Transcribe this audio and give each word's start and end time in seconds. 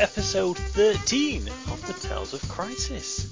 episode 0.00 0.56
13 0.56 1.46
of 1.48 1.86
the 1.86 1.92
Tales 2.08 2.32
of 2.34 2.46
Crisis. 2.48 3.24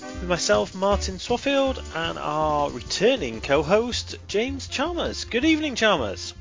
With 0.00 0.28
myself, 0.28 0.74
Martin 0.74 1.16
Swaffield, 1.16 1.78
and 1.94 2.18
our 2.18 2.70
returning 2.70 3.40
co-host, 3.40 4.16
James 4.26 4.66
Chalmers. 4.68 5.24
Good 5.24 5.44
evening, 5.44 5.74
Chalmers. 5.76 6.34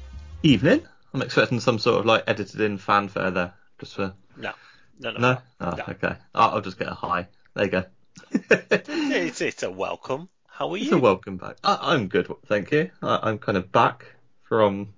Evening. 0.43 0.81
I'm 1.13 1.21
expecting 1.21 1.59
some 1.59 1.79
sort 1.79 1.99
of 1.99 2.05
like 2.05 2.23
edited 2.27 2.59
in 2.61 2.77
fanfare 2.77 3.31
there, 3.31 3.53
just 3.79 3.95
for. 3.95 4.13
No, 4.37 4.51
no, 4.99 5.11
no. 5.11 5.19
No. 5.19 5.37
Oh, 5.61 5.71
No. 5.77 5.83
okay. 5.89 6.15
I'll, 6.33 6.49
I'll 6.55 6.61
just 6.61 6.79
get 6.79 6.87
a 6.87 6.93
hi. 6.93 7.27
There 7.53 7.65
you 7.65 7.71
go. 7.71 7.83
It's, 8.87 9.41
it's 9.41 9.63
a 9.63 9.71
welcome. 9.71 10.29
How 10.47 10.71
are 10.71 10.77
It's 10.77 10.87
you? 10.87 10.97
a 10.97 10.99
welcome 10.99 11.37
back. 11.37 11.57
I, 11.63 11.93
I'm 11.93 12.07
good, 12.07 12.31
thank 12.47 12.71
you. 12.71 12.89
I, 13.01 13.19
I'm 13.23 13.37
kind 13.39 13.57
of 13.57 13.71
back 13.71 14.05
from 14.43 14.93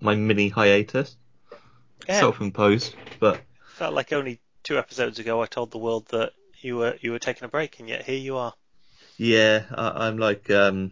my 0.00 0.14
mini 0.14 0.48
hiatus, 0.48 1.16
Yeah, 2.08 2.20
self-imposed, 2.20 2.94
but 3.20 3.40
felt 3.78 3.94
like 3.94 4.12
only 4.12 4.40
two 4.64 4.76
episodes 4.76 5.20
ago 5.20 5.40
I 5.40 5.46
told 5.46 5.70
the 5.70 5.78
world 5.78 6.06
that 6.08 6.32
you 6.60 6.76
were 6.76 6.96
you 7.00 7.12
were 7.12 7.20
taking 7.20 7.44
a 7.44 7.48
break, 7.48 7.78
and 7.78 7.88
yet 7.88 8.04
here 8.04 8.18
you 8.18 8.36
are. 8.36 8.52
yeah, 9.16 9.64
I, 9.72 10.08
I'm 10.08 10.18
like, 10.18 10.50
um, 10.50 10.90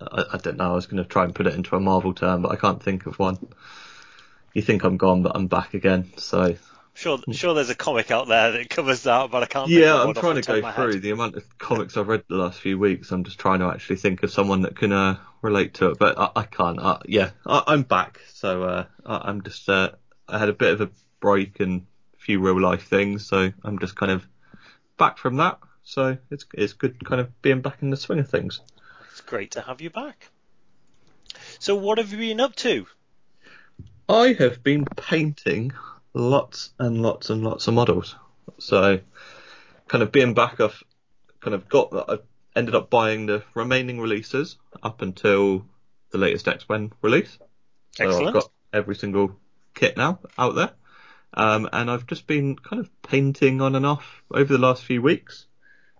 I, 0.00 0.24
I 0.34 0.36
don't 0.38 0.56
know. 0.56 0.70
I 0.70 0.74
was 0.74 0.86
going 0.86 1.02
to 1.02 1.08
try 1.08 1.24
and 1.24 1.34
put 1.34 1.48
it 1.48 1.54
into 1.54 1.74
a 1.74 1.80
Marvel 1.80 2.14
term, 2.14 2.42
but 2.42 2.52
I 2.52 2.56
can't 2.56 2.82
think 2.82 3.06
of 3.06 3.18
one. 3.18 3.38
You 4.52 4.62
think 4.62 4.84
I'm 4.84 4.96
gone, 4.96 5.22
but 5.24 5.32
I'm 5.34 5.48
back 5.48 5.74
again. 5.74 6.12
So 6.16 6.54
Sure, 6.96 7.18
sure. 7.32 7.54
There's 7.54 7.70
a 7.70 7.74
comic 7.74 8.12
out 8.12 8.28
there 8.28 8.52
that 8.52 8.70
covers 8.70 9.02
that, 9.02 9.28
but 9.32 9.42
I 9.42 9.46
can't. 9.46 9.68
think 9.68 9.80
Yeah, 9.80 9.96
I'm 9.98 10.06
one 10.06 10.14
trying 10.14 10.40
to 10.40 10.42
go 10.42 10.72
through 10.72 10.92
head. 10.92 11.02
the 11.02 11.10
amount 11.10 11.34
of 11.34 11.58
comics 11.58 11.96
I've 11.96 12.06
read 12.06 12.22
the 12.28 12.36
last 12.36 12.60
few 12.60 12.78
weeks. 12.78 13.10
I'm 13.10 13.24
just 13.24 13.40
trying 13.40 13.58
to 13.58 13.66
actually 13.66 13.96
think 13.96 14.22
of 14.22 14.30
someone 14.30 14.62
that 14.62 14.76
can 14.76 14.92
uh, 14.92 15.16
relate 15.42 15.74
to 15.74 15.90
it, 15.90 15.98
but 15.98 16.16
I, 16.16 16.30
I 16.36 16.42
can't. 16.44 16.78
Uh, 16.78 16.98
yeah, 17.06 17.30
I, 17.44 17.64
I'm 17.66 17.82
back, 17.82 18.20
so 18.32 18.62
uh, 18.62 18.84
I, 19.04 19.22
I'm 19.28 19.42
just. 19.42 19.68
Uh, 19.68 19.90
I 20.28 20.38
had 20.38 20.48
a 20.48 20.52
bit 20.52 20.72
of 20.72 20.80
a 20.82 20.90
break 21.18 21.58
and 21.58 21.86
few 22.24 22.40
real 22.40 22.60
life 22.60 22.88
things, 22.88 23.26
so 23.26 23.52
I'm 23.62 23.78
just 23.78 23.96
kind 23.96 24.10
of 24.10 24.26
back 24.98 25.18
from 25.18 25.36
that. 25.36 25.58
So 25.82 26.16
it's 26.30 26.46
it's 26.54 26.72
good, 26.72 27.04
kind 27.04 27.20
of 27.20 27.42
being 27.42 27.60
back 27.60 27.82
in 27.82 27.90
the 27.90 27.96
swing 27.96 28.18
of 28.18 28.28
things. 28.28 28.60
It's 29.10 29.20
great 29.20 29.52
to 29.52 29.60
have 29.60 29.80
you 29.80 29.90
back. 29.90 30.30
So, 31.58 31.74
what 31.74 31.98
have 31.98 32.12
you 32.12 32.18
been 32.18 32.40
up 32.40 32.56
to? 32.56 32.86
I 34.08 34.34
have 34.38 34.62
been 34.62 34.84
painting 34.84 35.72
lots 36.14 36.70
and 36.78 37.02
lots 37.02 37.30
and 37.30 37.42
lots 37.42 37.68
of 37.68 37.74
models. 37.74 38.16
So, 38.58 39.00
kind 39.88 40.02
of 40.02 40.12
being 40.12 40.34
back, 40.34 40.60
I've 40.60 40.82
kind 41.40 41.54
of 41.54 41.68
got 41.68 41.90
that. 41.90 42.04
I 42.08 42.58
ended 42.58 42.74
up 42.74 42.90
buying 42.90 43.26
the 43.26 43.42
remaining 43.54 44.00
releases 44.00 44.56
up 44.82 45.02
until 45.02 45.64
the 46.10 46.18
latest 46.18 46.48
X 46.48 46.66
Men 46.68 46.92
release. 47.02 47.38
So 47.96 48.04
Excellent. 48.04 48.28
I've 48.28 48.34
got 48.34 48.50
every 48.72 48.96
single 48.96 49.36
kit 49.74 49.96
now 49.96 50.20
out 50.38 50.54
there. 50.54 50.70
Um, 51.36 51.68
and 51.72 51.90
I've 51.90 52.06
just 52.06 52.26
been 52.26 52.56
kind 52.56 52.80
of 52.80 52.90
painting 53.02 53.60
on 53.60 53.74
and 53.74 53.84
off 53.84 54.22
over 54.30 54.52
the 54.52 54.58
last 54.58 54.84
few 54.84 55.02
weeks 55.02 55.46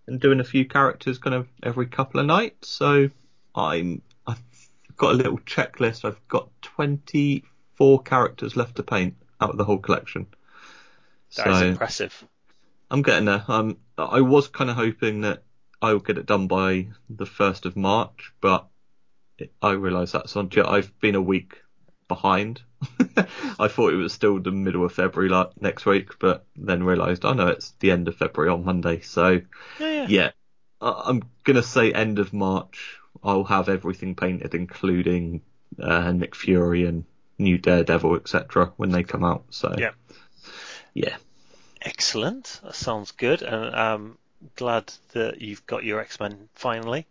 and 0.07 0.21
doing 0.21 0.41
a 0.41 0.45
few 0.45 0.65
characters 0.65 1.19
kind 1.19 1.35
of 1.35 1.49
every 1.63 1.87
couple 1.87 2.21
of 2.21 2.27
nights. 2.27 2.69
So 2.69 3.11
I'm, 3.55 4.03
I've 4.27 4.43
got 4.97 5.13
a 5.13 5.17
little 5.17 5.39
checklist. 5.39 6.05
I've 6.05 6.27
got 6.29 6.51
24 6.63 8.03
characters 8.03 8.57
left 8.57 8.77
to 8.77 8.83
paint 8.83 9.17
out 9.41 9.51
of 9.51 9.59
the 9.59 9.65
whole 9.65 9.79
collection. 9.79 10.27
That 11.37 11.49
is 11.49 11.59
so 11.59 11.67
impressive. 11.67 12.25
I'm 12.91 13.03
getting 13.03 13.25
there. 13.25 13.45
Um, 13.49 13.79
I 13.99 14.21
was 14.21 14.47
kind 14.47 14.71
of 14.71 14.77
hoping 14.77 15.23
that 15.23 15.43
I 15.83 15.93
would 15.93 16.07
get 16.07 16.19
it 16.19 16.27
done 16.27 16.47
by 16.47 16.89
the 17.11 17.25
1st 17.25 17.67
of 17.67 17.77
March, 17.77 18.33
but 18.41 18.69
I 19.61 19.73
realise 19.73 20.13
that's 20.13 20.37
on. 20.37 20.49
I've 20.65 20.99
been 21.01 21.17
a 21.17 21.21
week 21.21 21.61
behind. 22.09 22.63
I 23.59 23.69
thought 23.69 23.93
it 23.93 23.97
was 23.97 24.13
still 24.13 24.41
the 24.41 24.51
middle 24.51 24.85
of 24.85 24.93
February 24.93 25.31
like, 25.31 25.51
next 25.61 25.87
week, 25.87 26.19
but 26.19 26.47
then 26.57 26.83
realised, 26.83 27.25
oh 27.25 27.33
no, 27.33 27.49
it's 27.49 27.73
the 27.81 27.91
end 27.91 28.09
of 28.09 28.17
February 28.17 28.53
on 28.53 28.65
Monday. 28.65 29.01
So 29.01 29.41
Yeah, 29.79 29.91
yeah. 29.93 30.07
yeah, 30.09 30.31
I- 30.81 31.03
I'm 31.07 31.23
gonna 31.45 31.63
say 31.63 31.93
end 31.93 32.19
of 32.19 32.33
March. 32.33 32.99
I'll 33.23 33.45
have 33.45 33.69
everything 33.69 34.15
painted, 34.15 34.55
including 34.55 35.43
uh, 35.81 36.13
Nick 36.13 36.35
Fury 36.35 36.85
and 36.85 37.05
New 37.39 37.59
Daredevil, 37.59 38.17
etc. 38.17 38.73
when 38.77 38.91
they 38.91 39.03
come 39.03 39.25
out. 39.25 39.45
So 39.51 39.75
Yeah. 39.79 39.91
yeah. 40.93 41.17
Excellent. 41.83 42.61
That 42.63 42.75
sounds 42.75 43.13
good, 43.13 43.43
and 43.43 43.75
I'm 43.75 44.19
glad 44.57 44.93
that 45.13 45.41
you've 45.41 45.67
got 45.67 45.85
your 45.85 46.01
X 46.01 46.21
Men 46.21 46.49
finally. 46.55 47.07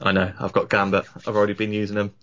I 0.00 0.12
know. 0.12 0.32
I've 0.38 0.52
got 0.52 0.68
Gambit. 0.68 1.04
I've 1.26 1.36
already 1.36 1.54
been 1.54 1.72
using 1.72 1.96
him. 1.96 2.14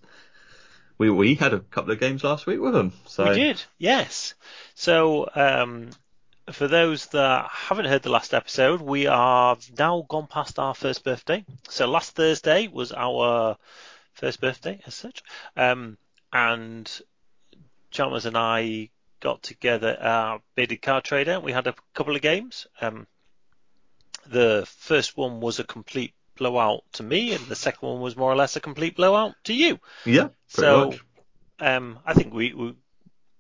We 1.00 1.10
we 1.10 1.36
had 1.36 1.54
a 1.54 1.60
couple 1.60 1.92
of 1.92 2.00
games 2.00 2.24
last 2.24 2.46
week 2.46 2.60
with 2.60 2.74
them. 2.74 2.92
So 3.08 3.30
We 3.30 3.34
did, 3.34 3.64
yes. 3.78 4.36
So, 4.76 5.30
um, 5.34 5.92
for 6.52 6.68
those 6.68 7.08
that 7.08 7.48
haven't 7.50 7.86
heard 7.86 8.04
the 8.04 8.12
last 8.12 8.34
episode, 8.34 8.82
we 8.82 9.08
are 9.08 9.58
now 9.78 10.06
gone 10.08 10.28
past 10.28 10.60
our 10.60 10.76
first 10.76 11.06
birthday. 11.06 11.46
So 11.70 11.88
last 11.88 12.16
Thursday 12.16 12.68
was 12.68 12.92
our 12.92 13.58
first 14.14 14.42
birthday 14.42 14.82
as 14.86 14.94
such, 14.94 15.24
um, 15.56 15.98
and 16.34 17.02
Chalmers 17.92 18.26
and 18.26 18.38
I 18.38 18.90
got 19.22 19.42
together 19.42 19.90
at 19.90 20.40
bearded 20.56 20.82
card 20.82 21.06
trader. 21.06 21.40
We 21.40 21.54
had 21.54 21.68
a 21.68 21.76
couple 21.94 22.16
of 22.16 22.22
games. 22.22 22.68
Um, 22.82 23.08
the 24.28 24.66
first 24.80 25.16
one 25.16 25.40
was 25.40 25.60
a 25.60 25.64
complete 25.64 26.14
blowout 26.40 26.84
to 26.94 27.04
me, 27.04 27.34
and 27.34 27.46
the 27.48 27.56
second 27.56 27.88
one 27.90 28.02
was 28.02 28.18
more 28.18 28.32
or 28.32 28.36
less 28.38 28.56
a 28.58 28.62
complete 28.62 28.96
blowout 28.98 29.36
to 29.46 29.54
you. 29.54 29.80
yeah, 30.06 30.30
So 30.48 30.90
much. 30.90 31.02
um, 31.60 32.00
I 32.06 32.14
think 32.16 32.34
we, 32.34 32.54
we 32.54 32.76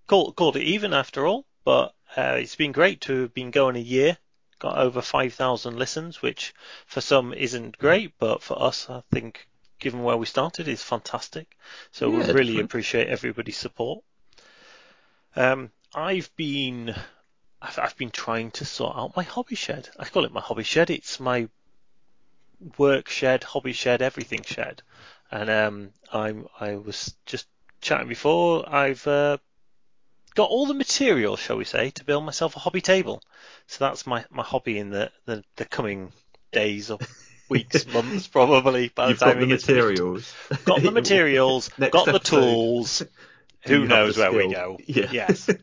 called, 0.07 0.35
called 0.35 0.57
it 0.57 0.63
even 0.63 0.93
after 0.93 1.25
all, 1.27 1.45
but 1.65 1.95
uh, 2.17 2.37
it's 2.39 2.55
been 2.55 2.71
great 2.73 3.01
to 3.01 3.21
have 3.23 3.33
been 3.33 3.51
going 3.51 3.75
a 3.75 3.79
year. 3.79 4.17
Got 4.59 4.77
over 4.77 5.01
5,000 5.01 5.77
listens, 5.77 6.21
which 6.21 6.53
for 6.85 7.01
some 7.01 7.33
isn't 7.33 7.77
great, 7.77 8.13
but 8.19 8.43
for 8.43 8.61
us, 8.61 8.89
I 8.89 9.01
think, 9.11 9.47
given 9.79 10.03
where 10.03 10.17
we 10.17 10.25
started, 10.25 10.67
is 10.67 10.83
fantastic. 10.83 11.47
So 11.91 12.11
we 12.11 12.23
really 12.33 12.59
appreciate 12.59 13.07
everybody's 13.07 13.57
support. 13.57 14.03
Um, 15.35 15.71
I've 15.93 16.29
been, 16.35 16.93
I've, 17.61 17.79
I've 17.79 17.97
been 17.97 18.11
trying 18.11 18.51
to 18.51 18.66
sort 18.66 18.97
out 18.97 19.16
my 19.16 19.23
hobby 19.23 19.55
shed. 19.55 19.89
I 19.97 20.05
call 20.05 20.25
it 20.25 20.31
my 20.33 20.41
hobby 20.41 20.63
shed. 20.63 20.89
It's 20.89 21.19
my 21.19 21.49
work 22.78 23.09
shed, 23.09 23.44
hobby 23.44 23.74
shed, 23.74 24.02
everything 24.02 24.44
shed. 24.44 24.81
And 25.31 25.50
um, 25.50 25.90
I'm, 26.12 26.47
I 26.59 26.75
was 26.75 27.16
just 27.25 27.47
chatting 27.81 28.08
before. 28.08 28.68
I've 28.68 29.06
uh, 29.08 29.38
got 30.36 30.50
all 30.50 30.66
the 30.66 30.74
material, 30.74 31.38
shall 31.38 31.58
we 31.58 31.66
say, 31.66 31.92
to 31.92 32.03
build 32.03 32.25
myself 32.25 32.56
a 32.56 32.59
hobby 32.59 32.81
table. 32.81 33.22
So 33.68 33.86
that's 33.86 34.08
my, 34.08 34.25
my 34.31 34.44
hobby 34.44 34.78
in 34.80 34.90
the, 34.90 35.12
the, 35.25 35.44
the 35.56 35.66
coming 35.66 36.12
days 36.52 36.90
or 36.92 37.00
weeks, 37.50 37.86
months, 37.88 38.28
probably. 38.28 38.90
By 38.90 39.09
You've 39.09 39.20
the 39.20 39.26
time 39.26 39.34
got 39.36 39.40
the 39.41 39.47
gets 39.47 39.66
finished. 39.66 39.88
materials. 39.88 40.34
Got 40.66 40.81
the 40.81 40.91
materials, 40.91 41.70
got 41.70 41.91
the 41.91 42.00
episode, 42.16 42.22
tools. 42.24 43.03
Who 43.62 43.86
knows 43.86 44.18
where 44.18 44.31
we 44.31 44.52
go? 44.52 44.78
Yeah. 44.86 45.09
Yes. 45.12 45.50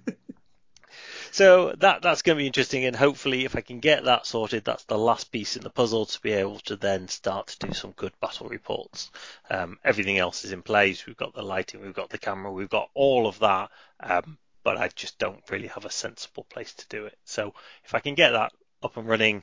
So 1.36 1.74
that 1.80 2.00
that's 2.00 2.22
going 2.22 2.38
to 2.38 2.41
be 2.41 2.47
interesting, 2.47 2.86
and 2.86 2.97
hopefully, 2.97 3.44
if 3.44 3.56
I 3.56 3.60
can 3.60 3.78
get 3.78 4.04
that 4.04 4.24
sorted, 4.24 4.64
that's 4.64 4.84
the 4.84 4.97
last 4.97 5.30
piece 5.30 5.54
in 5.54 5.62
the 5.62 5.69
puzzle 5.69 6.06
to 6.06 6.20
be 6.22 6.32
able 6.32 6.60
to 6.60 6.76
then 6.76 7.08
start 7.08 7.48
to 7.48 7.66
do 7.66 7.74
some 7.74 7.91
good 7.91 8.18
battle 8.22 8.48
reports. 8.48 9.10
Um, 9.50 9.78
everything 9.84 10.16
else 10.16 10.47
is 10.47 10.53
in 10.53 10.62
place. 10.62 11.04
We've 11.04 11.15
got 11.15 11.34
the 11.34 11.42
lighting, 11.42 11.83
we've 11.83 11.92
got 11.92 12.09
the 12.09 12.16
camera, 12.16 12.50
we've 12.50 12.71
got 12.71 12.88
all 12.94 13.27
of 13.27 13.38
that, 13.41 13.71
um, 14.00 14.38
but 14.65 14.78
I 14.78 14.88
just 14.88 15.18
don't 15.18 15.42
really 15.50 15.66
have 15.66 15.84
a 15.84 15.91
sensible 15.91 16.44
place 16.44 16.72
to 16.72 16.88
do 16.88 17.04
it. 17.04 17.18
So 17.27 17.53
if 17.84 17.94
I 17.94 17.98
can 17.98 18.15
get 18.15 18.30
that 18.30 18.53
up 18.82 18.97
and 18.97 19.06
running, 19.06 19.42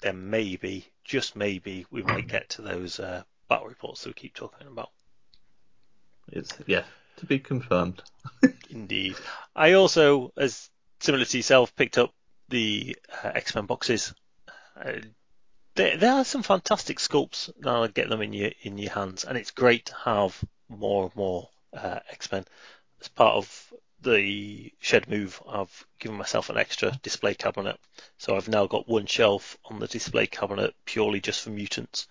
then 0.00 0.30
maybe, 0.30 0.86
just 1.04 1.36
maybe, 1.36 1.84
we 1.90 2.02
might 2.02 2.26
get 2.26 2.48
to 2.50 2.62
those 2.62 2.98
uh, 2.98 3.22
battle 3.50 3.66
reports 3.66 4.02
that 4.04 4.08
we 4.08 4.14
keep 4.14 4.34
talking 4.34 4.66
about. 4.66 4.92
It's 6.32 6.56
yeah 6.66 6.84
to 7.18 7.26
be 7.26 7.38
confirmed. 7.38 8.02
Indeed. 8.70 9.16
I 9.54 9.72
also, 9.72 10.32
as 10.38 10.70
similar 11.04 11.24
to 11.24 11.36
yourself, 11.36 11.76
picked 11.76 11.98
up 11.98 12.12
the 12.48 12.96
uh, 13.22 13.32
X-Men 13.34 13.66
boxes. 13.66 14.14
Uh, 14.76 14.92
there, 15.74 16.12
are 16.12 16.24
some 16.24 16.42
fantastic 16.42 16.98
sculpts 16.98 17.50
now. 17.60 17.82
I 17.82 17.88
get 17.88 18.08
them 18.08 18.22
in 18.22 18.32
your 18.32 18.52
in 18.62 18.78
your 18.78 18.92
hands, 18.92 19.24
and 19.24 19.36
it's 19.36 19.50
great 19.50 19.86
to 19.86 19.94
have 20.04 20.42
more 20.68 21.04
and 21.04 21.16
more 21.16 21.48
uh, 21.72 21.98
X-Men 22.10 22.44
as 23.00 23.08
part 23.08 23.34
of 23.34 23.72
the 24.00 24.72
shed 24.78 25.08
move. 25.08 25.42
I've 25.48 25.86
given 25.98 26.16
myself 26.16 26.48
an 26.48 26.58
extra 26.58 26.92
display 27.02 27.34
cabinet, 27.34 27.78
so 28.18 28.36
I've 28.36 28.48
now 28.48 28.66
got 28.66 28.88
one 28.88 29.06
shelf 29.06 29.58
on 29.64 29.80
the 29.80 29.88
display 29.88 30.26
cabinet 30.26 30.74
purely 30.84 31.20
just 31.20 31.42
for 31.42 31.50
mutants, 31.50 32.06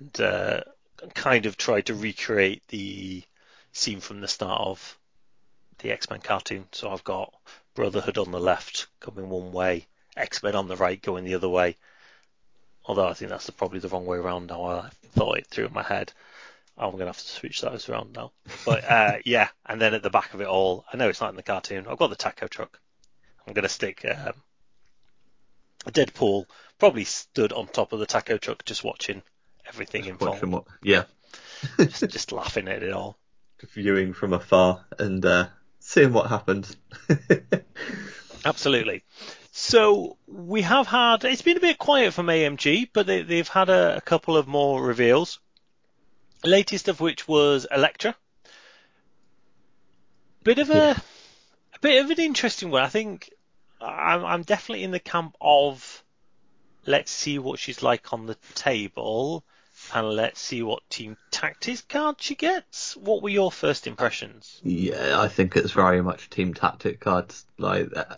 and 0.00 0.20
uh, 0.20 0.60
kind 1.14 1.46
of 1.46 1.56
tried 1.56 1.86
to 1.86 1.94
recreate 1.94 2.66
the 2.68 3.22
scene 3.72 4.00
from 4.00 4.20
the 4.20 4.28
start 4.28 4.60
of 4.60 4.98
the 5.78 5.92
X 5.92 6.10
Men 6.10 6.20
cartoon. 6.20 6.66
So 6.72 6.90
I've 6.90 7.04
got 7.04 7.32
Brotherhood 7.74 8.18
on 8.18 8.30
the 8.30 8.40
left 8.40 8.88
coming 9.00 9.28
one 9.28 9.52
way, 9.52 9.86
X 10.16 10.42
Men 10.42 10.54
on 10.54 10.68
the 10.68 10.76
right 10.76 11.00
going 11.00 11.24
the 11.24 11.34
other 11.34 11.48
way. 11.48 11.76
Although 12.84 13.06
I 13.06 13.14
think 13.14 13.30
that's 13.30 13.46
the, 13.46 13.52
probably 13.52 13.78
the 13.78 13.88
wrong 13.88 14.06
way 14.06 14.18
around 14.18 14.48
now. 14.48 14.64
I 14.64 14.90
thought 15.12 15.38
it 15.38 15.46
through 15.46 15.66
in 15.66 15.72
my 15.72 15.82
head. 15.82 16.12
I'm 16.76 16.90
going 16.90 17.00
to 17.00 17.06
have 17.06 17.18
to 17.18 17.26
switch 17.26 17.60
those 17.60 17.88
around 17.88 18.12
now. 18.14 18.32
But 18.64 18.84
uh, 18.90 19.16
yeah, 19.24 19.48
and 19.66 19.80
then 19.80 19.94
at 19.94 20.02
the 20.02 20.10
back 20.10 20.34
of 20.34 20.40
it 20.40 20.48
all, 20.48 20.84
I 20.92 20.96
know 20.96 21.08
it's 21.08 21.20
not 21.20 21.30
in 21.30 21.36
the 21.36 21.42
cartoon. 21.42 21.86
I've 21.88 21.98
got 21.98 22.10
the 22.10 22.16
taco 22.16 22.48
truck. 22.48 22.80
I'm 23.46 23.54
going 23.54 23.64
to 23.64 23.68
stick 23.68 24.04
um, 24.04 24.34
Deadpool 25.90 26.46
probably 26.78 27.04
stood 27.04 27.52
on 27.52 27.66
top 27.66 27.92
of 27.92 27.98
the 27.98 28.06
taco 28.06 28.36
truck 28.36 28.64
just 28.64 28.84
watching 28.84 29.22
everything 29.66 30.02
Just 30.02 30.12
unfold, 30.12 30.30
watching 30.30 30.50
what, 30.50 30.64
yeah, 30.82 31.04
just, 31.78 32.08
just 32.08 32.32
laughing 32.32 32.68
at 32.68 32.82
it 32.82 32.92
all. 32.92 33.18
viewing 33.74 34.12
from 34.12 34.32
afar 34.32 34.84
and 34.98 35.24
uh, 35.24 35.48
seeing 35.82 36.12
what 36.12 36.28
happens. 36.28 36.76
Absolutely. 38.44 39.02
So 39.52 40.16
we 40.26 40.62
have 40.62 40.86
had 40.86 41.24
it's 41.24 41.42
been 41.42 41.56
a 41.58 41.60
bit 41.60 41.78
quiet 41.78 42.14
from 42.14 42.26
AMG, 42.26 42.88
but 42.92 43.06
they, 43.06 43.22
they've 43.22 43.48
had 43.48 43.68
a, 43.68 43.96
a 43.96 44.00
couple 44.00 44.36
of 44.36 44.46
more 44.48 44.82
reveals. 44.82 45.38
Latest 46.44 46.88
of 46.88 47.00
which 47.00 47.28
was 47.28 47.66
Elektra. 47.70 48.16
Bit 50.42 50.58
of 50.58 50.70
a, 50.70 50.74
Yeah. 50.74 50.98
a 51.74 51.78
bit 51.80 52.04
of 52.04 52.10
an 52.10 52.18
interesting 52.18 52.70
one. 52.70 52.82
I 52.82 52.88
think 52.88 53.30
I'm, 53.80 54.24
I'm 54.24 54.42
definitely 54.42 54.84
in 54.84 54.90
the 54.90 54.98
camp 54.98 55.36
of 55.40 56.02
let's 56.86 57.12
see 57.12 57.38
what 57.38 57.60
she's 57.60 57.82
like 57.82 58.12
on 58.12 58.26
the 58.26 58.36
table, 58.54 59.44
and 59.94 60.08
let's 60.10 60.40
see 60.40 60.62
what 60.62 60.88
team 60.88 61.16
tactics 61.30 61.82
card 61.82 62.16
she 62.20 62.34
gets. 62.34 62.96
What 62.96 63.22
were 63.22 63.28
your 63.28 63.52
first 63.52 63.86
impressions? 63.86 64.60
Yeah, 64.62 65.20
I 65.20 65.28
think 65.28 65.56
it's 65.56 65.72
very 65.72 66.02
much 66.02 66.30
team 66.30 66.54
tactic 66.54 67.00
cards. 67.00 67.46
Like, 67.58 67.88
uh, 67.94 68.16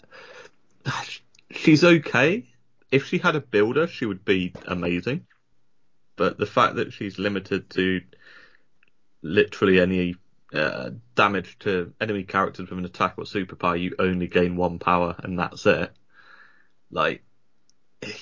she's 1.50 1.84
okay. 1.84 2.46
If 2.90 3.06
she 3.06 3.18
had 3.18 3.36
a 3.36 3.40
builder, 3.40 3.86
she 3.86 4.06
would 4.06 4.24
be 4.24 4.52
amazing. 4.66 5.26
But 6.16 6.38
the 6.38 6.46
fact 6.46 6.76
that 6.76 6.92
she's 6.92 7.18
limited 7.18 7.70
to 7.70 8.00
literally 9.22 9.80
any 9.80 10.14
uh, 10.52 10.90
damage 11.16 11.58
to 11.60 11.92
enemy 12.00 12.22
characters 12.22 12.70
with 12.70 12.78
an 12.78 12.84
attack 12.84 13.14
or 13.18 13.24
superpower, 13.24 13.80
you 13.80 13.96
only 13.98 14.28
gain 14.28 14.56
one 14.56 14.78
power, 14.78 15.16
and 15.18 15.38
that's 15.38 15.66
it. 15.66 15.92
Like, 16.90 17.24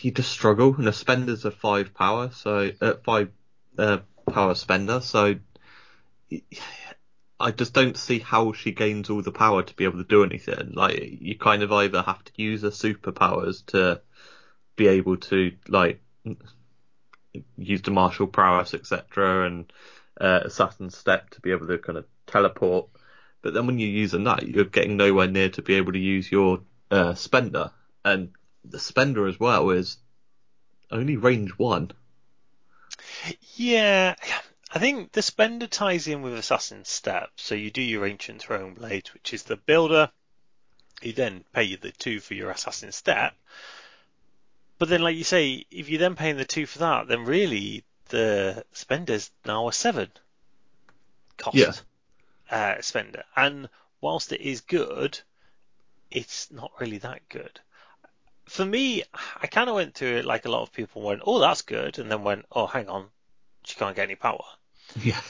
you 0.01 0.11
just 0.11 0.31
struggle. 0.31 0.75
And 0.77 0.89
a 0.89 0.93
spender's 0.93 1.45
a 1.45 1.51
five 1.51 1.95
power, 1.95 2.31
so 2.33 2.71
uh, 2.81 2.95
five 3.05 3.31
uh, 3.79 3.99
power 4.31 4.55
spender, 4.55 5.01
so 5.01 5.37
I 7.39 7.51
just 7.51 7.75
don't 7.75 7.97
see 7.97 8.21
how 8.21 8.53
she 8.53 8.73
gains 8.73 9.11
all 9.11 9.23
the 9.23 9.33
power 9.33 9.63
to 9.63 9.75
be 9.75 9.85
able 9.85 9.99
to 9.99 10.09
do 10.09 10.23
anything. 10.23 10.73
Like 10.75 11.19
you 11.21 11.37
kind 11.37 11.63
of 11.63 11.73
either 11.73 12.03
have 12.03 12.23
to 12.25 12.33
use 12.37 12.63
her 12.63 12.71
superpowers 12.71 13.67
to 13.67 14.01
be 14.77 14.87
able 14.89 15.17
to 15.17 15.53
like 15.69 16.01
use 17.57 17.83
the 17.83 17.91
martial 17.91 18.27
prowess, 18.27 18.75
etc., 18.75 19.47
and 19.47 19.73
uh, 20.21 20.41
assassin 20.45 20.91
step 20.91 21.31
to 21.31 21.41
be 21.41 21.51
able 21.51 21.67
to 21.67 21.79
kind 21.79 21.99
of 21.99 22.05
teleport. 22.27 22.89
But 23.43 23.55
then 23.55 23.67
when 23.67 23.79
you're 23.79 23.89
using 23.89 24.25
that, 24.25 24.47
you're 24.47 24.65
getting 24.65 24.97
nowhere 24.97 25.27
near 25.27 25.49
to 25.51 25.63
be 25.63 25.75
able 25.75 25.93
to 25.93 25.99
use 25.99 26.31
your 26.31 26.61
uh, 26.91 27.15
spender, 27.15 27.73
and 28.05 28.31
the 28.65 28.79
spender 28.79 29.27
as 29.27 29.39
well 29.39 29.71
is 29.71 29.99
only 30.91 31.17
range 31.17 31.51
one. 31.59 31.91
Yeah, 33.57 34.15
I 34.73 34.79
think 34.79 35.13
the 35.13 35.23
spender 35.23 35.67
ties 35.67 36.07
in 36.09 36.23
with 36.23 36.35
Assassin's 36.35 36.89
Step. 36.89 37.31
So 37.37 37.55
you 37.55 37.71
do 37.71 37.83
your 37.83 38.07
Ancient 38.07 38.41
Throne 38.43 38.75
Blade, 38.75 39.09
which 39.15 39.33
is 39.35 39.43
the 39.45 39.57
builder. 39.57 40.11
You 41.01 41.13
then 41.13 41.45
pay 41.53 41.77
the 41.77 41.91
two 41.91 42.21
for 42.21 42.35
your 42.35 42.51
Assassin's 42.51 42.97
Step. 42.97 43.35
But 44.79 44.89
then, 44.89 45.03
like 45.03 45.17
you 45.17 45.25
say, 45.25 45.67
if 45.71 45.89
you're 45.89 45.99
then 45.99 46.17
paying 46.17 46.37
the 46.37 46.45
two 46.45 46.67
for 46.67 46.81
that, 46.81 47.09
then 47.09 47.25
really 47.25 47.85
the 48.09 48.65
spender's 48.73 49.31
now 49.45 49.69
a 49.69 49.73
seven 49.73 50.09
cost 51.39 51.57
Yeah. 51.57 51.73
uh, 52.51 52.81
spender. 52.83 53.25
And 53.37 53.69
whilst 54.01 54.33
it 54.33 54.41
is 54.41 54.61
good, 54.61 55.19
it's 56.11 56.51
not 56.51 56.73
really 56.81 56.99
that 56.99 57.29
good. 57.29 57.61
For 58.53 58.67
me, 58.67 59.03
I 59.41 59.47
kind 59.47 59.71
of 59.71 59.77
went 59.77 59.95
through 59.95 60.19
it 60.19 60.25
like 60.27 60.45
a 60.45 60.51
lot 60.51 60.63
of 60.63 60.73
people 60.73 61.01
went, 61.01 61.23
oh, 61.25 61.39
that's 61.39 61.63
good, 61.63 61.99
and 61.99 62.11
then 62.11 62.23
went, 62.23 62.45
oh, 62.53 62.67
hang 62.67 62.89
on, 62.89 63.07
she 63.65 63.77
can't 63.77 63.97
get 63.97 64.05
any 64.05 64.15
power. 64.15 64.45
Yeah. 65.03 65.21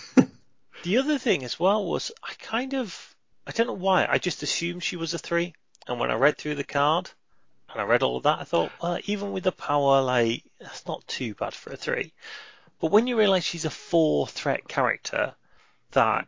The 0.83 0.99
other 0.99 1.19
thing 1.19 1.45
as 1.45 1.61
well 1.61 1.85
was 1.87 2.11
I 2.25 2.33
kind 2.41 2.75
of 2.75 3.15
I 3.47 3.53
don't 3.53 3.69
know 3.69 3.73
why 3.75 4.07
I 4.09 4.19
just 4.19 4.43
assumed 4.43 4.83
she 4.83 4.97
was 4.97 5.15
a 5.15 5.19
three, 5.19 5.55
and 5.87 6.01
when 6.01 6.11
I 6.11 6.15
read 6.15 6.37
through 6.37 6.57
the 6.57 6.65
card 6.65 7.11
and 7.71 7.81
I 7.81 7.85
read 7.85 8.03
all 8.03 8.17
of 8.17 8.25
that, 8.25 8.41
I 8.41 8.45
thought, 8.45 8.73
well, 8.83 8.99
even 9.05 9.31
with 9.31 9.45
the 9.45 9.53
power, 9.53 10.03
like 10.03 10.43
that's 10.59 10.85
not 10.87 11.07
too 11.07 11.35
bad 11.35 11.55
for 11.55 11.73
a 11.73 11.77
three. 11.77 12.13
But 12.81 12.91
when 12.91 13.07
you 13.07 13.17
realise 13.17 13.45
she's 13.45 13.65
a 13.65 13.71
four 13.71 14.27
threat 14.27 14.67
character 14.67 15.37
that 15.93 16.27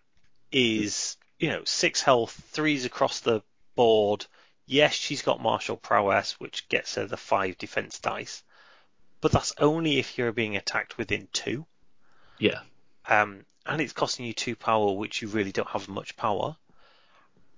is, 0.52 1.16
you 1.40 1.48
know, 1.48 1.64
six 1.64 2.00
health, 2.00 2.40
threes 2.52 2.84
across 2.84 3.18
the 3.18 3.42
board. 3.74 4.26
Yes, 4.66 4.94
she's 4.94 5.22
got 5.22 5.42
martial 5.42 5.76
prowess, 5.76 6.40
which 6.40 6.68
gets 6.68 6.94
her 6.94 7.06
the 7.06 7.16
five 7.16 7.58
defense 7.58 7.98
dice, 7.98 8.42
but 9.20 9.32
that's 9.32 9.52
only 9.58 9.98
if 9.98 10.16
you're 10.16 10.32
being 10.32 10.56
attacked 10.56 10.96
within 10.98 11.28
two 11.32 11.66
yeah. 12.38 12.60
um, 13.08 13.44
and 13.66 13.80
it's 13.80 13.92
costing 13.92 14.26
you 14.26 14.32
two 14.32 14.56
power, 14.56 14.92
which 14.92 15.22
you 15.22 15.28
really 15.28 15.52
don't 15.52 15.68
have 15.68 15.88
much 15.88 16.16
power. 16.16 16.56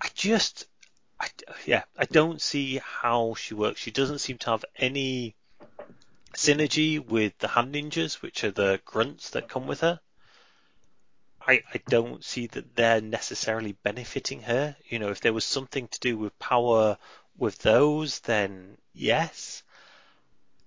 I 0.01 0.09
just, 0.15 0.67
I, 1.21 1.29
yeah, 1.65 1.85
I 1.97 2.05
don't 2.05 2.41
see 2.41 2.81
how 2.85 3.35
she 3.35 3.55
works. 3.55 3.81
She 3.81 3.91
doesn't 3.91 4.19
seem 4.19 4.39
to 4.39 4.51
have 4.51 4.65
any 4.77 5.35
synergy 6.35 7.05
with 7.05 7.37
the 7.39 7.49
hand 7.49 7.75
ninjas, 7.75 8.21
which 8.23 8.45
are 8.45 8.51
the 8.51 8.81
grunts 8.85 9.31
that 9.31 9.49
come 9.49 9.67
with 9.67 9.81
her. 9.81 10.01
I, 11.47 11.63
I 11.73 11.81
don't 11.89 12.25
see 12.25 12.47
that 12.49 12.77
they're 12.77 13.01
necessarily 13.01 13.73
benefiting 13.73 14.43
her. 14.43 14.77
You 14.89 14.99
know, 14.99 15.09
if 15.11 15.21
there 15.21 15.33
was 15.33 15.45
something 15.45 15.89
to 15.89 16.01
do 16.01 16.19
with 16.19 16.39
power 16.39 16.99
with 17.37 17.59
those, 17.59 18.21
then 18.21 18.79
yes. 18.93 19.63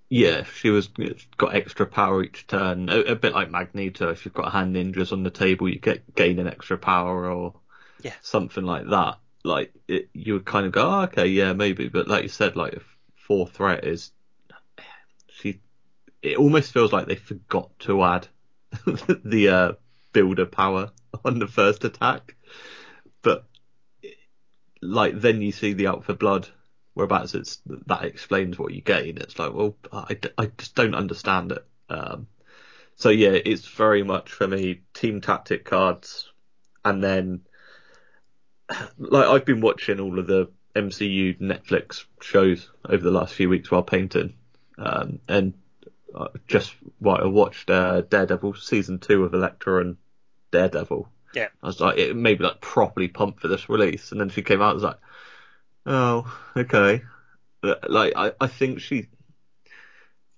Yeah, 0.09 0.43
she 0.43 0.69
was 0.71 0.89
got 1.37 1.53
extra 1.55 1.85
power 1.85 2.23
each 2.23 2.47
turn, 2.47 2.89
a, 2.89 2.99
a 2.99 3.15
bit 3.15 3.33
like 3.33 3.51
Magneto. 3.51 4.09
If 4.09 4.25
you've 4.25 4.33
got 4.33 4.51
hand 4.51 4.75
ninjas 4.75 5.11
on 5.11 5.23
the 5.23 5.30
table, 5.30 5.69
you 5.69 5.80
get 5.80 6.15
gain 6.15 6.39
an 6.39 6.47
extra 6.47 6.77
power 6.77 7.30
or 7.31 7.54
Yeah. 8.04 8.13
something 8.21 8.63
like 8.63 8.87
that. 8.89 9.19
Like 9.44 9.73
it, 9.87 10.09
you 10.13 10.33
would 10.33 10.45
kind 10.45 10.65
of 10.65 10.71
go, 10.71 10.81
oh, 10.89 11.01
okay, 11.04 11.27
yeah, 11.27 11.54
maybe. 11.54 11.89
But 11.89 12.07
like 12.07 12.23
you 12.23 12.30
said, 12.30 12.56
like 12.56 12.73
if 12.73 12.97
four 13.15 13.47
threat 13.47 13.85
is, 13.85 14.11
she, 15.30 15.61
it 16.21 16.37
almost 16.37 16.71
feels 16.73 16.92
like 16.94 17.07
they 17.07 17.15
forgot 17.15 17.77
to 17.80 18.04
add 18.04 18.27
the 18.85 19.49
uh, 19.49 19.71
builder 20.13 20.45
power 20.45 20.92
on 21.25 21.39
the 21.39 21.47
first 21.47 21.83
attack. 21.83 22.35
But 23.21 23.45
like 24.81 25.19
then 25.19 25.42
you 25.42 25.51
see 25.51 25.73
the 25.73 25.87
out 25.87 26.06
for 26.06 26.13
blood 26.13 26.47
whereabouts 26.99 27.33
it's 27.33 27.61
that 27.87 28.04
explains 28.04 28.59
what 28.59 28.73
you 28.73 28.81
gain. 28.81 29.18
It's 29.18 29.39
like, 29.39 29.54
well, 29.54 29.78
I, 29.92 30.18
I 30.37 30.47
just 30.57 30.75
don't 30.75 30.95
understand 30.95 31.54
it. 31.54 31.66
Um, 31.89 32.28
so 32.97 33.09
yeah, 33.09 33.30
it's 33.30 33.66
very 33.66 34.04
much 34.04 34.31
for 34.31 34.45
me 34.45 34.81
team 34.94 35.21
tactic 35.21 35.63
cards, 35.63 36.30
and 36.83 37.01
then 37.01 37.42
like 38.97 39.28
I've 39.28 39.45
been 39.45 39.61
watching 39.61 40.01
all 40.01 40.19
of 40.19 40.28
the 40.28 40.49
MCU 40.75 41.39
Netflix 41.39 42.04
shows 42.21 42.69
over 42.83 43.01
the 43.01 43.11
last 43.11 43.33
few 43.33 43.47
weeks 43.47 43.71
while 43.71 43.83
painting, 43.83 44.33
um, 44.78 45.19
and 45.28 45.54
just 46.47 46.73
what 46.99 47.21
I 47.21 47.28
watched 47.28 47.69
uh, 47.69 48.01
Daredevil 48.01 48.56
season 48.56 48.99
two 48.99 49.23
of 49.23 49.33
Elektra 49.33 49.81
and 49.81 49.97
Daredevil. 50.51 51.09
Yeah. 51.33 51.47
I 51.61 51.68
was 51.68 51.80
like, 51.80 51.97
it 51.97 52.16
made 52.16 52.39
me 52.39 52.45
like 52.45 52.61
properly 52.61 53.07
pumped 53.07 53.42
for 53.42 53.47
this 53.47 53.69
release, 53.69 54.11
and 54.11 54.19
then 54.19 54.30
she 54.30 54.42
came 54.42 54.61
out. 54.61 54.71
I 54.71 54.73
was 54.73 54.83
like, 54.83 54.99
oh, 55.85 56.39
okay. 56.57 57.04
Like 57.61 58.13
I, 58.16 58.31
I 58.39 58.47
think 58.47 58.80
she 58.80 59.07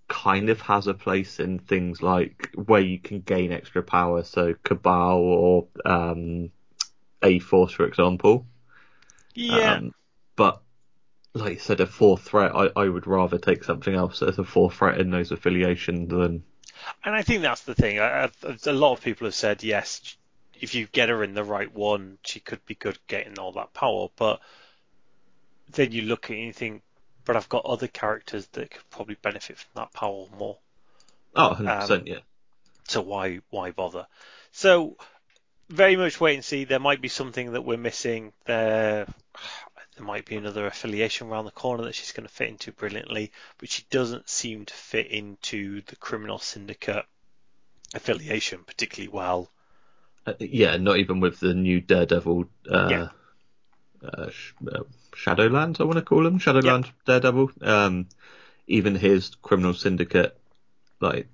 kind 0.08 0.50
of 0.50 0.60
has 0.62 0.88
a 0.88 0.94
place 0.94 1.40
in 1.40 1.60
things 1.60 2.02
like 2.02 2.52
where 2.56 2.82
you 2.82 3.00
can 3.00 3.22
gain 3.22 3.54
extra 3.54 3.82
power, 3.82 4.24
so 4.24 4.54
Cabal 4.64 5.20
or 5.20 5.68
um, 5.86 6.52
A 7.24 7.40
Force, 7.40 7.72
for 7.72 7.86
example. 7.86 8.46
Yeah. 9.34 9.76
Um, 9.76 9.94
but 10.36 10.62
like 11.34 11.54
you 11.54 11.60
said, 11.60 11.80
a 11.80 11.88
fourth 11.88 12.24
threat, 12.24 12.54
I, 12.56 12.70
I 12.76 12.90
would 12.90 13.08
rather 13.08 13.38
take 13.38 13.64
something 13.64 13.94
else 13.94 14.22
as 14.22 14.38
a 14.38 14.44
fourth 14.44 14.76
threat 14.76 15.00
in 15.00 15.12
those 15.12 15.32
affiliations 15.32 16.10
than 16.10 16.44
And 17.04 17.16
I 17.16 17.22
think 17.22 17.42
that's 17.42 17.62
the 17.62 17.76
thing. 17.76 18.00
I, 18.00 18.26
I, 18.26 18.30
a 18.66 18.74
lot 18.74 18.94
of 18.94 19.02
people 19.02 19.28
have 19.28 19.36
said 19.36 19.64
yes, 19.64 20.18
if 20.60 20.76
you 20.76 20.88
get 20.88 21.10
her 21.10 21.24
in 21.24 21.34
the 21.34 21.44
right 21.44 21.74
one, 21.74 22.18
she 22.24 22.40
could 22.40 22.66
be 22.66 22.76
good 22.76 23.00
getting 23.08 23.40
all 23.40 23.54
that 23.54 23.74
power. 23.74 24.10
But 24.16 24.42
then 25.72 25.92
you 25.92 26.04
look 26.04 26.26
at 26.26 26.32
it 26.32 26.40
and 26.40 26.48
you 26.48 26.54
think, 26.54 26.84
but 27.24 27.36
I've 27.36 27.50
got 27.50 27.66
other 27.66 27.88
characters 27.88 28.48
that 28.48 28.72
could 28.72 28.90
probably 28.90 29.16
benefit 29.22 29.58
from 29.58 29.70
that 29.76 29.94
power 29.94 30.26
more. 30.38 30.58
oh, 31.36 31.56
100%, 31.58 31.92
um, 31.92 32.04
yeah. 32.06 32.20
So 32.88 33.02
why 33.02 33.40
why 33.50 33.72
bother? 33.72 34.08
So 34.52 34.98
very 35.70 35.96
much 35.96 36.20
wait 36.20 36.36
and 36.36 36.44
see. 36.44 36.66
There 36.66 36.80
might 36.80 37.00
be 37.00 37.08
something 37.08 37.54
that 37.54 37.64
we're 37.64 37.78
missing. 37.78 38.34
There 38.46 39.08
there 40.02 40.08
might 40.08 40.26
be 40.26 40.36
another 40.36 40.66
affiliation 40.66 41.28
around 41.28 41.46
the 41.46 41.52
corner 41.52 41.84
that 41.84 41.94
she's 41.94 42.12
going 42.12 42.28
to 42.28 42.34
fit 42.34 42.50
into 42.50 42.72
brilliantly, 42.72 43.32
but 43.60 43.70
she 43.70 43.84
doesn't 43.92 44.28
seem 44.28 44.66
to 44.66 44.74
fit 44.74 45.06
into 45.08 45.82
the 45.82 45.96
criminal 45.96 46.40
syndicate 46.40 47.06
affiliation 47.94 48.64
particularly 48.66 49.10
well. 49.14 49.48
Uh, 50.26 50.34
yeah, 50.40 50.78
not 50.78 50.98
even 50.98 51.20
with 51.20 51.40
the 51.40 51.54
new 51.54 51.82
Daredevil 51.82 52.46
uh, 52.68 52.88
Yeah. 52.90 53.10
uh, 54.04 54.30
uh, 54.72 54.84
Shadowlands, 55.14 55.80
I 55.80 55.84
want 55.84 56.00
to 56.00 56.02
call 56.04 56.26
him 56.26 56.40
Shadowlands 56.40 56.92
Daredevil. 57.06 57.52
Um, 57.62 58.08
even 58.66 58.96
his 58.96 59.36
criminal 59.44 59.76
syndicate, 59.76 60.36
like 61.00 61.28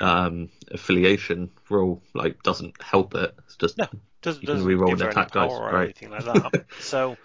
um, 0.00 0.48
affiliation 0.72 1.50
rule, 1.70 2.02
like 2.14 2.42
doesn't 2.42 2.82
help 2.82 3.14
it. 3.14 3.32
It's 3.44 3.56
just 3.56 3.78
No, 3.78 3.86
doesn't, 4.22 4.44
doesn't 4.44 4.66
re-roll 4.66 4.92
an 4.92 5.02
attack 5.02 5.30
dice, 5.30 5.52
or 5.52 5.70
right. 5.70 5.84
anything 5.84 6.10
like 6.10 6.24
that. 6.24 6.52
so, 6.80 7.16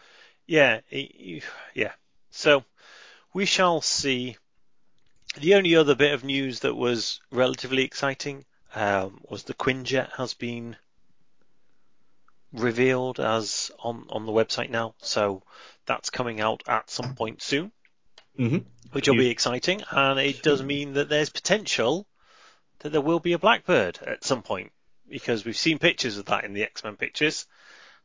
yeah, 0.51 0.81
yeah. 1.74 1.93
So 2.31 2.65
we 3.34 3.46
shall 3.46 3.79
see. 3.79 4.36
The 5.39 5.55
only 5.55 5.77
other 5.77 5.96
bit 5.96 6.13
of 6.13 6.25
news 6.25 6.60
that 6.60 6.75
was 6.75 7.22
relatively 7.31 7.84
exciting 7.84 8.43
um, 8.75 9.22
was 9.29 9.43
the 9.43 9.53
Quinjet 9.53 10.12
has 10.17 10.34
been 10.34 10.75
revealed 12.51 13.22
as 13.22 13.72
on 13.79 14.08
on 14.10 14.25
the 14.25 14.34
website 14.34 14.70
now. 14.70 14.93
So 14.98 15.41
that's 15.86 16.10
coming 16.10 16.41
out 16.41 16.63
at 16.67 16.89
some 16.89 17.15
point 17.15 17.41
soon, 17.41 17.72
hmm 18.36 18.58
which 18.91 19.08
will 19.08 19.15
be 19.15 19.29
exciting, 19.29 19.81
and 19.89 20.20
it 20.20 20.43
does 20.43 20.62
mean 20.62 20.93
that 20.93 21.08
there's 21.08 21.29
potential 21.29 22.05
that 22.79 22.89
there 22.89 23.00
will 23.00 23.22
be 23.22 23.31
a 23.31 23.39
Blackbird 23.39 24.00
at 24.05 24.25
some 24.25 24.41
point 24.41 24.74
because 25.08 25.46
we've 25.46 25.55
seen 25.55 25.79
pictures 25.79 26.17
of 26.17 26.25
that 26.25 26.43
in 26.43 26.51
the 26.51 26.63
X 26.63 26.84
Men 26.84 26.98
pictures. 26.98 27.48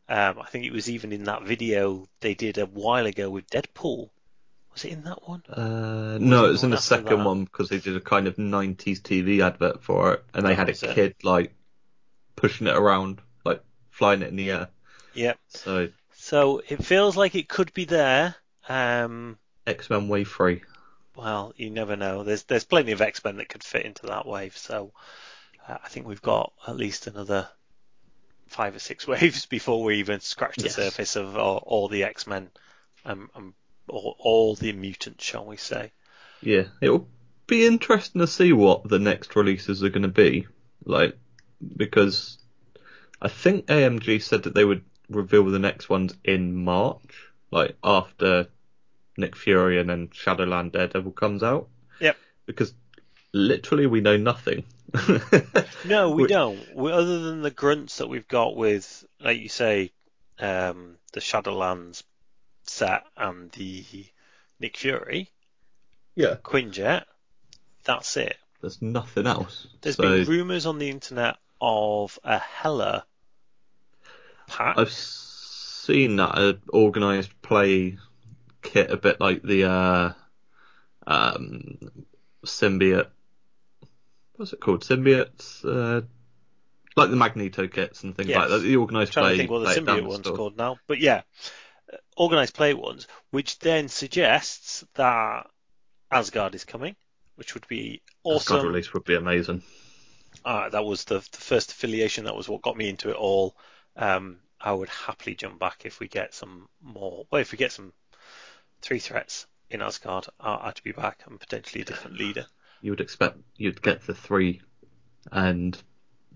Um, 0.08 0.40
I 0.40 0.46
think 0.46 0.64
it 0.64 0.72
was 0.72 0.90
even 0.90 1.12
in 1.12 1.24
that 1.24 1.42
video 1.44 2.08
they 2.20 2.34
did 2.34 2.58
a 2.58 2.66
while 2.66 3.06
ago 3.06 3.30
with 3.30 3.48
Deadpool. 3.50 4.10
Was 4.72 4.84
it 4.84 4.92
in 4.92 5.04
that 5.04 5.28
one? 5.28 5.44
Uh, 5.48 6.18
no, 6.20 6.46
it 6.46 6.50
was 6.52 6.64
in 6.64 6.70
the 6.70 6.70
one 6.70 6.70
the 6.70 6.78
after 6.78 7.00
second 7.02 7.22
that? 7.22 7.24
one 7.24 7.44
because 7.44 7.68
they 7.68 7.78
did 7.78 7.96
a 7.96 8.00
kind 8.00 8.26
of 8.26 8.36
90s 8.38 9.00
TV 9.00 9.40
advert 9.40 9.82
for 9.82 10.14
it, 10.14 10.24
and 10.34 10.46
they 10.46 10.54
Oh, 10.54 10.56
had 10.56 10.68
a 10.68 10.72
was 10.72 10.82
it? 10.82 10.98
kid 10.98 11.14
like 11.22 11.54
pushing 12.36 12.66
it 12.68 12.76
around, 12.76 13.22
like 13.44 13.62
flying 13.90 14.22
it 14.22 14.28
in 14.30 14.36
the 14.36 14.50
air. 14.50 14.70
Yep. 15.14 15.40
So 15.48 15.90
So 16.12 16.62
it 16.68 16.84
feels 16.84 17.16
like 17.16 17.34
it 17.34 17.48
could 17.48 17.72
be 17.74 17.86
there. 17.86 18.36
Um, 18.68 19.38
X 19.64 19.88
Men 19.90 20.08
Wave 20.08 20.28
Three. 20.28 20.64
well, 21.16 21.52
you 21.56 21.68
never 21.70 21.96
know. 21.96 22.22
There's 22.22 22.44
there's 22.44 22.64
plenty 22.64 22.92
of 22.92 23.00
X 23.00 23.24
Men 23.24 23.36
that 23.36 23.48
could 23.48 23.64
fit 23.64 23.84
into 23.86 24.06
that 24.06 24.26
wave. 24.26 24.56
So 24.56 24.92
uh, 25.68 25.78
I 25.82 25.88
think 25.88 26.06
we've 26.06 26.22
got 26.22 26.52
at 26.68 26.76
least 26.76 27.06
another 27.08 27.48
five 28.46 28.74
or 28.74 28.78
six 28.78 29.06
waves 29.08 29.46
before 29.46 29.82
we 29.82 29.96
even 29.96 30.20
scratch 30.20 30.56
the 30.56 30.64
Yes. 30.64 30.76
surface 30.76 31.16
of 31.16 31.36
all, 31.36 31.58
all 31.58 31.88
the 31.88 32.04
X 32.04 32.26
Men, 32.26 32.50
um, 33.04 33.30
um, 33.34 33.54
all, 33.88 34.16
all 34.18 34.54
the 34.54 34.72
mutants, 34.72 35.24
shall 35.24 35.44
we 35.44 35.56
say? 35.56 35.92
Yeah, 36.42 36.64
it'll 36.80 37.08
be 37.46 37.66
interesting 37.66 38.20
to 38.20 38.26
see 38.26 38.52
what 38.52 38.88
the 38.88 38.98
next 38.98 39.34
releases 39.36 39.82
are 39.82 39.88
going 39.88 40.02
to 40.02 40.08
be 40.08 40.46
like 40.84 41.16
because 41.76 42.38
I 43.20 43.28
think 43.28 43.66
AMG 43.66 44.22
said 44.22 44.44
that 44.44 44.54
they 44.54 44.64
would 44.64 44.84
reveal 45.08 45.44
the 45.44 45.58
next 45.58 45.88
ones 45.88 46.14
in 46.24 46.54
March, 46.54 47.30
like 47.50 47.76
after 47.82 48.48
Nick 49.16 49.36
Fury 49.36 49.80
and 49.80 49.88
then 49.88 50.10
Shadowland 50.12 50.72
Daredevil 50.72 51.12
comes 51.12 51.42
out. 51.42 51.68
Yep. 52.00 52.16
Because 52.44 52.74
literally 53.32 53.86
we 53.86 54.00
know 54.00 54.16
nothing. 54.16 54.64
No, 55.84 56.10
we 56.10 56.26
don't. 56.26 56.74
We, 56.74 56.90
other 56.90 57.20
than 57.20 57.42
the 57.42 57.50
grunts 57.50 57.98
that 57.98 58.08
we've 58.08 58.26
got 58.26 58.56
with, 58.56 59.04
like 59.20 59.38
you 59.38 59.48
say, 59.48 59.92
um, 60.38 60.96
the 61.12 61.20
Shadowlands 61.20 62.02
set 62.64 63.04
and 63.16 63.50
the 63.52 63.84
Nick 64.58 64.76
Fury 64.76 65.30
Yeah. 66.14 66.36
Quinjet, 66.42 67.04
that's 67.84 68.16
it. 68.16 68.36
There's 68.60 68.82
nothing 68.82 69.26
else. 69.26 69.68
There's 69.80 69.96
so 69.96 70.02
been 70.02 70.26
rumours 70.26 70.66
on 70.66 70.78
the 70.78 70.90
internet 70.90 71.36
of 71.60 72.18
a 72.24 72.38
Hela 72.38 73.04
pack. 74.46 74.78
I've 74.78 74.90
seen 74.90 76.16
that 76.16 76.36
uh, 76.36 76.54
organised 76.70 77.30
play 77.42 77.98
kit 78.62 78.90
a 78.90 78.96
bit 78.96 79.20
like 79.20 79.42
the 79.42 79.64
uh, 79.70 80.12
um, 81.06 81.78
symbiote. 82.44 83.08
What's 84.36 84.52
it 84.52 84.60
called? 84.60 84.82
Symbiotes. 84.82 85.64
Uh, 85.64 86.02
like 86.96 87.10
the 87.10 87.16
Magneto 87.16 87.68
kits 87.68 88.04
and 88.04 88.16
things 88.16 88.28
Yes. 88.28 88.38
like 88.38 88.48
that. 88.48 88.58
The 88.60 88.76
organised 88.76 89.12
trying 89.12 89.24
play. 89.26 89.32
to 89.32 89.38
think 89.38 89.50
what 89.50 89.58
the 89.60 89.64
play 89.66 89.74
it 89.76 89.84
down 89.84 89.98
symbiote 89.98 90.06
one's 90.06 90.20
store. 90.26 90.36
called 90.36 90.56
now, 90.56 90.76
but 90.86 90.98
yeah, 90.98 91.22
uh, 91.92 91.96
organised 92.18 92.54
play 92.54 92.72
ones, 92.74 93.06
which 93.30 93.58
then 93.58 93.88
suggests 93.88 94.84
that 94.94 95.50
Asgard 96.10 96.54
is 96.54 96.64
coming, 96.64 96.96
which 97.34 97.52
would 97.54 97.66
be 97.68 98.00
awesome. 98.24 98.56
Asgard 98.56 98.66
release 98.72 98.92
would 98.94 99.04
be 99.04 99.14
amazing. 99.14 99.62
Uh, 100.44 100.68
that 100.70 100.84
was 100.84 101.04
the, 101.04 101.18
the 101.18 101.38
first 101.38 101.70
affiliation. 101.72 102.24
That 102.24 102.36
was 102.36 102.48
what 102.48 102.62
got 102.62 102.76
me 102.76 102.88
into 102.88 103.10
it 103.10 103.16
all. 103.16 103.56
Um, 103.96 104.38
I 104.60 104.72
would 104.72 104.88
happily 104.88 105.34
jump 105.34 105.58
back 105.58 105.82
if 105.84 106.00
we 106.00 106.08
get 106.08 106.32
some 106.34 106.68
more. 106.82 107.26
Well, 107.30 107.40
if 107.42 107.52
we 107.52 107.58
get 107.58 107.72
some 107.72 107.92
three 108.80 109.00
threats 109.00 109.46
in 109.70 109.82
Asgard, 109.82 110.26
I'd 110.40 110.80
be 110.82 110.92
back 110.92 111.20
and 111.26 111.38
potentially 111.38 111.82
a 111.82 111.84
different 111.84 112.16
leader. 112.18 112.46
You 112.82 112.92
would 112.92 113.00
expect 113.00 113.38
you'd 113.56 113.82
get 113.82 114.06
the 114.06 114.14
three, 114.14 114.60
and 115.32 115.76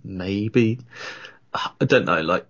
maybe 0.02 0.80
I 1.54 1.84
don't 1.84 2.04
know. 2.06 2.20
Like 2.22 2.46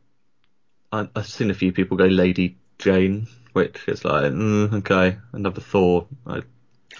I, 0.92 1.08
I've 1.14 1.26
seen 1.26 1.50
a 1.50 1.54
few 1.54 1.72
people 1.72 1.96
go 1.96 2.04
Lady 2.06 2.56
Jane, 2.78 3.26
which 3.52 3.86
is 3.88 4.04
like 4.04 4.32
mm, 4.32 4.72
okay, 4.74 5.18
another 5.32 5.60
Thor. 5.60 6.06
I, 6.26 6.42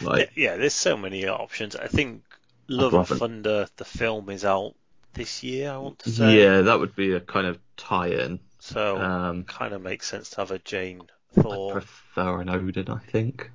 like 0.02 0.32
yeah, 0.35 0.56
there's 0.56 0.75
so 0.75 0.97
many 0.97 1.26
options. 1.26 1.76
I 1.76 1.87
think 1.88 2.23
Love 2.68 2.94
and 2.94 3.06
Thunder, 3.06 3.66
the 3.76 3.85
film, 3.85 4.30
is 4.30 4.44
out 4.44 4.75
this 5.14 5.42
year. 5.42 5.73
I 5.73 5.76
want 5.78 5.99
to 6.00 6.11
say. 6.11 6.38
yeah, 6.42 6.61
that 6.62 6.78
would 6.78 6.94
be 6.94 7.12
a 7.12 7.20
kind 7.20 7.47
of 7.47 7.59
tie-in. 7.76 8.38
So 8.61 8.99
Um, 8.99 9.44
kind 9.44 9.73
of 9.75 9.82
makes 9.82 10.06
sense 10.06 10.30
to 10.30 10.37
have 10.38 10.50
a 10.50 10.59
Jane 10.59 11.02
I 11.37 11.42
Thor. 11.42 11.73
prefer 11.73 12.40
an 12.40 12.49
Odin, 12.49 12.88
I 12.88 12.99
think. 12.99 13.50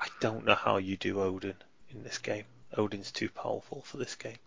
I 0.00 0.06
don't 0.20 0.44
know 0.44 0.54
how 0.54 0.76
you 0.76 0.96
do 0.96 1.20
Odin 1.20 1.54
in 1.90 2.02
this 2.04 2.18
game. 2.18 2.44
Odin's 2.76 3.10
too 3.12 3.28
powerful 3.28 3.82
for 3.82 3.96
this 3.96 4.14
game. 4.14 4.38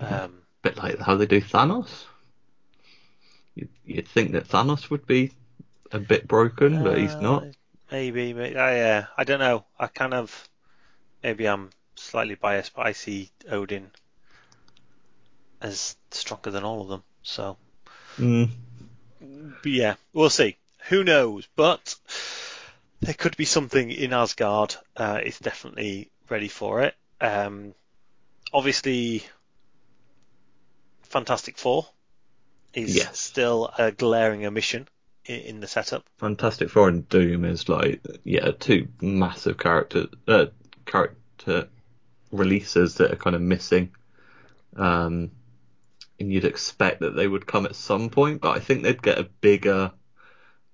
Um, 0.00 0.42
bit 0.62 0.76
like 0.76 0.98
how 0.98 1.16
they 1.16 1.26
do 1.26 1.40
Thanos. 1.40 2.04
You'd, 3.54 3.68
you'd 3.84 4.08
think 4.08 4.32
that 4.32 4.48
Thanos 4.48 4.90
would 4.90 5.06
be 5.06 5.32
a 5.90 5.98
bit 5.98 6.28
broken, 6.28 6.82
but 6.82 6.98
he's 6.98 7.20
not. 7.20 7.42
uh, 7.42 7.46
Maybe, 7.90 8.34
maybe. 8.34 8.54
Uh, 8.56 8.70
yeah, 8.70 9.06
I 9.16 9.24
don't 9.24 9.40
know. 9.40 9.64
I 9.78 9.86
kind 9.86 10.12
of 10.12 10.48
maybe 11.22 11.46
I'm 11.46 11.70
slightly 11.96 12.34
biased, 12.34 12.74
but 12.74 12.86
I 12.86 12.92
see 12.92 13.30
Odin 13.50 13.90
as 15.60 15.96
stronger 16.10 16.50
than 16.50 16.64
all 16.64 16.82
of 16.82 16.88
them. 16.88 17.02
So, 17.22 17.56
Mm, 18.18 18.50
yeah, 19.64 19.94
we'll 20.12 20.30
see. 20.30 20.56
Who 20.88 21.02
knows? 21.04 21.48
But 21.56 21.94
there 23.00 23.14
could 23.14 23.36
be 23.36 23.44
something 23.44 23.90
in 23.90 24.12
Asgard. 24.12 24.76
Uh, 24.96 25.20
it's 25.24 25.38
definitely 25.40 26.10
ready 26.28 26.48
for 26.48 26.82
it. 26.82 26.94
Um, 27.20 27.74
obviously, 28.52 29.24
Fantastic 31.02 31.58
Four 31.58 31.86
is 32.74 32.94
Yes. 32.94 33.18
still 33.18 33.72
a 33.78 33.90
glaring 33.92 34.44
omission 34.46 34.88
in, 35.24 35.40
in 35.40 35.60
the 35.60 35.66
setup. 35.66 36.04
Fantastic 36.18 36.70
Four 36.70 36.88
and 36.88 37.08
Doom 37.08 37.44
is 37.44 37.68
like 37.68 38.00
yeah, 38.24 38.50
two 38.58 38.88
massive 39.00 39.58
character 39.58 40.06
uh, 40.26 40.46
character 40.84 41.68
releases 42.30 42.96
that 42.96 43.12
are 43.12 43.16
kind 43.16 43.34
of 43.36 43.42
missing. 43.42 43.90
Um, 44.76 45.30
and 46.20 46.32
you'd 46.32 46.44
expect 46.44 47.00
that 47.00 47.14
they 47.16 47.26
would 47.26 47.46
come 47.46 47.64
at 47.64 47.76
some 47.76 48.10
point, 48.10 48.40
but 48.40 48.56
I 48.56 48.60
think 48.60 48.82
they'd 48.82 49.02
get 49.02 49.18
a 49.18 49.24
bigger. 49.40 49.92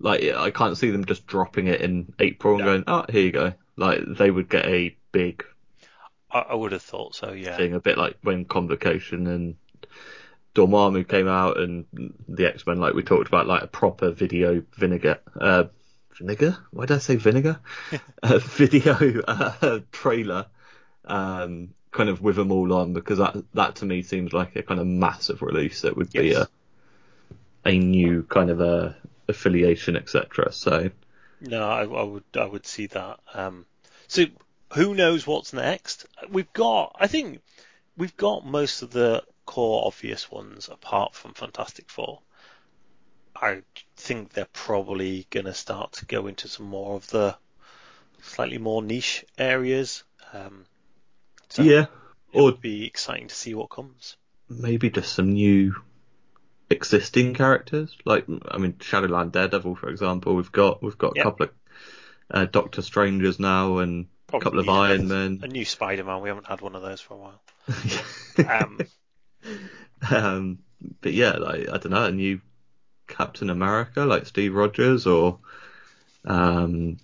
Like 0.00 0.22
I 0.24 0.50
can't 0.50 0.76
see 0.76 0.90
them 0.90 1.04
just 1.04 1.26
dropping 1.26 1.68
it 1.68 1.80
in 1.80 2.12
April 2.18 2.54
and 2.56 2.64
No. 2.64 2.70
going, 2.72 2.84
oh, 2.86 3.04
here 3.08 3.22
you 3.22 3.32
go. 3.32 3.52
Like 3.76 4.00
they 4.06 4.30
would 4.30 4.48
get 4.48 4.66
a 4.66 4.96
big 5.12 5.44
I, 6.34 6.40
I 6.40 6.54
would 6.54 6.72
have 6.72 6.82
thought 6.82 7.14
so. 7.14 7.32
Yeah. 7.32 7.56
thing, 7.56 7.72
a 7.72 7.80
bit 7.80 7.96
like 7.96 8.18
when 8.22 8.44
Convocation 8.44 9.26
and 9.28 9.56
Dormammu 10.54 11.08
came 11.08 11.28
out 11.28 11.58
and 11.58 11.86
the 12.28 12.46
X 12.46 12.66
Men, 12.66 12.80
like 12.80 12.94
we 12.94 13.02
talked 13.02 13.28
about, 13.28 13.46
like 13.46 13.62
a 13.62 13.68
proper 13.68 14.10
video 14.10 14.62
vinegar, 14.76 15.20
uh, 15.40 15.64
vinegar? 16.18 16.58
Why 16.70 16.86
did 16.86 16.96
I 16.96 16.98
say 16.98 17.16
vinegar? 17.16 17.60
a 18.22 18.38
video 18.40 19.22
uh, 19.26 19.80
trailer, 19.92 20.46
um, 21.04 21.70
kind 21.92 22.08
of 22.08 22.20
with 22.20 22.36
them 22.36 22.50
all 22.50 22.72
on 22.72 22.92
because 22.92 23.18
that 23.18 23.36
that 23.54 23.76
to 23.76 23.86
me 23.86 24.02
seems 24.02 24.32
like 24.32 24.56
a 24.56 24.62
kind 24.62 24.80
of 24.80 24.86
massive 24.86 25.42
release 25.42 25.82
that 25.82 25.96
would 25.96 26.12
be 26.12 26.32
a 26.32 26.48
a 27.64 27.78
new 27.78 28.24
kind 28.24 28.50
of 28.50 28.60
a 28.60 28.96
affiliation, 29.28 29.96
etc. 29.96 30.52
So 30.52 30.90
No, 31.40 31.68
I, 31.68 31.82
I 31.82 32.02
would 32.02 32.24
I 32.34 32.44
would 32.44 32.66
see 32.66 32.86
that. 32.88 33.20
Um, 33.32 33.66
so 34.06 34.26
who 34.74 34.94
knows 34.94 35.26
what's 35.26 35.52
next? 35.52 36.06
We've 36.30 36.52
got 36.52 36.96
I 36.98 37.06
think 37.06 37.40
we've 37.96 38.16
got 38.16 38.44
most 38.46 38.82
of 38.82 38.90
the 38.90 39.24
core 39.46 39.86
obvious 39.86 40.30
ones 40.30 40.68
apart 40.68 41.14
from 41.14 41.34
Fantastic 41.34 41.88
Four. 41.90 42.20
I 43.36 43.62
think 43.96 44.32
they're 44.32 44.48
probably 44.52 45.26
going 45.30 45.46
to 45.46 45.54
start 45.54 45.92
to 45.94 46.06
go 46.06 46.26
into 46.26 46.48
some 46.48 46.66
more 46.66 46.96
of 46.96 47.08
the 47.10 47.36
slightly 48.22 48.58
more 48.58 48.82
niche 48.82 49.24
areas. 49.38 50.04
Um, 50.32 50.66
so 51.48 51.62
yeah, 51.62 51.86
it 52.32 52.40
or 52.40 52.42
would 52.42 52.60
be 52.60 52.86
exciting 52.86 53.28
to 53.28 53.34
see 53.34 53.54
what 53.54 53.70
comes. 53.70 54.16
maybe 54.48 54.90
just 54.90 55.12
some 55.12 55.32
new 55.32 55.74
existing 56.70 57.34
characters. 57.34 57.96
Like, 58.04 58.26
I 58.48 58.58
mean, 58.58 58.76
Shadowland 58.80 59.32
Daredevil, 59.32 59.76
for 59.76 59.88
example, 59.88 60.34
we've 60.36 60.52
got 60.52 60.82
we've 60.82 60.98
got 60.98 61.12
a 61.12 61.16
Yep. 61.16 61.24
couple 61.24 61.46
of 61.46 61.52
uh, 62.30 62.44
Doctor 62.46 62.82
Strangers 62.82 63.38
now 63.38 63.78
and 63.78 64.06
a 64.36 64.40
couple 64.40 64.60
of 64.60 64.68
Iron 64.68 65.08
Men. 65.08 65.40
A 65.42 65.48
new 65.48 65.64
Spider-Man. 65.64 66.20
We 66.22 66.28
haven't 66.28 66.46
had 66.46 66.60
one 66.60 66.74
of 66.74 66.82
those 66.82 67.00
for 67.00 67.14
a 67.14 67.16
while. 67.16 67.40
Um, 68.48 68.80
um, 70.10 70.58
but 71.00 71.12
yeah, 71.12 71.32
like 71.32 71.68
I 71.68 71.78
don't 71.78 71.90
know, 71.90 72.04
a 72.04 72.12
new 72.12 72.40
Captain 73.06 73.48
America 73.48 74.04
like 74.04 74.26
Steve 74.26 74.54
Rogers 74.54 75.06
or 75.06 75.38
um, 76.24 76.98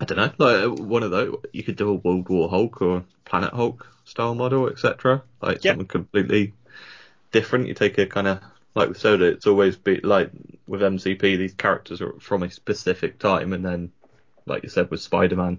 I 0.00 0.04
don't 0.04 0.18
know, 0.18 0.32
like 0.38 0.78
one 0.78 1.02
of 1.02 1.10
those. 1.10 1.36
You 1.52 1.62
could 1.62 1.76
do 1.76 1.90
a 1.90 1.94
World 1.94 2.28
War 2.28 2.48
Hulk 2.48 2.82
or 2.82 3.04
Planet 3.24 3.52
Hulk 3.52 3.86
style 4.04 4.34
model, 4.34 4.68
etc. 4.68 5.22
Like 5.40 5.62
Yep. 5.62 5.72
something 5.74 5.86
completely 5.86 6.52
different. 7.32 7.66
You 7.66 7.74
take 7.74 7.98
a 7.98 8.06
kind 8.06 8.28
of 8.28 8.40
like 8.74 8.88
with 8.88 8.98
Soda, 8.98 9.24
it's 9.24 9.46
always 9.46 9.76
be 9.76 10.00
like 10.00 10.30
with 10.66 10.82
MCP, 10.82 11.20
these 11.36 11.54
characters 11.54 12.00
are 12.00 12.12
from 12.20 12.42
a 12.42 12.50
specific 12.50 13.18
time, 13.18 13.52
and 13.52 13.64
then 13.64 13.90
like 14.46 14.62
you 14.62 14.68
said 14.68 14.90
with 14.90 15.00
Spider-Man, 15.00 15.58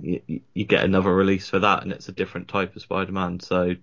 you, 0.00 0.20
you- 0.26 0.40
you 0.52 0.64
get 0.64 0.84
another 0.84 1.14
release 1.14 1.48
for 1.48 1.60
that, 1.60 1.82
and 1.82 1.92
it's 1.92 2.08
a 2.08 2.12
different 2.12 2.48
type 2.48 2.74
of 2.76 2.82
Spider-Man. 2.82 3.40
So 3.40 3.74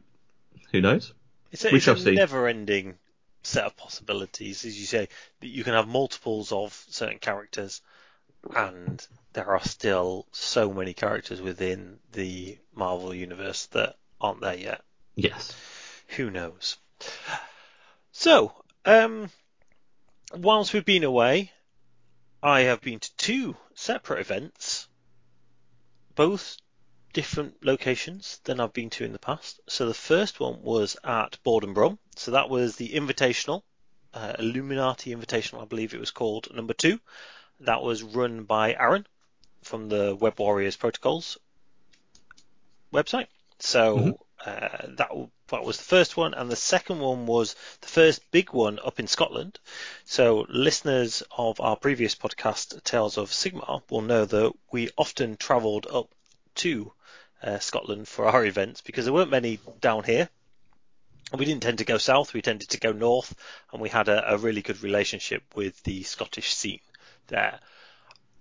who 0.72 0.82
knows? 0.82 1.14
It's 1.52 1.66
a, 1.66 1.70
We 1.72 1.78
it's 1.78 1.86
shall 1.86 1.96
a 2.08 2.12
never-ending 2.12 2.96
set 3.44 3.66
of 3.66 3.76
possibilities, 3.76 4.66
as 4.66 4.80
you 4.80 4.86
say. 4.86 5.08
That 5.40 5.48
you 5.48 5.64
can 5.64 5.74
have 5.74 5.88
multiples 5.88 6.52
of 6.52 6.74
certain 6.90 7.20
characters, 7.20 7.82
and 8.56 9.06
there 9.34 9.48
are 9.48 9.64
still 9.64 10.28
so 10.32 10.72
many 10.74 10.94
characters 10.94 11.42
within 11.42 12.00
the 12.12 12.58
Marvel 12.76 13.14
universe 13.14 13.66
that 13.68 13.96
aren't 14.20 14.42
there 14.42 14.56
yet. 14.58 14.82
Yes. 15.16 15.54
Who 16.18 16.30
knows? 16.30 16.78
So, 18.12 18.54
um, 18.86 19.30
whilst 20.36 20.74
we've 20.74 20.86
been 20.86 21.04
away, 21.04 21.52
I 22.44 22.62
have 22.62 22.82
been 22.82 23.00
to 23.00 23.16
two 23.18 23.56
separate 23.76 24.20
events, 24.20 24.88
both 26.16 26.58
different 27.14 27.64
locations 27.64 28.40
than 28.46 28.60
I've 28.60 28.74
been 28.74 28.90
to 28.92 29.06
in 29.06 29.14
the 29.14 29.20
past. 29.20 29.60
So 29.68 29.88
the 29.88 29.94
first 29.94 30.40
one 30.40 30.62
was 30.62 30.98
at 31.04 31.42
Board 31.44 31.64
in 31.64 31.74
Brum. 31.74 32.00
So 32.16 32.32
that 32.32 32.50
was 32.50 32.78
the 32.78 32.90
Invitational, 32.90 33.62
uh, 34.14 34.34
Illuminati 34.40 35.14
Invitational, 35.14 35.62
I 35.62 35.66
believe 35.66 35.94
it 35.94 36.00
was 36.00 36.12
called, 36.12 36.54
number 36.54 36.74
two. 36.74 37.00
That 37.60 37.84
was 37.84 38.02
run 38.02 38.46
by 38.46 38.74
Aaron 38.74 39.06
from 39.62 39.90
the 39.90 40.16
Web 40.16 40.40
Warriors 40.40 40.78
Protocols 40.78 41.38
website. 42.92 43.28
So 43.60 43.98
Mhm. 43.98 44.18
Uh, 44.46 44.88
that 44.98 45.12
that 45.48 45.64
was 45.64 45.78
the 45.78 45.84
first 45.84 46.18
one, 46.18 46.34
and 46.34 46.50
the 46.50 46.56
second 46.56 47.00
one 47.00 47.26
was 47.26 47.56
the 47.82 47.88
first 47.88 48.32
big 48.32 48.54
one 48.54 48.80
up 48.84 49.00
in 49.00 49.08
Scotland. 49.08 49.60
So 50.06 50.46
listeners 50.50 51.22
of 51.38 51.60
our 51.60 51.76
previous 51.76 52.16
podcast, 52.16 52.84
Tales 52.84 53.18
of 53.18 53.30
Sigmar, 53.30 53.84
will 53.90 54.02
know 54.02 54.26
that 54.26 54.54
we 54.72 54.90
often 54.98 55.38
travelled 55.38 55.86
up 55.86 56.10
to 56.56 56.92
uh, 57.44 57.60
Scotland 57.60 58.08
for 58.08 58.26
our 58.26 58.46
events 58.46 58.82
because 58.82 59.06
there 59.06 59.14
weren't 59.14 59.30
many 59.30 59.60
down 59.80 60.04
here. 60.04 60.30
We 61.38 61.46
didn't 61.46 61.64
tend 61.64 61.78
to 61.78 61.86
go 61.86 61.98
south; 61.98 62.34
we 62.34 62.42
tended 62.42 62.70
to 62.70 62.80
go 62.80 62.92
north, 62.92 63.36
and 63.72 63.82
we 63.82 63.90
had 63.90 64.10
a, 64.10 64.34
a 64.34 64.38
really 64.38 64.62
good 64.62 64.82
relationship 64.82 65.44
with 65.56 65.82
the 65.84 66.02
Scottish 66.04 66.54
scene 66.54 66.82
there. 67.28 67.60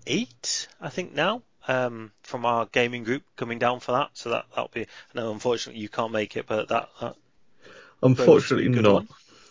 eight, 0.08 0.68
I 0.80 0.90
think 0.90 1.14
now, 1.14 1.42
um, 1.68 2.12
from 2.22 2.46
our 2.46 2.68
gaming 2.68 3.04
group 3.04 3.24
coming 3.36 3.60
down 3.60 3.80
for 3.80 3.94
that. 3.94 4.12
So 4.14 4.30
that 4.30 4.46
that'll 4.52 4.72
be. 4.74 4.82
I 4.84 4.86
know 5.16 5.34
unfortunately 5.34 5.82
you 5.82 5.90
can't 5.90 6.12
make 6.12 6.38
it, 6.38 6.46
but 6.48 6.70
that, 6.70 6.90
that 7.02 7.16
unfortunately 8.04 8.70
not. 8.70 9.06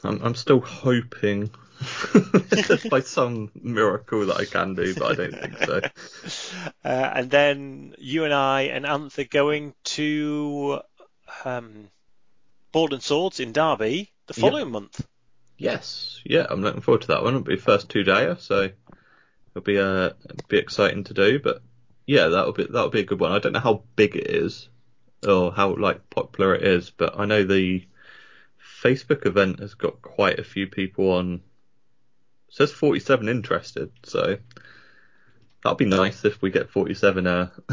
I'm, 0.05 0.21
I'm 0.23 0.35
still 0.35 0.61
hoping 0.61 1.51
by 2.91 3.01
some 3.01 3.51
miracle 3.55 4.27
that 4.27 4.37
I 4.37 4.45
can 4.45 4.75
do, 4.75 4.95
but 4.95 5.13
I 5.13 5.15
don't 5.15 5.41
think 5.41 5.59
so. 5.59 5.81
Uh, 6.85 7.13
and 7.15 7.31
then 7.31 7.95
you 7.99 8.25
and 8.25 8.35
I 8.35 8.63
and 8.63 8.85
Anth 8.85 9.19
are 9.19 9.25
going 9.25 9.73
to 9.85 10.81
um, 11.45 11.89
Boards 12.73 12.93
and 12.93 13.03
Swords 13.03 13.41
in 13.41 13.53
Derby 13.53 14.11
the 14.27 14.35
following 14.35 14.71
month. 14.71 15.07
Yes, 15.59 16.21
yeah, 16.25 16.47
I'm 16.51 16.63
looking 16.63 16.81
forward 16.81 17.03
to 17.03 17.09
that 17.09 17.23
one. 17.23 17.35
It'll 17.35 17.45
be 17.45 17.57
first 17.57 17.89
two 17.89 18.03
dayer, 18.03 18.39
so 18.41 18.71
it'll 19.51 19.65
be 19.65 19.79
uh, 19.79 20.11
be 20.49 20.59
exciting 20.59 21.05
to 21.05 21.15
do. 21.15 21.39
But 21.39 21.63
yeah, 22.07 22.29
that'll 22.29 22.53
be 22.53 22.65
that'll 22.65 22.91
be 22.91 23.01
a 23.01 23.05
good 23.05 23.21
one. 23.21 23.33
I 23.33 23.39
don't 23.39 23.53
know 23.53 23.61
how 23.61 23.85
big 23.95 24.17
it 24.17 24.29
is 24.29 24.69
or 25.27 25.53
how 25.53 25.77
like 25.77 26.11
popular 26.11 26.55
it 26.55 26.63
is, 26.63 26.91
but 26.91 27.19
I 27.19 27.27
know 27.27 27.45
the 27.45 27.85
Facebook 28.83 29.27
event 29.27 29.61
has 29.61 29.75
got 29.75 30.03
quite 30.03 30.39
a 30.39 30.45
few 30.45 30.67
people 30.67 31.13
on. 31.13 31.35
It 32.49 32.55
says 32.55 32.73
47 32.73 33.29
interested, 33.29 33.93
so 34.03 34.39
that'd 35.63 35.79
be 35.79 35.85
nice 35.85 36.25
if 36.25 36.43
we 36.43 36.51
get 36.51 36.71
47 36.71 37.27
uh, 37.27 37.51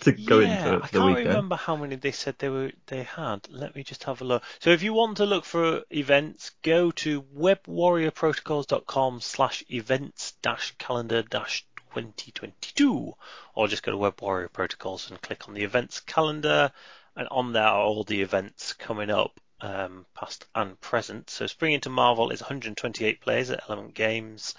to 0.00 0.12
go 0.12 0.40
yeah, 0.40 0.56
into 0.56 0.74
it. 0.74 0.82
I 0.82 0.88
can't 0.88 1.06
weekend. 1.06 1.28
remember 1.28 1.56
how 1.56 1.76
many 1.76 1.96
they 1.96 2.10
said 2.10 2.34
they 2.38 2.48
were 2.48 2.72
they 2.86 3.04
had. 3.04 3.48
Let 3.48 3.76
me 3.76 3.84
just 3.84 4.04
have 4.04 4.20
a 4.20 4.24
look. 4.24 4.42
So 4.58 4.70
if 4.70 4.82
you 4.82 4.92
want 4.94 5.18
to 5.18 5.26
look 5.26 5.44
for 5.44 5.82
events, 5.90 6.50
go 6.62 6.90
to 6.90 7.22
webwarriorprotocols.com 7.22 9.20
slash 9.20 9.64
events 9.70 10.32
dash 10.42 10.74
calendar 10.78 11.22
dash 11.22 11.64
2022 11.94 13.14
or 13.54 13.68
just 13.68 13.84
go 13.84 13.92
to 13.92 13.98
Web 13.98 14.20
Warrior 14.20 14.48
Protocols 14.48 15.08
and 15.08 15.22
click 15.22 15.48
on 15.48 15.54
the 15.54 15.62
events 15.62 16.00
calendar 16.00 16.72
and 17.14 17.28
on 17.28 17.52
there 17.52 17.62
are 17.62 17.82
all 17.82 18.02
the 18.02 18.20
events 18.20 18.72
coming 18.72 19.10
up 19.10 19.38
um, 19.64 20.06
past 20.14 20.46
and 20.54 20.80
present. 20.80 21.30
So 21.30 21.46
Spring 21.46 21.72
into 21.72 21.88
Marvel 21.90 22.30
is 22.30 22.40
128 22.40 23.20
players 23.20 23.50
at 23.50 23.62
Element 23.68 23.94
Games 23.94 24.54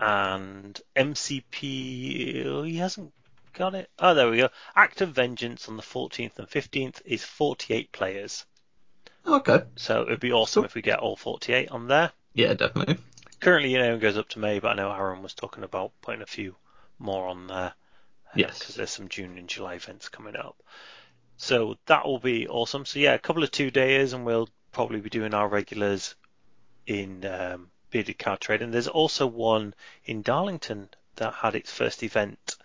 and 0.00 0.80
MCP 0.96 2.44
oh, 2.46 2.62
he 2.62 2.76
hasn't 2.76 3.12
got 3.52 3.74
it. 3.74 3.88
Oh, 3.98 4.14
there 4.14 4.28
we 4.30 4.38
go. 4.38 4.48
Act 4.74 5.00
of 5.00 5.10
Vengeance 5.10 5.68
on 5.68 5.76
the 5.76 5.82
14th 5.82 6.38
and 6.38 6.48
15th 6.48 7.00
is 7.04 7.24
48 7.24 7.92
players. 7.92 8.44
Okay, 9.26 9.62
So 9.76 10.02
it'd 10.02 10.20
be 10.20 10.32
awesome 10.32 10.62
Cool. 10.62 10.66
if 10.66 10.74
we 10.74 10.82
get 10.82 10.98
all 10.98 11.16
48 11.16 11.70
on 11.70 11.88
there. 11.88 12.12
yeah, 12.34 12.52
definitely. 12.54 12.98
Currently, 13.40 13.72
you 13.72 13.78
know, 13.78 13.94
it 13.94 14.00
goes 14.00 14.16
up 14.18 14.28
to 14.30 14.38
May, 14.38 14.58
but 14.58 14.72
I 14.72 14.74
know 14.74 14.90
Aaron 14.92 15.22
was 15.22 15.34
talking 15.34 15.64
about 15.64 15.92
putting 16.02 16.22
a 16.22 16.26
few 16.26 16.56
more 16.98 17.28
on 17.28 17.46
there. 17.46 17.72
Yes. 18.34 18.58
Because 18.58 18.74
there's 18.74 18.90
some 18.90 19.08
June 19.08 19.38
and 19.38 19.48
July 19.48 19.74
events 19.74 20.08
coming 20.08 20.36
up. 20.36 20.62
So 21.36 21.76
that 21.86 22.06
will 22.06 22.18
be 22.18 22.48
awesome. 22.48 22.84
So 22.84 22.98
yeah, 22.98 23.14
a 23.14 23.18
couple 23.18 23.42
of 23.42 23.50
two 23.50 23.70
days, 23.70 24.12
and 24.12 24.24
we'll 24.24 24.48
probably 24.72 25.00
be 25.00 25.10
doing 25.10 25.34
our 25.34 25.48
regulars 25.48 26.14
in 26.86 27.24
um, 27.24 27.70
Bearded 27.90 28.18
Card 28.18 28.40
Trade. 28.40 28.62
And 28.62 28.72
there's 28.72 28.88
also 28.88 29.26
one 29.26 29.74
in 30.04 30.22
Darlington 30.22 30.88
that 31.16 31.34
had 31.34 31.54
its 31.54 31.72
first 31.72 32.02
event 32.02 32.56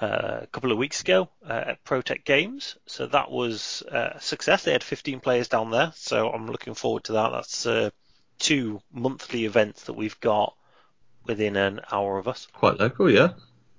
uh, 0.00 0.40
a 0.42 0.46
couple 0.48 0.72
of 0.72 0.78
weeks 0.78 1.00
ago 1.00 1.28
uh, 1.48 1.64
at 1.68 1.84
ProTech 1.84 2.24
Games. 2.24 2.76
So 2.86 3.06
that 3.06 3.30
was 3.30 3.82
uh, 3.90 4.12
a 4.14 4.20
success. 4.20 4.64
They 4.64 4.72
had 4.72 4.82
15 4.82 5.20
players 5.20 5.48
down 5.48 5.70
there, 5.70 5.92
so 5.94 6.30
I'm 6.30 6.46
looking 6.46 6.74
forward 6.74 7.04
to 7.04 7.12
that. 7.12 7.30
That's 7.30 7.66
uh, 7.66 7.90
two 8.38 8.80
monthly 8.92 9.44
events 9.44 9.84
that 9.84 9.92
we've 9.92 10.18
got 10.20 10.54
within 11.24 11.56
an 11.56 11.80
hour 11.90 12.18
of 12.18 12.26
us. 12.28 12.48
Quite 12.52 12.80
local, 12.80 13.10
yeah. 13.10 13.34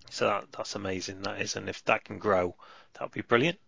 So 0.09 0.27
that, 0.27 0.45
that's 0.55 0.75
amazing, 0.75 1.23
that 1.23 1.41
is. 1.41 1.55
And 1.55 1.67
if 1.67 1.83
that 1.85 2.05
can 2.05 2.19
grow, 2.19 2.55
that 2.93 3.01
would 3.01 3.11
be 3.11 3.21
brilliant. 3.21 3.59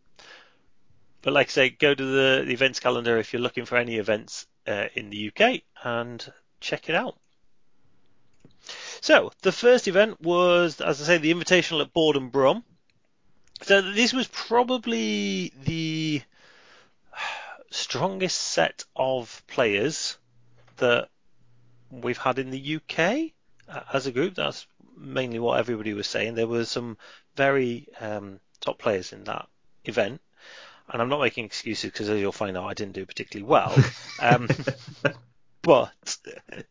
But 1.25 1.33
like 1.33 1.47
I 1.47 1.49
say, 1.49 1.69
go 1.71 1.95
to 1.95 2.05
the, 2.05 2.43
the 2.45 2.53
events 2.53 2.79
calendar 2.79 3.17
if 3.17 3.33
you're 3.33 3.41
looking 3.41 3.65
for 3.65 3.77
any 3.77 3.95
events 3.95 4.45
uh, 4.67 4.89
in 4.93 5.09
the 5.09 5.31
UK 5.31 5.61
and 5.83 6.31
check 6.59 6.87
it 6.87 6.93
out. 6.93 7.17
So 9.01 9.31
the 9.41 9.51
first 9.51 9.87
event 9.87 10.21
was, 10.21 10.79
as 10.79 11.01
I 11.01 11.05
say, 11.05 11.17
the 11.17 11.33
Invitational 11.33 11.81
at 11.81 11.93
Board 11.93 12.15
in 12.15 12.29
Brum. 12.29 12.63
So 13.63 13.81
this 13.81 14.13
was 14.13 14.27
probably 14.27 15.51
the 15.63 16.21
strongest 17.71 18.39
set 18.39 18.83
of 18.95 19.41
players 19.47 20.19
that 20.77 21.09
we've 21.89 22.19
had 22.19 22.37
in 22.37 22.51
the 22.51 22.75
UK 22.75 23.31
uh, 23.67 23.81
as 23.91 24.05
a 24.05 24.11
group. 24.11 24.35
That's 24.35 24.67
mainly 24.95 25.39
what 25.39 25.57
everybody 25.57 25.95
was 25.95 26.05
saying. 26.05 26.35
There 26.35 26.45
were 26.45 26.65
some 26.65 26.99
very 27.35 27.87
um, 27.99 28.39
top 28.59 28.77
players 28.77 29.11
in 29.11 29.23
that 29.23 29.47
event. 29.85 30.21
And 30.91 31.01
I'm 31.01 31.09
not 31.09 31.21
making 31.21 31.45
excuses 31.45 31.91
because, 31.91 32.09
as 32.09 32.19
you'll 32.19 32.31
find 32.31 32.57
out, 32.57 32.65
I 32.65 32.73
didn't 32.73 32.93
do 32.93 33.05
particularly 33.05 33.49
well. 33.49 33.75
Um, 34.21 34.47
but 35.61 36.17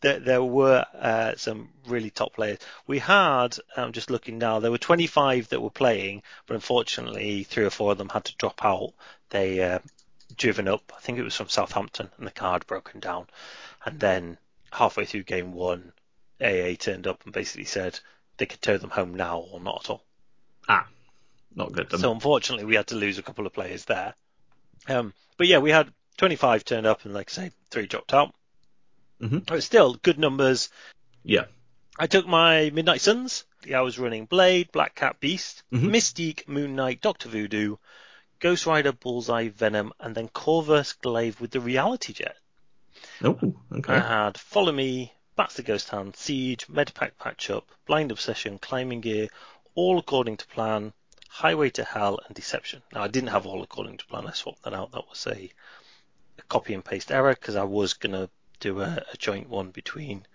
there, 0.00 0.20
there 0.20 0.42
were 0.42 0.85
uh, 0.96 1.33
some 1.37 1.70
really 1.87 2.11
top 2.11 2.35
players. 2.35 2.59
We 2.87 3.00
had, 3.00 3.59
I'm 3.77 3.92
just 3.92 4.11
looking 4.11 4.38
now, 4.38 4.61
there 4.61 4.70
were 4.70 4.79
25 4.79 5.48
that 5.48 5.61
were 5.61 5.70
playing, 5.70 6.22
but 6.46 6.55
unfortunately, 6.55 7.42
three 7.42 7.64
or 7.64 7.70
four 7.70 7.92
of 7.92 7.98
them 7.98 8.09
had 8.09 8.24
to 8.27 8.37
drop 8.37 8.64
out. 8.64 8.92
They 9.31 9.62
uh, 9.62 9.81
driven 10.37 10.68
up, 10.68 10.92
I 10.96 11.00
think 11.00 11.18
it 11.18 11.24
was 11.24 11.35
from 11.35 11.48
Southampton, 11.48 12.09
and 12.18 12.27
the 12.27 12.31
card 12.31 12.66
broken 12.66 13.00
down. 13.00 13.27
And 13.85 13.98
then 13.98 14.38
halfway 14.72 15.07
through 15.07 15.24
game 15.24 15.53
one, 15.53 15.92
AA 16.40 16.74
turned 16.79 17.07
up 17.07 17.24
and 17.24 17.33
basically 17.33 17.64
said 17.64 17.98
they 18.37 18.46
could 18.46 18.62
tow 18.62 18.79
them 18.79 18.90
home 18.90 19.14
now 19.14 19.38
or 19.38 19.61
not 19.61 19.85
at 19.85 19.90
all. 19.90 20.05
Ah, 20.68 20.87
not 21.55 21.73
good. 21.73 21.90
So 21.99 22.12
unfortunately, 22.12 22.64
we 22.67 22.75
had 22.75 22.88
to 22.88 22.95
lose 22.97 23.19
a 23.19 23.23
couple 23.23 23.47
of 23.47 23.53
players 23.53 23.85
there. 23.85 24.14
Um, 24.88 25.12
but 25.37 25.47
yeah, 25.47 25.59
we 25.59 25.71
had 25.71 25.90
25 26.19 26.64
turned 26.64 26.87
up 26.87 27.05
and, 27.05 27.14
like 27.14 27.31
I 27.31 27.33
say, 27.33 27.51
three 27.71 27.87
dropped 27.87 28.12
out. 28.14 28.35
Mm-hmm. 29.21 29.38
But 29.47 29.62
still, 29.62 29.95
good 29.95 30.19
numbers. 30.19 30.69
Yeah. 31.23 31.45
I 31.99 32.07
took 32.07 32.27
my 32.27 32.71
Midnight 32.71 33.01
Suns. 33.01 33.45
I 33.73 33.81
was 33.81 33.99
running 33.99 34.27
Blade, 34.27 34.71
Black 34.73 34.95
Cat 34.95 35.21
Beast, 35.21 35.62
Mhm. 35.73 35.90
Mystique, 35.90 36.49
Moon 36.49 36.75
Knight, 36.77 37.01
Doctor 37.01 37.29
Voodoo, 37.29 37.77
Ghost 38.40 38.67
Rider, 38.67 38.93
Bullseye, 38.93 39.49
Venom, 39.49 39.93
and 40.01 40.14
then 40.14 40.29
Corvus 40.29 40.93
Glaive 40.95 41.40
with 41.40 41.53
the 41.53 41.61
Reality 41.61 42.12
Gem. 42.12 42.33
Oh, 43.23 43.38
okay. 43.73 43.95
I 43.95 44.01
had 44.01 44.38
Follow 44.38 44.73
Me, 44.73 45.12
Bats 45.37 45.55
the 45.55 45.62
Ghost 45.62 45.88
Hand, 45.90 46.17
Siege, 46.17 46.67
Medpack 46.67 47.12
Patch 47.19 47.49
Up, 47.49 47.71
Blind 47.87 48.11
Obsession, 48.11 48.59
Climbing 48.59 49.01
Gear, 49.01 49.29
All 49.75 49.99
According 49.99 50.37
to 50.38 50.47
Plan, 50.49 50.93
Highway 51.35 51.68
to 51.70 51.83
Hell, 51.83 52.20
and 52.25 52.33
Deception. 52.33 52.81
Now, 52.92 53.03
I 53.03 53.09
didn't 53.09 53.31
have 53.31 53.44
All 53.44 53.64
According 53.64 53.97
to 53.99 54.07
Plan. 54.07 54.25
I 54.25 54.33
swapped 54.33 54.62
that 54.62 54.73
out. 54.73 54.92
That 54.92 55.09
was 55.09 55.27
a, 55.27 55.51
a 56.38 56.42
copy 56.49 56.75
and 56.75 56.85
paste 56.85 57.11
error 57.11 57.35
because 57.35 57.57
I 57.57 57.64
was 57.64 57.94
going 57.94 58.12
to 58.12 58.31
do 58.61 58.81
a, 58.81 59.03
a 59.12 59.16
joint 59.16 59.49
one 59.49 59.73
between 59.73 60.29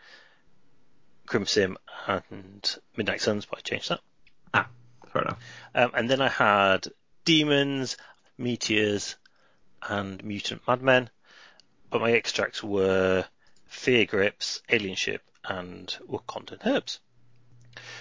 Crimson 1.26 1.78
and 2.06 2.76
Midnight 2.98 3.22
Suns, 3.22 3.46
but 3.46 3.60
I 3.60 3.62
changed 3.62 3.92
that. 3.92 4.02
ah, 4.54 4.68
fair 5.14 5.22
enough. 5.22 5.40
Um, 5.74 5.92
and 5.94 6.10
then 6.10 6.20
I 6.20 6.28
had 6.28 6.88
Demons, 7.24 7.96
Meteors, 8.38 9.16
and 9.88 10.22
Mutant 10.22 10.68
Madmen. 10.68 11.10
But 11.90 12.02
my 12.02 12.12
extracts 12.12 12.62
were 12.62 13.24
Fear 13.68 14.06
Grips, 14.06 14.62
Alien 14.70 14.96
Ship, 14.96 15.22
and 15.46 15.88
Wakandan 16.10 16.60
Herbs. 16.66 17.00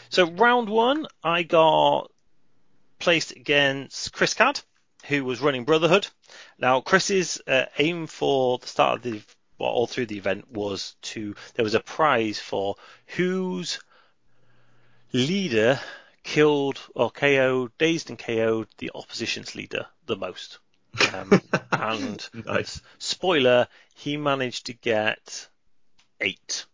So 0.08 0.28
round 0.32 0.68
one, 0.68 1.06
I 1.22 1.44
got 1.44 2.10
placed 2.98 3.32
against 3.32 4.12
Chris 4.12 4.34
Cad, 4.34 4.60
who 5.06 5.24
was 5.24 5.40
running 5.40 5.64
Brotherhood. 5.64 6.08
Now, 6.58 6.80
Chris's 6.80 7.40
uh, 7.46 7.66
aim 7.78 8.06
for 8.06 8.58
the 8.58 8.66
start 8.66 8.96
of 8.98 9.02
the, 9.02 9.22
well, 9.58 9.70
all 9.70 9.86
through 9.86 10.06
the 10.06 10.18
event 10.18 10.50
was 10.50 10.96
to, 11.02 11.34
there 11.54 11.64
was 11.64 11.74
a 11.74 11.80
prize 11.80 12.38
for 12.38 12.76
whose 13.16 13.80
leader 15.12 15.80
killed 16.22 16.80
or 16.94 17.10
KO'd, 17.10 17.70
dazed 17.78 18.10
and 18.10 18.18
KO'd 18.18 18.68
the 18.78 18.90
opposition's 18.94 19.54
leader 19.54 19.86
the 20.06 20.16
most. 20.16 20.58
Um, 21.14 21.40
and 21.72 22.28
Nice. 22.46 22.80
spoiler, 22.98 23.68
he 23.94 24.16
managed 24.16 24.66
to 24.66 24.72
get 24.74 25.48
eight 26.20 26.66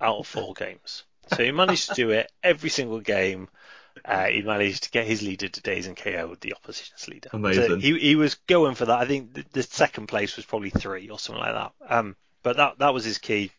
out 0.00 0.18
of 0.18 0.26
four 0.26 0.54
games. 0.54 1.04
So 1.28 1.44
he 1.44 1.52
managed 1.52 1.88
to 1.90 1.94
do 1.94 2.10
it 2.10 2.30
every 2.42 2.70
single 2.70 3.00
game. 3.00 3.48
Uh, 4.04 4.26
he 4.26 4.42
managed 4.42 4.84
to 4.84 4.90
get 4.90 5.06
his 5.06 5.22
leader 5.22 5.48
to 5.48 5.60
daze 5.60 5.86
and 5.86 5.96
KO 5.96 6.28
with 6.28 6.40
the 6.40 6.54
opposition's 6.54 7.08
leader. 7.08 7.28
So 7.32 7.38
Amazing. 7.38 7.80
he 7.80 7.98
he 7.98 8.16
was 8.16 8.34
going 8.46 8.74
for 8.74 8.86
that. 8.86 8.98
I 8.98 9.06
think 9.06 9.34
the, 9.34 9.44
the 9.52 9.62
second 9.62 10.06
place 10.06 10.36
was 10.36 10.46
probably 10.46 10.70
three 10.70 11.08
or 11.10 11.18
something 11.18 11.42
like 11.42 11.54
that. 11.54 11.72
Um, 11.88 12.16
but 12.42 12.56
that 12.56 12.78
that 12.78 12.94
was 12.94 13.04
his 13.04 13.18
key. 13.18 13.52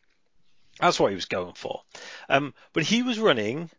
That's 0.80 1.00
what 1.00 1.10
he 1.10 1.16
was 1.16 1.26
going 1.26 1.54
for. 1.54 1.82
Um, 2.30 2.54
but 2.74 2.84
he 2.84 3.04
was 3.04 3.20
running. 3.20 3.70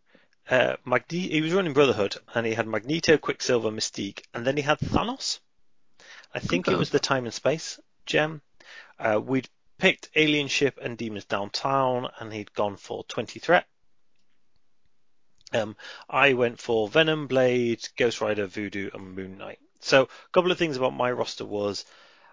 Uh, 0.48 0.76
Magne- 0.84 1.30
he 1.30 1.40
was 1.40 1.52
running 1.52 1.72
Brotherhood, 1.72 2.16
and 2.34 2.46
he 2.46 2.54
had 2.54 2.66
Magneto, 2.66 3.16
Quicksilver, 3.16 3.70
Mystique, 3.70 4.22
and 4.34 4.46
then 4.46 4.56
he 4.56 4.62
had 4.62 4.78
Thanos. 4.78 5.38
I 6.34 6.40
think 6.40 6.68
it 6.68 6.78
was 6.78 6.90
the 6.90 6.98
time 7.00 7.24
and 7.24 7.34
space 7.34 7.78
gem. 8.06 8.42
Uh, 8.98 9.20
we'd 9.22 9.48
picked 9.78 10.10
Alien 10.14 10.48
Ship 10.48 10.78
and 10.80 10.96
Demons 10.96 11.24
Downtown, 11.24 12.08
and 12.18 12.32
he'd 12.32 12.52
gone 12.54 12.76
for 12.76 13.04
20 13.04 13.38
threat. 13.40 13.66
Um, 15.54 15.76
I 16.08 16.32
went 16.34 16.58
for 16.60 16.88
Venom, 16.88 17.26
Blade, 17.26 17.86
Ghost 17.96 18.20
Rider, 18.20 18.46
Voodoo, 18.46 18.90
and 18.94 19.14
Moon 19.14 19.38
Knight. 19.38 19.58
So 19.80 20.02
a 20.04 20.08
couple 20.32 20.50
of 20.52 20.58
things 20.58 20.76
about 20.76 20.94
my 20.94 21.10
roster 21.10 21.44
was 21.44 21.84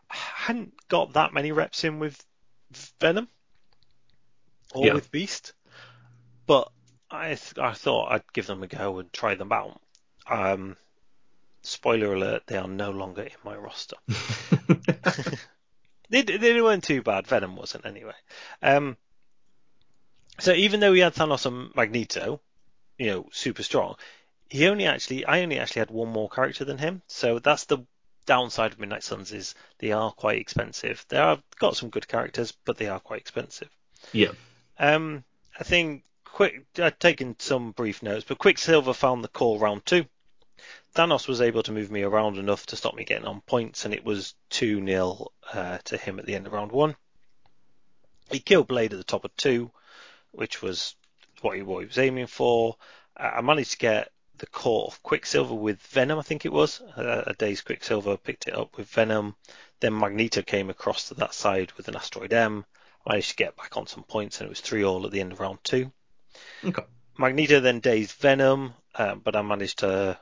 I 0.09 0.15
hadn't 0.15 0.73
got 0.87 1.13
that 1.13 1.33
many 1.33 1.51
reps 1.51 1.83
in 1.83 1.99
with 1.99 2.23
Venom 2.99 3.27
or 4.73 4.87
Yeah. 4.87 4.93
with 4.93 5.11
Beast, 5.11 5.53
but 6.45 6.71
I 7.09 7.29
th- 7.29 7.57
I 7.57 7.73
thought 7.73 8.11
I'd 8.11 8.33
give 8.33 8.47
them 8.47 8.63
a 8.63 8.67
go 8.67 8.99
and 8.99 9.11
try 9.11 9.35
them 9.35 9.51
out. 9.51 9.81
Um, 10.27 10.77
spoiler 11.63 12.13
alert: 12.13 12.43
they 12.47 12.57
are 12.57 12.67
no 12.67 12.91
longer 12.91 13.23
in 13.23 13.31
my 13.43 13.55
roster. 13.55 13.97
They, 16.11 16.23
they 16.23 16.59
weren't 16.59 16.83
too 16.83 17.03
bad. 17.03 17.27
Venom 17.27 17.55
wasn't 17.55 17.85
anyway. 17.85 18.15
Um, 18.63 18.97
so 20.39 20.53
even 20.53 20.79
though 20.79 20.91
we 20.91 21.01
had 21.01 21.13
Thanos 21.13 21.45
and 21.45 21.69
Magneto, 21.75 22.41
you 22.99 23.07
know, 23.07 23.29
super 23.31 23.63
strong, 23.63 23.95
he 24.49 24.67
only 24.67 24.85
actually, 24.85 25.25
I 25.25 25.41
only 25.41 25.57
actually 25.57 25.79
had 25.79 25.89
one 25.89 26.09
more 26.09 26.29
character 26.29 26.65
than 26.65 26.77
him. 26.77 27.01
So 27.07 27.39
that's 27.39 27.65
the 27.65 27.79
downside 28.25 28.73
of 28.73 28.79
Midnight 28.79 29.03
Suns 29.03 29.31
is 29.31 29.55
they 29.79 29.91
are 29.91 30.11
quite 30.11 30.39
expensive. 30.39 31.03
They 31.09 31.17
have 31.17 31.41
got 31.57 31.77
some 31.77 31.89
good 31.89 32.07
characters, 32.07 32.53
but 32.65 32.77
they 32.77 32.87
are 32.87 32.99
quite 32.99 33.21
expensive. 33.21 33.69
yeah. 34.11 34.33
Um, 34.77 35.23
I 35.59 35.63
think 35.63 36.03
quick. 36.23 36.65
I'd 36.77 36.99
taken 36.99 37.35
some 37.39 37.71
brief 37.71 38.03
notes, 38.03 38.25
but 38.27 38.37
Quicksilver 38.37 38.93
found 38.93 39.23
the 39.23 39.29
call 39.29 39.59
round 39.59 39.85
two. 39.85 40.05
Thanos 40.95 41.27
was 41.27 41.41
able 41.41 41.63
to 41.63 41.71
move 41.71 41.91
me 41.91 42.03
around 42.03 42.37
enough 42.37 42.65
to 42.67 42.75
stop 42.75 42.95
me 42.95 43.03
getting 43.03 43.27
on 43.27 43.41
points, 43.41 43.85
and 43.85 43.93
it 43.93 44.05
was 44.05 44.35
2 44.51 44.85
0 44.85 45.27
uh, 45.53 45.77
to 45.85 45.97
him 45.97 46.19
at 46.19 46.25
the 46.25 46.35
end 46.35 46.47
of 46.47 46.53
round 46.53 46.71
one. 46.71 46.95
He 48.31 48.39
killed 48.39 48.67
Blade 48.67 48.93
at 48.93 48.97
the 48.97 49.03
top 49.03 49.25
of 49.25 49.35
two, 49.35 49.71
which 50.31 50.61
was 50.61 50.95
what 51.43 51.55
he, 51.55 51.61
what 51.61 51.79
he 51.79 51.85
was 51.85 51.97
aiming 51.97 52.27
for. 52.27 52.75
I 53.15 53.41
managed 53.41 53.71
to 53.71 53.77
get 53.77 54.11
the 54.37 54.47
core 54.47 54.85
of 54.87 55.03
Quicksilver 55.03 55.53
with 55.53 55.81
Venom, 55.81 56.17
I 56.17 56.23
think 56.23 56.45
it 56.45 56.53
was. 56.53 56.81
Uh, 56.81 57.23
a 57.27 57.33
day's 57.33 57.61
Quicksilver 57.61 58.17
picked 58.17 58.47
it 58.47 58.55
up 58.55 58.77
with 58.77 58.87
Venom. 58.87 59.35
Then 59.81 59.97
Magneto 59.97 60.41
came 60.41 60.69
across 60.69 61.09
to 61.09 61.13
that 61.15 61.33
side 61.33 61.71
with 61.73 61.87
an 61.87 61.95
Asteroid 61.95 62.33
M. 62.33 62.65
I 63.05 63.13
managed 63.13 63.31
to 63.31 63.35
get 63.35 63.57
back 63.57 63.77
on 63.77 63.87
some 63.87 64.03
points, 64.03 64.39
and 64.39 64.47
it 64.47 64.49
was 64.49 64.61
3 64.61 64.83
all 64.83 65.05
at 65.05 65.11
the 65.11 65.19
end 65.19 65.31
of 65.31 65.39
round 65.39 65.59
two. 65.63 65.91
Okay. 66.63 66.83
Magneto 67.17 67.59
then 67.59 67.79
dazed 67.79 68.13
Venom, 68.13 68.73
um, 68.95 69.19
but 69.19 69.35
I 69.35 69.41
managed 69.41 69.79
to 69.79 70.17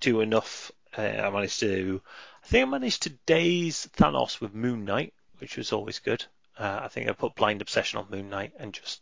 do 0.00 0.20
enough. 0.20 0.70
Uh, 0.96 1.02
I 1.02 1.30
managed 1.30 1.60
to, 1.60 2.02
I 2.42 2.46
think 2.46 2.66
I 2.66 2.70
managed 2.70 3.04
to 3.04 3.10
daze 3.26 3.88
Thanos 3.96 4.40
with 4.40 4.54
Moon 4.54 4.84
Knight, 4.84 5.14
which 5.38 5.56
was 5.56 5.72
always 5.72 5.98
good. 5.98 6.24
Uh, 6.58 6.80
I 6.82 6.88
think 6.88 7.08
I 7.08 7.12
put 7.12 7.34
Blind 7.34 7.62
Obsession 7.62 7.98
on 7.98 8.10
Moon 8.10 8.28
Knight 8.28 8.52
and 8.58 8.72
just 8.72 9.00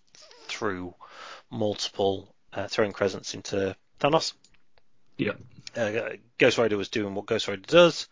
threw 0.52 0.94
multiple 1.50 2.34
uh, 2.52 2.68
throwing 2.68 2.92
crescents 2.92 3.34
into 3.34 3.76
Thanos. 4.00 4.34
Yeah. 5.16 5.32
Uh, 5.76 6.16
Ghost 6.38 6.58
Rider 6.58 6.76
was 6.76 6.88
doing 6.88 7.14
what 7.14 7.26
Ghost 7.26 7.48
Rider 7.48 7.62
does. 7.62 8.08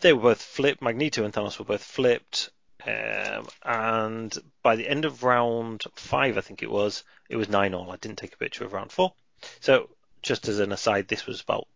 They 0.00 0.12
were 0.12 0.22
both 0.22 0.42
flipped. 0.42 0.82
Magneto 0.82 1.24
and 1.24 1.32
Thanos 1.32 1.58
were 1.58 1.64
both 1.64 1.82
flipped. 1.82 2.50
Um, 2.84 3.46
and 3.62 4.36
by 4.62 4.74
the 4.74 4.88
end 4.88 5.04
of 5.04 5.22
round 5.22 5.84
five, 5.94 6.36
I 6.36 6.40
think 6.40 6.62
it 6.62 6.70
was, 6.70 7.04
it 7.28 7.36
was 7.36 7.48
nine 7.48 7.74
all. 7.74 7.92
I 7.92 7.96
didn't 7.96 8.18
take 8.18 8.34
a 8.34 8.38
picture 8.38 8.64
of 8.64 8.72
round 8.72 8.90
four. 8.90 9.12
So 9.60 9.90
just 10.22 10.48
as 10.48 10.58
an 10.58 10.72
aside, 10.72 11.06
this 11.06 11.26
was 11.26 11.40
about 11.40 11.68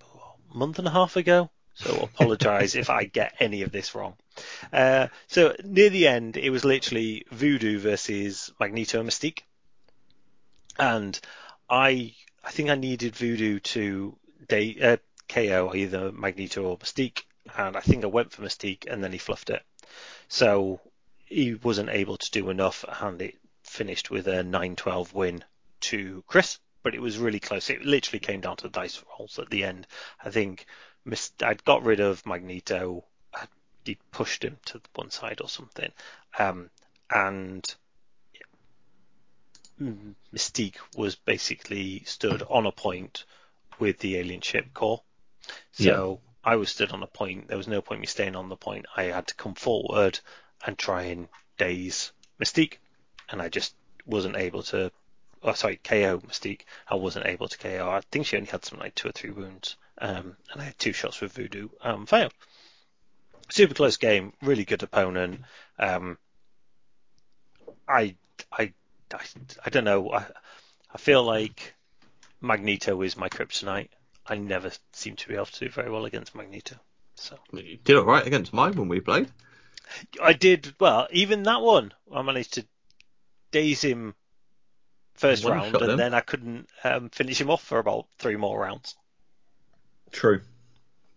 a 0.00 0.56
month 0.56 0.78
and 0.78 0.86
a 0.86 0.92
half 0.92 1.16
ago. 1.16 1.50
So 1.76 1.94
apologise 2.14 2.74
if 2.74 2.88
I 2.88 3.04
get 3.04 3.34
any 3.38 3.62
of 3.62 3.70
this 3.70 3.94
wrong. 3.94 4.16
Uh, 4.72 5.08
so 5.26 5.54
near 5.62 5.90
the 5.90 6.08
end, 6.08 6.36
it 6.36 6.50
was 6.50 6.64
literally 6.64 7.26
Voodoo 7.30 7.78
versus 7.78 8.50
Magneto 8.58 9.00
and 9.00 9.08
Mystique, 9.08 9.42
and 10.78 11.18
I 11.68 12.14
I 12.42 12.50
think 12.50 12.70
I 12.70 12.76
needed 12.76 13.14
Voodoo 13.14 13.60
to 13.60 14.16
day, 14.48 14.76
uh, 14.80 14.96
KO 15.28 15.72
either 15.74 16.12
Magneto 16.12 16.64
or 16.64 16.78
Mystique, 16.78 17.24
and 17.56 17.76
I 17.76 17.80
think 17.80 18.04
I 18.04 18.08
went 18.08 18.32
for 18.32 18.42
Mystique, 18.42 18.86
and 18.90 19.02
then 19.04 19.12
he 19.12 19.18
fluffed 19.18 19.50
it. 19.50 19.62
So 20.28 20.80
he 21.26 21.54
wasn't 21.54 21.90
able 21.90 22.16
to 22.16 22.30
do 22.30 22.48
enough, 22.50 22.84
and 23.00 23.20
it 23.20 23.36
finished 23.64 24.10
with 24.10 24.28
a 24.28 24.44
9-12 24.44 25.12
win 25.12 25.44
to 25.80 26.24
Chris. 26.26 26.58
But 26.82 26.94
it 26.94 27.02
was 27.02 27.18
really 27.18 27.40
close. 27.40 27.68
It 27.68 27.84
literally 27.84 28.20
came 28.20 28.40
down 28.40 28.56
to 28.58 28.64
the 28.64 28.70
dice 28.70 29.02
rolls 29.18 29.40
at 29.40 29.50
the 29.50 29.64
end. 29.64 29.88
I 30.24 30.30
think 30.30 30.66
I'd 31.42 31.64
got 31.64 31.84
rid 31.84 32.00
of 32.00 32.24
Magneto. 32.26 33.04
He 33.84 33.98
pushed 34.10 34.42
him 34.42 34.58
to 34.66 34.80
one 34.96 35.10
side 35.10 35.40
or 35.40 35.48
something, 35.48 35.92
um, 36.38 36.70
and 37.08 37.64
Mystique 40.32 40.78
was 40.96 41.14
basically 41.14 42.02
stood 42.04 42.42
on 42.42 42.66
a 42.66 42.72
point 42.72 43.24
with 43.78 43.98
the 43.98 44.16
alien 44.16 44.40
ship 44.40 44.72
core. 44.72 45.02
So 45.72 46.20
yeah. 46.44 46.52
I 46.52 46.56
was 46.56 46.70
stood 46.70 46.92
on 46.92 47.02
a 47.02 47.06
point. 47.06 47.48
There 47.48 47.58
was 47.58 47.68
no 47.68 47.82
point 47.82 48.00
me 48.00 48.06
staying 48.06 48.36
on 48.36 48.48
the 48.48 48.56
point. 48.56 48.86
I 48.96 49.04
had 49.04 49.26
to 49.28 49.34
come 49.34 49.54
forward 49.54 50.18
and 50.64 50.78
try 50.78 51.02
and 51.02 51.28
daze 51.58 52.12
Mystique, 52.40 52.78
and 53.28 53.42
I 53.42 53.48
just 53.48 53.74
wasn't 54.06 54.36
able 54.36 54.62
to. 54.64 54.90
Oh, 55.42 55.52
sorry, 55.52 55.76
KO 55.76 56.18
Mystique. 56.20 56.62
I 56.88 56.94
wasn't 56.94 57.26
able 57.26 57.48
to 57.48 57.58
KO. 57.58 57.90
I 57.90 58.00
think 58.10 58.26
she 58.26 58.36
only 58.36 58.48
had 58.48 58.64
something 58.64 58.82
like 58.82 58.94
two 58.94 59.08
or 59.08 59.12
three 59.12 59.30
wounds, 59.30 59.76
um, 59.98 60.36
and 60.52 60.62
I 60.62 60.64
had 60.64 60.78
two 60.78 60.92
shots 60.92 61.20
with 61.20 61.32
Voodoo. 61.32 61.68
Um, 61.80 62.06
failed. 62.06 62.32
Super 63.48 63.74
close 63.74 63.96
game. 63.96 64.32
Really 64.42 64.64
good 64.64 64.82
opponent. 64.82 65.42
Um, 65.78 66.18
I, 67.88 68.16
I, 68.52 68.72
I, 69.12 69.20
I 69.64 69.70
don't 69.70 69.84
know. 69.84 70.10
I, 70.12 70.26
I 70.92 70.98
feel 70.98 71.22
like 71.22 71.74
Magneto 72.40 73.00
is 73.02 73.16
my 73.16 73.28
kryptonite. 73.28 73.88
I 74.26 74.36
never 74.36 74.72
seem 74.92 75.16
to 75.16 75.28
be 75.28 75.34
able 75.34 75.46
to 75.46 75.66
do 75.66 75.70
very 75.70 75.90
well 75.90 76.04
against 76.04 76.34
Magneto. 76.34 76.76
So 77.14 77.38
you 77.52 77.78
did 77.82 77.96
all 77.96 78.04
right 78.04 78.26
against 78.26 78.52
mine 78.52 78.74
when 78.74 78.88
we 78.88 79.00
played. 79.00 79.30
I 80.20 80.32
did 80.32 80.74
well. 80.80 81.06
Even 81.12 81.44
that 81.44 81.62
one, 81.62 81.92
I 82.12 82.22
managed 82.22 82.54
to 82.54 82.66
daze 83.52 83.82
him 83.82 84.14
first 85.14 85.44
one 85.44 85.54
round, 85.54 85.76
and 85.76 85.98
then 85.98 86.12
I 86.12 86.20
couldn't 86.20 86.68
um, 86.84 87.08
finish 87.10 87.40
him 87.40 87.50
off 87.50 87.62
for 87.62 87.78
about 87.78 88.06
three 88.18 88.36
more 88.36 88.60
rounds. 88.60 88.96
True. 90.16 90.40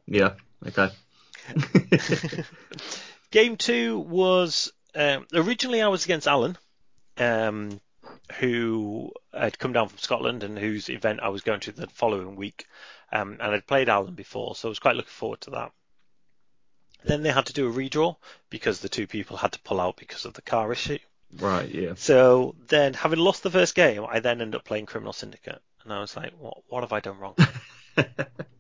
Yeah. 0.08 0.34
Okay. 0.68 0.90
Game 3.32 3.56
two 3.56 3.98
was 3.98 4.74
um, 4.94 5.26
originally 5.34 5.82
I 5.82 5.88
was 5.88 6.04
against 6.04 6.28
Alan, 6.28 6.58
um, 7.18 7.80
who 8.40 9.14
had 9.34 9.58
come 9.58 9.72
down 9.72 9.88
from 9.88 10.00
Scotland 10.00 10.44
and 10.44 10.60
whose 10.60 10.90
event 10.90 11.22
I 11.24 11.30
was 11.30 11.44
going 11.44 11.62
to 11.62 11.72
the 11.72 11.88
following 11.88 12.36
week, 12.36 12.66
um, 13.10 13.38
and 13.40 13.54
I'd 13.54 13.66
played 13.66 13.88
Alan 13.88 14.16
before, 14.16 14.54
so 14.54 14.68
I 14.68 14.72
was 14.72 14.80
quite 14.80 14.98
looking 14.98 15.10
forward 15.10 15.40
to 15.42 15.52
that. 15.52 15.72
Then 17.06 17.24
they 17.24 17.32
had 17.32 17.46
to 17.46 17.54
do 17.54 17.70
a 17.70 17.74
redraw 17.74 18.18
because 18.50 18.82
the 18.82 18.90
two 18.90 19.08
people 19.08 19.38
had 19.38 19.54
to 19.54 19.62
pull 19.62 19.80
out 19.80 19.96
because 19.96 20.26
of 20.26 20.34
the 20.34 20.42
car 20.42 20.74
issue. 20.74 21.00
Right, 21.38 21.74
yeah. 21.74 21.94
So 21.96 22.54
then, 22.68 22.94
having 22.96 23.20
lost 23.20 23.44
the 23.44 23.52
first 23.52 23.76
game, 23.76 24.06
I 24.06 24.20
then 24.20 24.42
ended 24.42 24.56
up 24.56 24.66
playing 24.66 24.88
Criminal 24.88 25.14
Syndicate, 25.14 25.62
and 25.86 25.94
I 25.94 26.02
was 26.02 26.18
like, 26.18 26.34
"What? 26.38 26.58
What 26.68 26.82
have 26.82 26.92
I 26.92 27.00
done 27.00 27.18
wrong?" 27.18 27.36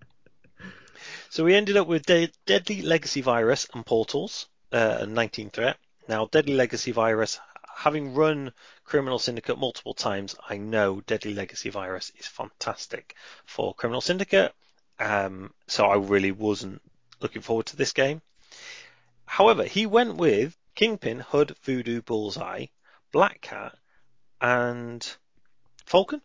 so 1.29 1.43
we 1.43 1.55
ended 1.55 1.77
up 1.77 1.87
with 1.87 2.05
De- 2.05 2.31
Deadly 2.45 2.81
Legacy 2.81 3.21
Virus 3.21 3.67
and 3.73 3.85
Portals, 3.85 4.47
uh, 4.71 5.05
19 5.07 5.49
threat. 5.49 5.77
Now, 6.07 6.25
Deadly 6.25 6.55
Legacy 6.55 6.91
Virus, 6.91 7.39
having 7.75 8.13
run 8.13 8.51
Criminal 8.83 9.19
Syndicate 9.19 9.57
multiple 9.57 9.93
times, 9.93 10.35
I 10.49 10.57
know 10.57 11.01
Deadly 11.01 11.33
Legacy 11.33 11.69
Virus 11.69 12.11
is 12.17 12.25
fantastic 12.27 13.15
for 13.45 13.73
Criminal 13.75 14.01
Syndicate. 14.01 14.53
Um, 14.99 15.53
so 15.67 15.85
I 15.85 15.95
really 15.95 16.31
wasn't 16.31 16.81
looking 17.21 17.41
forward 17.41 17.67
to 17.67 17.77
this 17.77 17.93
game. 17.93 18.21
However, 19.25 19.63
he 19.63 19.85
went 19.85 20.15
with 20.15 20.57
Kingpin, 20.75 21.19
Hood, 21.19 21.55
Voodoo, 21.61 22.01
Bullseye, 22.01 22.65
Black 23.11 23.41
Cat, 23.41 23.77
and 24.41 25.07
Falcon, 25.85 26.21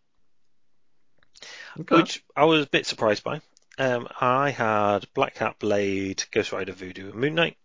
okay. 1.81 1.97
which 1.97 2.25
I 2.35 2.45
was 2.45 2.65
a 2.65 2.69
bit 2.69 2.87
surprised 2.87 3.23
by. 3.23 3.41
Um, 3.79 4.09
I 4.21 4.51
had 4.51 5.13
Black 5.15 5.35
Cat, 5.35 5.59
Blade, 5.59 6.25
Ghost 6.31 6.53
Rider, 6.53 6.73
Voodoo, 6.73 7.11
and 7.11 7.21
Moon 7.21 7.35
Knight. 7.35 7.57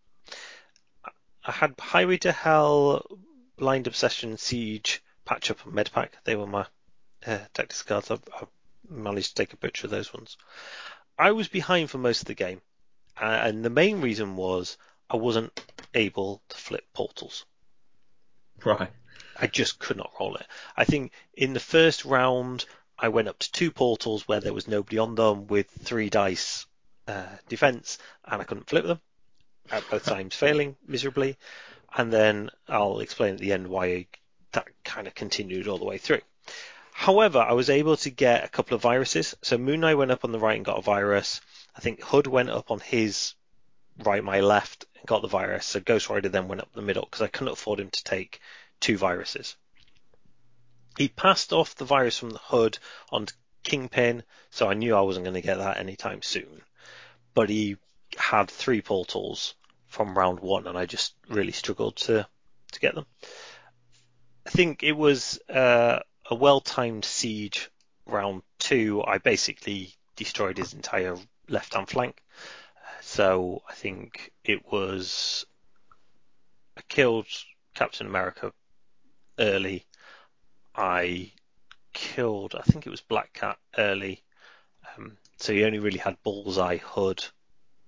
I 1.45 1.51
had 1.51 1.75
Highway 1.79 2.17
to 2.17 2.31
Hell, 2.31 3.05
Blind 3.57 3.87
Obsession, 3.87 4.37
Siege, 4.37 5.03
Patch 5.25 5.51
Up, 5.51 5.65
and 5.65 5.73
Medpack. 5.73 6.09
They 6.23 6.35
were 6.35 6.47
my 6.47 6.65
uh, 7.25 7.39
tactics 7.53 7.83
cards. 7.83 8.09
I, 8.09 8.15
I 8.33 8.45
managed 8.89 9.29
to 9.29 9.35
take 9.35 9.53
a 9.53 9.57
picture 9.57 9.87
of 9.87 9.91
those 9.91 10.13
ones. 10.13 10.37
I 11.17 11.31
was 11.31 11.47
behind 11.47 11.91
for 11.91 11.97
most 11.97 12.21
of 12.21 12.27
the 12.27 12.33
game, 12.33 12.61
uh, 13.19 13.25
and 13.25 13.63
the 13.63 13.69
main 13.69 14.01
reason 14.01 14.35
was 14.35 14.77
I 15.09 15.17
wasn't 15.17 15.63
able 15.93 16.41
to 16.49 16.57
flip 16.57 16.85
portals. 16.93 17.45
Right. 18.63 18.89
I 19.39 19.47
just 19.47 19.79
could 19.79 19.97
not 19.97 20.11
roll 20.19 20.35
it. 20.35 20.45
I 20.75 20.85
think 20.85 21.11
in 21.33 21.53
the 21.53 21.59
first 21.59 22.03
round, 22.05 22.65
I 23.01 23.09
went 23.09 23.29
up 23.29 23.39
to 23.39 23.51
two 23.51 23.71
portals 23.71 24.27
where 24.27 24.41
there 24.41 24.53
was 24.53 24.67
nobody 24.67 24.97
on 24.97 25.15
them 25.15 25.47
with 25.47 25.69
three 25.69 26.09
dice 26.09 26.65
uh, 27.07 27.37
defense, 27.47 27.97
and 28.25 28.41
I 28.41 28.45
couldn't 28.45 28.69
flip 28.69 28.85
them 28.85 28.99
at 29.71 29.89
both 29.89 30.03
times, 30.05 30.35
failing 30.35 30.75
miserably. 30.85 31.37
And 31.95 32.11
then 32.11 32.49
I'll 32.67 32.99
explain 32.99 33.35
at 33.35 33.39
the 33.39 33.53
end 33.53 33.67
why 33.67 34.07
that 34.51 34.67
kind 34.83 35.07
of 35.07 35.15
continued 35.15 35.67
all 35.67 35.77
the 35.77 35.85
way 35.85 35.97
through. 35.97 36.21
However, 36.91 37.39
I 37.39 37.53
was 37.53 37.69
able 37.69 37.95
to 37.97 38.09
get 38.09 38.43
a 38.43 38.49
couple 38.49 38.75
of 38.75 38.81
viruses. 38.81 39.35
So 39.41 39.57
Moon 39.57 39.79
Knight 39.79 39.95
went 39.95 40.11
up 40.11 40.25
on 40.25 40.33
the 40.33 40.39
right 40.39 40.57
and 40.57 40.65
got 40.65 40.79
a 40.79 40.81
virus. 40.81 41.39
I 41.75 41.79
think 41.79 42.03
Hood 42.03 42.27
went 42.27 42.49
up 42.49 42.71
on 42.71 42.81
his 42.81 43.35
right, 44.03 44.23
my 44.23 44.41
left, 44.41 44.85
and 44.97 45.05
got 45.05 45.21
the 45.21 45.29
virus. 45.29 45.65
So 45.65 45.79
Ghost 45.79 46.09
Rider 46.09 46.27
then 46.27 46.49
went 46.49 46.61
up 46.61 46.73
the 46.73 46.81
middle 46.81 47.05
because 47.05 47.21
I 47.21 47.27
couldn't 47.27 47.53
afford 47.53 47.79
him 47.79 47.89
to 47.89 48.03
take 48.03 48.41
two 48.81 48.97
viruses. 48.97 49.55
He 50.97 51.07
passed 51.07 51.53
off 51.53 51.75
the 51.75 51.85
virus 51.85 52.17
from 52.17 52.31
the 52.31 52.39
hood 52.39 52.77
onto 53.11 53.33
Kingpin, 53.63 54.23
so 54.49 54.69
I 54.69 54.73
knew 54.73 54.95
I 54.95 55.01
wasn't 55.01 55.25
going 55.25 55.35
to 55.35 55.41
get 55.41 55.57
that 55.57 55.77
anytime 55.77 56.21
soon. 56.21 56.61
But 57.33 57.49
he 57.49 57.77
had 58.17 58.49
three 58.49 58.81
portals 58.81 59.55
from 59.87 60.17
round 60.17 60.39
one, 60.39 60.67
and 60.67 60.77
I 60.77 60.85
just 60.85 61.13
really 61.27 61.51
struggled 61.51 61.95
to 61.97 62.27
to 62.71 62.79
get 62.79 62.95
them. 62.95 63.05
I 64.45 64.49
think 64.49 64.83
it 64.83 64.93
was 64.93 65.39
uh, 65.49 65.99
a 66.29 66.35
well-timed 66.35 67.05
siege 67.05 67.69
round 68.05 68.43
two. 68.59 69.03
I 69.03 69.17
basically 69.17 69.93
destroyed 70.15 70.57
his 70.57 70.73
entire 70.73 71.17
left-hand 71.47 71.89
flank. 71.89 72.21
So 73.01 73.63
I 73.69 73.73
think 73.73 74.31
it 74.43 74.71
was 74.71 75.45
I 76.77 76.81
killed 76.87 77.27
Captain 77.73 78.07
America 78.07 78.53
early. 79.37 79.85
I 80.79 81.33
killed 81.91 82.55
I 82.55 82.61
think 82.61 82.87
it 82.87 82.89
was 82.89 83.01
Black 83.01 83.33
Cat 83.33 83.57
early. 83.77 84.23
Um, 84.95 85.17
so 85.37 85.53
he 85.53 85.65
only 85.65 85.79
really 85.79 85.97
had 85.97 86.21
Bullseye, 86.23 86.77
Hood, 86.77 87.23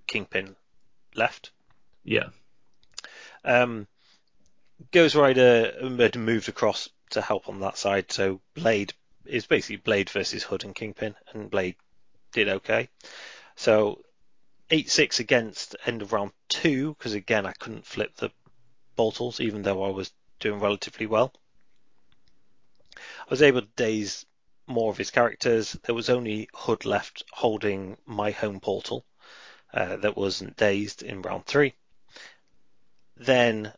Kingpin 0.08 0.56
left. 1.16 1.52
Yeah. 2.04 2.30
Um, 3.46 3.88
Ghost 4.92 5.16
Rider 5.16 5.74
had 5.98 6.18
moved 6.18 6.50
across 6.50 6.90
to 7.12 7.22
help 7.22 7.48
on 7.48 7.62
that 7.62 7.78
side, 7.78 8.12
so 8.12 8.42
Blade 8.56 8.94
is 9.26 9.46
basically 9.46 9.78
Blade 9.78 10.10
versus 10.10 10.44
Hood 10.44 10.64
and 10.64 10.76
Kingpin, 10.76 11.16
and 11.32 11.50
Blade 11.50 11.76
did 12.34 12.50
okay. 12.50 12.90
So 13.56 14.04
8-6 14.70 15.20
against 15.20 15.76
end 15.86 16.02
of 16.02 16.14
round 16.14 16.32
two, 16.50 16.96
because 16.98 17.14
again, 17.14 17.46
I 17.46 17.54
couldn't 17.54 17.86
flip 17.86 18.16
the 18.18 18.32
portals, 18.96 19.40
even 19.40 19.62
though 19.62 19.84
I 19.84 19.90
was 19.90 20.12
doing 20.40 20.60
relatively 20.60 21.06
well. 21.06 21.34
Was 23.32 23.42
able 23.42 23.62
to 23.62 23.68
daze 23.78 24.26
more 24.68 24.92
of 24.92 24.98
his 24.98 25.10
characters. 25.10 25.78
There 25.84 25.96
was 25.96 26.10
only 26.10 26.50
Hood 26.54 26.84
left 26.84 27.24
holding 27.32 27.96
my 28.06 28.32
home 28.32 28.60
portal 28.60 29.06
uh, 29.74 29.96
that 29.96 30.18
wasn't 30.18 30.58
dazed 30.58 31.02
in 31.02 31.22
round 31.22 31.46
three. 31.46 31.74
Then 33.16 33.72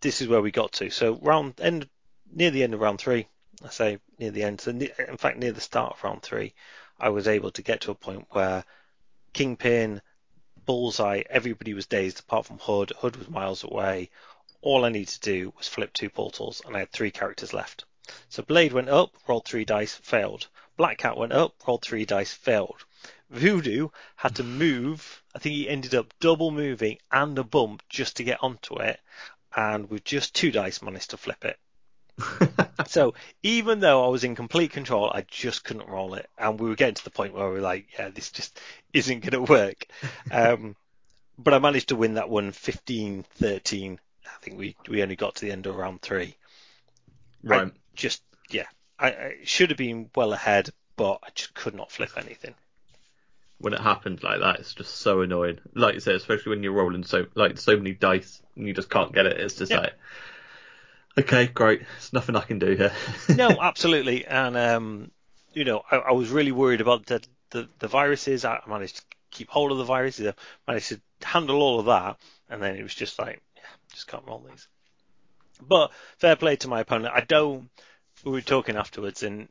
this 0.00 0.20
is 0.20 0.26
where 0.26 0.42
we 0.42 0.50
got 0.50 0.72
to. 0.72 0.90
So 0.90 1.14
round 1.22 1.60
end 1.60 1.88
near 2.28 2.50
the 2.50 2.64
end 2.64 2.74
of 2.74 2.80
round 2.80 2.98
three, 3.00 3.28
I 3.64 3.68
say 3.68 3.98
near 4.18 4.32
the 4.32 4.42
end. 4.42 4.60
So 4.60 4.72
in 4.72 5.16
fact, 5.16 5.38
near 5.38 5.52
the 5.52 5.60
start 5.60 5.94
of 5.94 6.02
round 6.02 6.22
three, 6.22 6.54
I 6.98 7.10
was 7.10 7.28
able 7.28 7.52
to 7.52 7.62
get 7.62 7.82
to 7.82 7.92
a 7.92 7.94
point 7.94 8.26
where 8.30 8.64
Kingpin, 9.32 10.02
Bullseye, 10.66 11.22
everybody 11.30 11.72
was 11.72 11.86
dazed 11.86 12.18
apart 12.18 12.46
from 12.46 12.58
Hood. 12.58 12.92
Hood 12.98 13.14
was 13.14 13.28
miles 13.28 13.62
away. 13.62 14.10
All 14.60 14.84
I 14.84 14.88
needed 14.88 15.14
to 15.14 15.20
do 15.20 15.52
was 15.56 15.68
flip 15.68 15.92
two 15.92 16.10
portals, 16.10 16.62
and 16.66 16.74
I 16.74 16.80
had 16.80 16.90
three 16.90 17.12
characters 17.12 17.52
left. 17.54 17.84
So 18.28 18.42
Blade 18.42 18.72
went 18.72 18.88
up, 18.88 19.14
rolled 19.26 19.46
three 19.46 19.64
dice, 19.64 19.94
failed. 19.94 20.48
Black 20.76 20.98
Cat 20.98 21.16
went 21.16 21.32
up, 21.32 21.54
rolled 21.66 21.82
three 21.82 22.04
dice, 22.04 22.32
failed. 22.32 22.84
Voodoo 23.30 23.88
had 24.16 24.36
to 24.36 24.44
move. 24.44 25.22
I 25.34 25.38
think 25.38 25.54
he 25.54 25.68
ended 25.68 25.94
up 25.94 26.12
double 26.20 26.50
moving 26.50 26.98
and 27.10 27.38
a 27.38 27.44
bump 27.44 27.82
just 27.88 28.16
to 28.16 28.24
get 28.24 28.42
onto 28.42 28.76
it, 28.76 29.00
and 29.56 29.88
with 29.88 30.04
just 30.04 30.34
two 30.34 30.50
dice 30.50 30.82
managed 30.82 31.10
to 31.10 31.16
flip 31.16 31.44
it. 31.44 31.58
so 32.86 33.14
even 33.42 33.80
though 33.80 34.04
I 34.04 34.08
was 34.08 34.24
in 34.24 34.34
complete 34.34 34.72
control, 34.72 35.10
I 35.10 35.24
just 35.28 35.64
couldn't 35.64 35.88
roll 35.88 36.14
it, 36.14 36.28
and 36.38 36.60
we 36.60 36.68
were 36.68 36.76
getting 36.76 36.94
to 36.94 37.04
the 37.04 37.10
point 37.10 37.34
where 37.34 37.48
we 37.48 37.54
were 37.54 37.60
like, 37.60 37.86
"Yeah, 37.98 38.10
this 38.10 38.30
just 38.30 38.60
isn't 38.92 39.20
going 39.20 39.46
to 39.46 39.52
work." 39.52 39.86
Um, 40.30 40.76
but 41.38 41.54
I 41.54 41.58
managed 41.58 41.88
to 41.88 41.96
win 41.96 42.14
that 42.14 42.28
one 42.28 42.52
15-13. 42.52 43.98
I 44.24 44.28
think 44.40 44.58
we 44.58 44.76
we 44.88 45.02
only 45.02 45.16
got 45.16 45.34
to 45.36 45.44
the 45.44 45.52
end 45.52 45.66
of 45.66 45.76
round 45.76 46.02
three. 46.02 46.36
Right. 47.44 47.68
I 47.68 47.72
just 47.94 48.22
yeah, 48.50 48.66
I, 48.98 49.08
I 49.12 49.36
should 49.44 49.70
have 49.70 49.78
been 49.78 50.10
well 50.14 50.32
ahead, 50.32 50.70
but 50.96 51.20
I 51.22 51.30
just 51.34 51.54
could 51.54 51.74
not 51.74 51.90
flip 51.92 52.12
anything. 52.16 52.54
when 53.58 53.72
it 53.74 53.80
happens 53.80 54.22
like 54.22 54.40
that, 54.40 54.58
it's 54.60 54.74
just 54.74 54.96
so 54.96 55.20
annoying. 55.20 55.58
Like 55.74 55.94
you 55.94 56.00
said, 56.00 56.16
especially 56.16 56.50
when 56.50 56.62
you're 56.62 56.72
rolling 56.72 57.04
so 57.04 57.26
like 57.34 57.58
so 57.58 57.76
many 57.76 57.92
dice 57.94 58.42
and 58.56 58.66
you 58.66 58.74
just 58.74 58.90
can't 58.90 59.12
get 59.14 59.26
it. 59.26 59.38
It's 59.40 59.54
just 59.54 59.72
Yeah. 59.72 59.78
like, 59.78 59.94
okay, 61.18 61.46
great. 61.46 61.80
There's 61.80 62.12
nothing 62.12 62.36
I 62.36 62.40
can 62.42 62.58
do 62.58 62.74
here. 62.74 62.92
no, 63.28 63.60
absolutely. 63.60 64.24
And 64.26 64.56
um, 64.56 65.10
you 65.52 65.64
know, 65.64 65.82
I, 65.90 65.96
I 65.96 66.12
was 66.12 66.30
really 66.30 66.52
worried 66.52 66.80
about 66.80 67.06
the, 67.06 67.22
the 67.50 67.68
the 67.78 67.88
viruses. 67.88 68.44
I 68.44 68.60
managed 68.66 68.96
to 68.96 69.02
keep 69.30 69.48
hold 69.50 69.72
of 69.72 69.78
the 69.78 69.84
viruses. 69.84 70.28
I 70.28 70.34
managed 70.70 70.88
to 70.90 71.00
handle 71.22 71.62
all 71.62 71.80
of 71.80 71.86
that, 71.86 72.18
and 72.48 72.62
then 72.62 72.76
it 72.76 72.82
was 72.82 72.94
just 72.94 73.18
like, 73.18 73.40
yeah, 73.56 73.62
just 73.92 74.06
can't 74.08 74.26
roll 74.26 74.44
these. 74.48 74.68
But 75.68 75.92
fair 76.18 76.36
play 76.36 76.56
to 76.56 76.68
my 76.68 76.80
opponent. 76.80 77.14
I 77.14 77.20
don't. 77.20 77.68
We 78.24 78.32
were 78.32 78.40
talking 78.40 78.76
afterwards, 78.76 79.22
and 79.22 79.48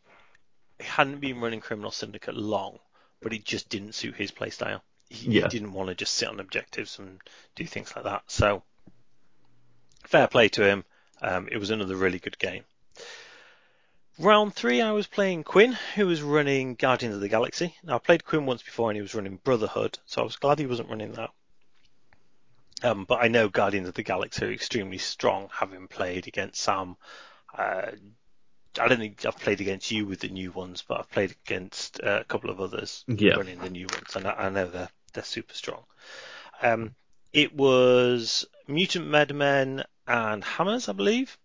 he 0.80 0.86
hadn't 0.86 1.19
been 1.19 1.39
running 1.39 1.60
Criminal 1.60 1.91
Syndicate 1.91 2.36
long, 2.36 2.80
but 3.21 3.34
it 3.34 3.43
just 3.43 3.69
didn't 3.69 3.95
suit 3.95 4.15
his 4.15 4.32
playstyle. 4.32 4.82
He, 5.10 5.32
he 5.32 5.41
didn't 5.41 5.74
want 5.74 5.89
to 5.89 5.95
just 5.95 6.13
sit 6.13 6.30
on 6.30 6.39
objectives 6.39 6.97
and 6.97 7.19
do 7.56 7.65
things 7.65 7.93
like 7.95 8.06
that. 8.06 8.24
So 8.28 8.63
fair 10.08 10.28
play 10.28 10.50
to 10.50 10.65
him. 10.65 10.86
Um, 11.21 11.47
it 11.52 11.58
was 11.58 11.69
another 11.69 11.95
really 11.95 12.19
good 12.19 12.39
game. 12.39 12.63
Round 14.19 14.54
three, 14.54 14.82
I 14.82 14.91
was 14.91 15.08
playing 15.08 15.43
Quinn, 15.43 15.78
who 15.95 16.08
was 16.08 16.21
running 16.21 16.76
Guardians 16.76 17.15
of 17.15 17.21
the 17.21 17.30
Galaxy. 17.30 17.76
Now, 17.84 17.95
I 17.95 18.00
played 18.00 18.26
Quinn 18.26 18.45
once 18.45 18.62
before 18.62 18.89
and 18.89 18.95
he 18.95 19.02
was 19.02 19.15
running 19.15 19.39
Brotherhood, 19.43 20.00
so 20.06 20.21
I 20.21 20.26
was 20.26 20.36
glad 20.36 20.60
he 20.60 20.65
wasn't 20.65 20.89
running 20.89 21.13
that. 21.13 21.32
Um, 22.84 23.06
but 23.06 23.24
I 23.24 23.28
know 23.28 23.48
Guardians 23.50 23.88
of 23.88 23.94
the 23.94 24.04
Galaxy 24.04 24.46
are 24.46 24.52
extremely 24.52 24.98
strong, 24.98 25.50
having 25.54 25.88
played 25.88 26.28
against 26.28 26.62
Sam. 26.62 26.98
Uh, 27.56 27.91
I 28.80 28.88
don't 28.88 29.00
think 29.00 29.26
I've 29.26 29.38
played 29.38 29.62
against 29.62 29.91
you 29.91 30.06
with 30.06 30.22
the 30.22 30.30
new 30.30 30.52
ones, 30.52 30.84
but 30.88 31.00
I've 31.00 31.12
played 31.12 31.36
against 31.46 32.02
uh, 32.02 32.20
a 32.22 32.24
couple 32.24 32.50
of 32.50 32.62
others 32.62 33.04
Yeah. 33.08 33.36
running 33.36 33.60
the 33.60 33.70
new 33.70 33.88
ones, 33.88 34.15
and 34.15 34.26
I, 34.28 34.32
I 34.32 34.50
know 34.50 34.67
they're 34.67 34.89
they're 35.13 35.24
super 35.24 35.54
strong. 35.54 35.84
Um, 36.62 36.96
it 37.34 37.54
was 37.54 38.46
Mutant 38.67 39.08
Madmen 39.08 39.84
and 40.08 40.44
Hammers, 40.44 40.88
I 40.88 40.94
believe. 40.94 41.38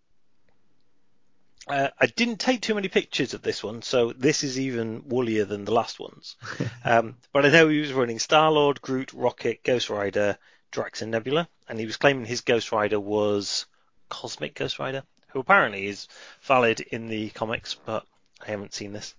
Uh, 1.67 1.89
I 1.99 2.05
didn't 2.05 2.39
take 2.39 2.61
too 2.61 2.75
many 2.75 2.87
pictures 2.87 3.33
of 3.33 3.41
this 3.41 3.61
one, 3.61 3.81
so 3.81 4.13
this 4.13 4.43
is 4.45 4.57
even 4.57 5.03
woollier 5.09 5.43
than 5.43 5.65
the 5.65 5.73
last 5.73 5.99
ones. 5.99 6.37
um, 6.85 7.17
but 7.33 7.45
I 7.45 7.49
know 7.49 7.67
he 7.67 7.81
was 7.81 7.91
running 7.91 8.19
Star 8.19 8.49
Lord, 8.51 8.81
Groot, 8.81 9.11
Rocket, 9.11 9.63
Ghost 9.63 9.89
Rider, 9.89 10.37
Drax, 10.71 11.01
and 11.01 11.11
Nebula, 11.11 11.47
and 11.67 11.79
he 11.79 11.85
was 11.85 11.97
claiming 11.97 12.25
his 12.25 12.41
Ghost 12.41 12.71
Rider 12.71 12.99
was 12.99 13.65
Cosmic 14.09 14.55
Ghost 14.55 14.79
Rider, 14.79 15.03
who 15.29 15.39
apparently 15.39 15.87
is 15.87 16.07
valid 16.41 16.81
in 16.81 17.07
the 17.07 17.29
comics, 17.29 17.75
but 17.75 18.05
I 18.45 18.51
haven't 18.51 18.73
seen 18.73 18.93
this. 18.93 19.15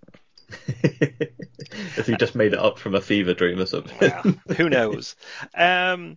if 0.66 2.06
he 2.06 2.16
just 2.16 2.34
made 2.34 2.52
it 2.52 2.58
up 2.58 2.78
from 2.78 2.94
a 2.94 3.00
fever 3.00 3.34
dream 3.34 3.58
or 3.58 3.66
something. 3.66 3.96
Well, 4.00 4.56
who 4.56 4.70
knows? 4.70 5.14
Um, 5.54 6.16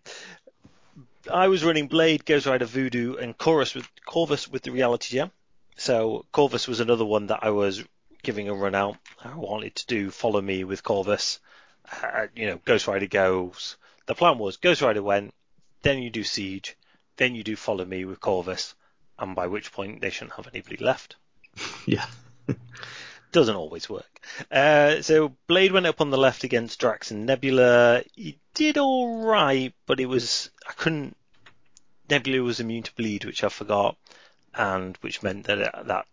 I 1.30 1.48
was 1.48 1.63
running 1.63 1.88
Blade, 1.88 2.26
Ghost 2.26 2.46
Rider, 2.46 2.65
Voodoo, 2.65 3.15
and 3.15 3.38
Chorus 3.38 3.76
with 3.76 3.88
Corvus 4.06 4.48
with 4.48 4.63
the 4.63 4.72
Reality 4.72 5.17
Gem. 5.17 5.32
So 5.78 6.26
Corvus 6.32 6.67
was 6.67 6.80
another 6.80 7.06
one 7.06 7.28
that 7.28 7.39
I 7.44 7.52
was 7.52 7.84
giving 8.24 8.50
a 8.50 8.54
run 8.54 8.76
out. 8.76 8.98
I 9.24 9.36
wanted 9.36 9.76
to 9.76 9.88
do 9.88 10.12
Follow 10.12 10.41
Me 10.41 10.63
with 10.63 10.84
Corvus. 10.84 11.39
Uh, 12.04 12.28
you 12.36 12.48
know, 12.48 12.60
Ghost 12.63 12.88
Rider 12.88 13.08
goes. 13.08 13.78
The 14.12 14.15
plan 14.15 14.39
was 14.39 14.58
Ghost 14.58 14.82
Rider 14.82 15.02
went, 15.02 15.34
then 15.84 16.00
you 16.00 16.10
do 16.10 16.26
Siege, 16.26 16.76
then 17.15 17.34
you 17.34 17.45
do 17.45 17.56
Follow 17.56 17.86
Me 17.86 18.04
with 18.04 18.19
Corvus, 18.19 18.76
and 19.17 19.34
by 19.34 19.47
which 19.47 19.71
point 19.71 20.02
they 20.02 20.10
shouldn't 20.10 20.36
have 20.36 20.50
anybody 20.50 20.76
left 20.76 21.15
yeah. 21.86 22.06
doesn't 23.32 23.56
always 23.56 23.89
work. 23.89 24.19
Uh, 24.52 25.02
so 25.02 25.38
Blade 25.47 25.71
went 25.71 25.86
up 25.86 26.02
on 26.02 26.10
the 26.10 26.17
left 26.17 26.43
against 26.43 26.78
Drax 26.78 27.12
and 27.12 27.26
Nebula. 27.26 28.04
He 28.13 28.38
did 28.54 28.78
all 28.78 29.24
right, 29.24 29.74
but 29.86 30.02
it 30.02 30.08
was 30.08 30.52
I 30.67 30.74
couldn't. 30.74 31.15
Nebula 32.10 32.43
was 32.43 32.60
immune 32.60 32.84
to 32.84 32.95
bleed, 32.95 33.24
which 33.24 33.45
I 33.45 33.47
forgot, 33.47 33.95
and 34.54 34.97
which 34.97 35.24
meant 35.24 35.45
that 35.45 35.60
it, 35.60 35.71
that 35.86 36.06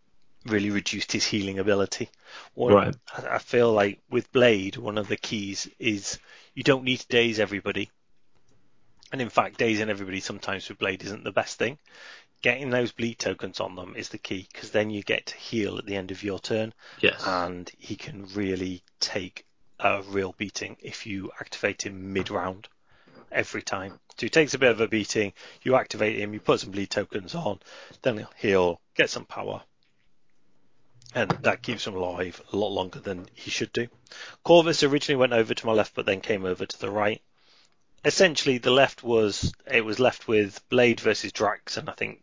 really 0.46 0.70
reduced 0.70 1.12
his 1.12 1.26
healing 1.26 1.58
ability. 1.58 2.10
One, 2.54 2.74
Right. 2.74 2.96
I, 3.16 3.38
feel 3.38 3.72
like 3.72 4.00
with 4.10 4.30
Blade, 4.32 4.76
one 4.76 4.98
of 4.98 5.08
the 5.08 5.16
keys 5.16 5.68
is 5.78 6.18
you 6.54 6.62
don't 6.62 6.84
need 6.84 7.00
to 7.00 7.08
daze 7.08 7.40
everybody. 7.40 7.90
And 9.12 9.20
in 9.20 9.30
fact, 9.30 9.58
dazing 9.58 9.90
everybody 9.90 10.20
sometimes 10.20 10.68
with 10.68 10.78
Blade 10.78 11.02
isn't 11.02 11.24
the 11.24 11.32
best 11.32 11.58
thing. 11.58 11.78
Getting 12.42 12.70
those 12.70 12.92
bleed 12.92 13.18
tokens 13.18 13.58
on 13.58 13.74
them 13.74 13.94
is 13.96 14.10
the 14.10 14.18
key 14.18 14.46
because 14.52 14.70
then 14.70 14.90
you 14.90 15.02
get 15.02 15.26
to 15.26 15.36
heal 15.36 15.78
at 15.78 15.86
the 15.86 15.96
end 15.96 16.10
of 16.10 16.22
your 16.22 16.38
turn 16.38 16.72
Yes. 17.00 17.22
and 17.26 17.70
he 17.78 17.96
can 17.96 18.26
really 18.34 18.82
take 19.00 19.44
a 19.80 20.02
real 20.02 20.34
beating 20.38 20.76
if 20.80 21.06
you 21.06 21.30
activate 21.40 21.84
him 21.84 22.12
mid 22.12 22.30
round 22.30 22.68
every 23.32 23.62
time. 23.62 23.98
So 24.16 24.26
he 24.26 24.30
takes 24.30 24.54
a 24.54 24.58
bit 24.58 24.70
of 24.70 24.80
a 24.80 24.88
beating, 24.88 25.32
you 25.62 25.74
activate 25.74 26.18
him, 26.18 26.32
you 26.32 26.40
put 26.40 26.60
some 26.60 26.70
bleed 26.70 26.90
tokens 26.90 27.34
on, 27.34 27.60
then 28.02 28.18
he'll 28.18 28.30
heal, 28.36 28.80
get 28.94 29.10
some 29.10 29.24
power, 29.24 29.62
and 31.14 31.30
that 31.42 31.62
keeps 31.62 31.86
him 31.86 31.94
alive 31.94 32.40
a 32.52 32.56
lot 32.56 32.68
longer 32.70 33.00
than 33.00 33.28
he 33.34 33.50
should 33.50 33.72
do. 33.72 33.88
Corvus 34.44 34.82
originally 34.82 35.18
went 35.18 35.32
over 35.32 35.54
to 35.54 35.66
my 35.66 35.72
left, 35.72 35.94
but 35.94 36.06
then 36.06 36.20
came 36.20 36.44
over 36.44 36.66
to 36.66 36.78
the 36.80 36.90
right. 36.90 37.22
Essentially, 38.04 38.58
the 38.58 38.70
left 38.70 39.02
was 39.02 39.52
it 39.66 39.84
was 39.84 39.98
left 39.98 40.28
with 40.28 40.66
Blade 40.68 41.00
versus 41.00 41.32
Drax, 41.32 41.76
and 41.76 41.88
I 41.88 41.94
think 41.94 42.22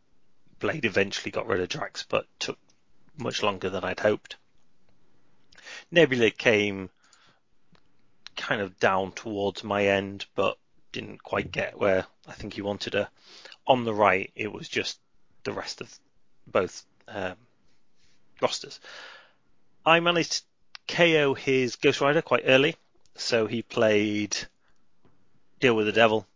Blade 0.60 0.86
eventually 0.86 1.32
got 1.32 1.48
rid 1.48 1.60
of 1.60 1.70
Drax, 1.70 2.04
but 2.04 2.28
took 2.40 2.58
much 3.18 3.44
longer 3.44 3.70
than 3.70 3.84
I'd 3.84 4.00
hoped. 4.00 4.36
Nebula 5.92 6.32
came 6.32 6.90
kind 8.36 8.62
of 8.62 8.80
down 8.80 9.12
towards 9.14 9.64
my 9.64 9.88
end, 9.88 10.26
but 10.36 10.58
didn't 10.92 11.24
quite 11.24 11.52
get 11.52 11.78
where 11.78 12.06
I 12.28 12.34
think 12.34 12.54
he 12.54 12.62
wanted 12.62 12.94
her. 12.94 13.10
On 13.68 13.84
the 13.84 13.94
right, 13.94 14.32
it 14.36 14.52
was 14.52 14.70
just 14.70 15.00
the 15.44 15.52
rest 15.52 15.82
of 15.82 16.00
both 16.48 16.86
um, 17.08 17.36
rosters. 18.42 18.80
I 19.86 20.00
managed 20.00 20.34
to 20.34 20.44
KO 20.96 21.34
his 21.34 21.76
Ghost 21.76 22.02
Rider 22.02 22.22
quite 22.22 22.44
early, 22.46 22.76
so 23.16 23.48
he 23.48 23.62
played 23.62 24.36
Deal 25.60 25.76
with 25.76 25.86
the 25.86 25.92
Devil, 25.92 26.28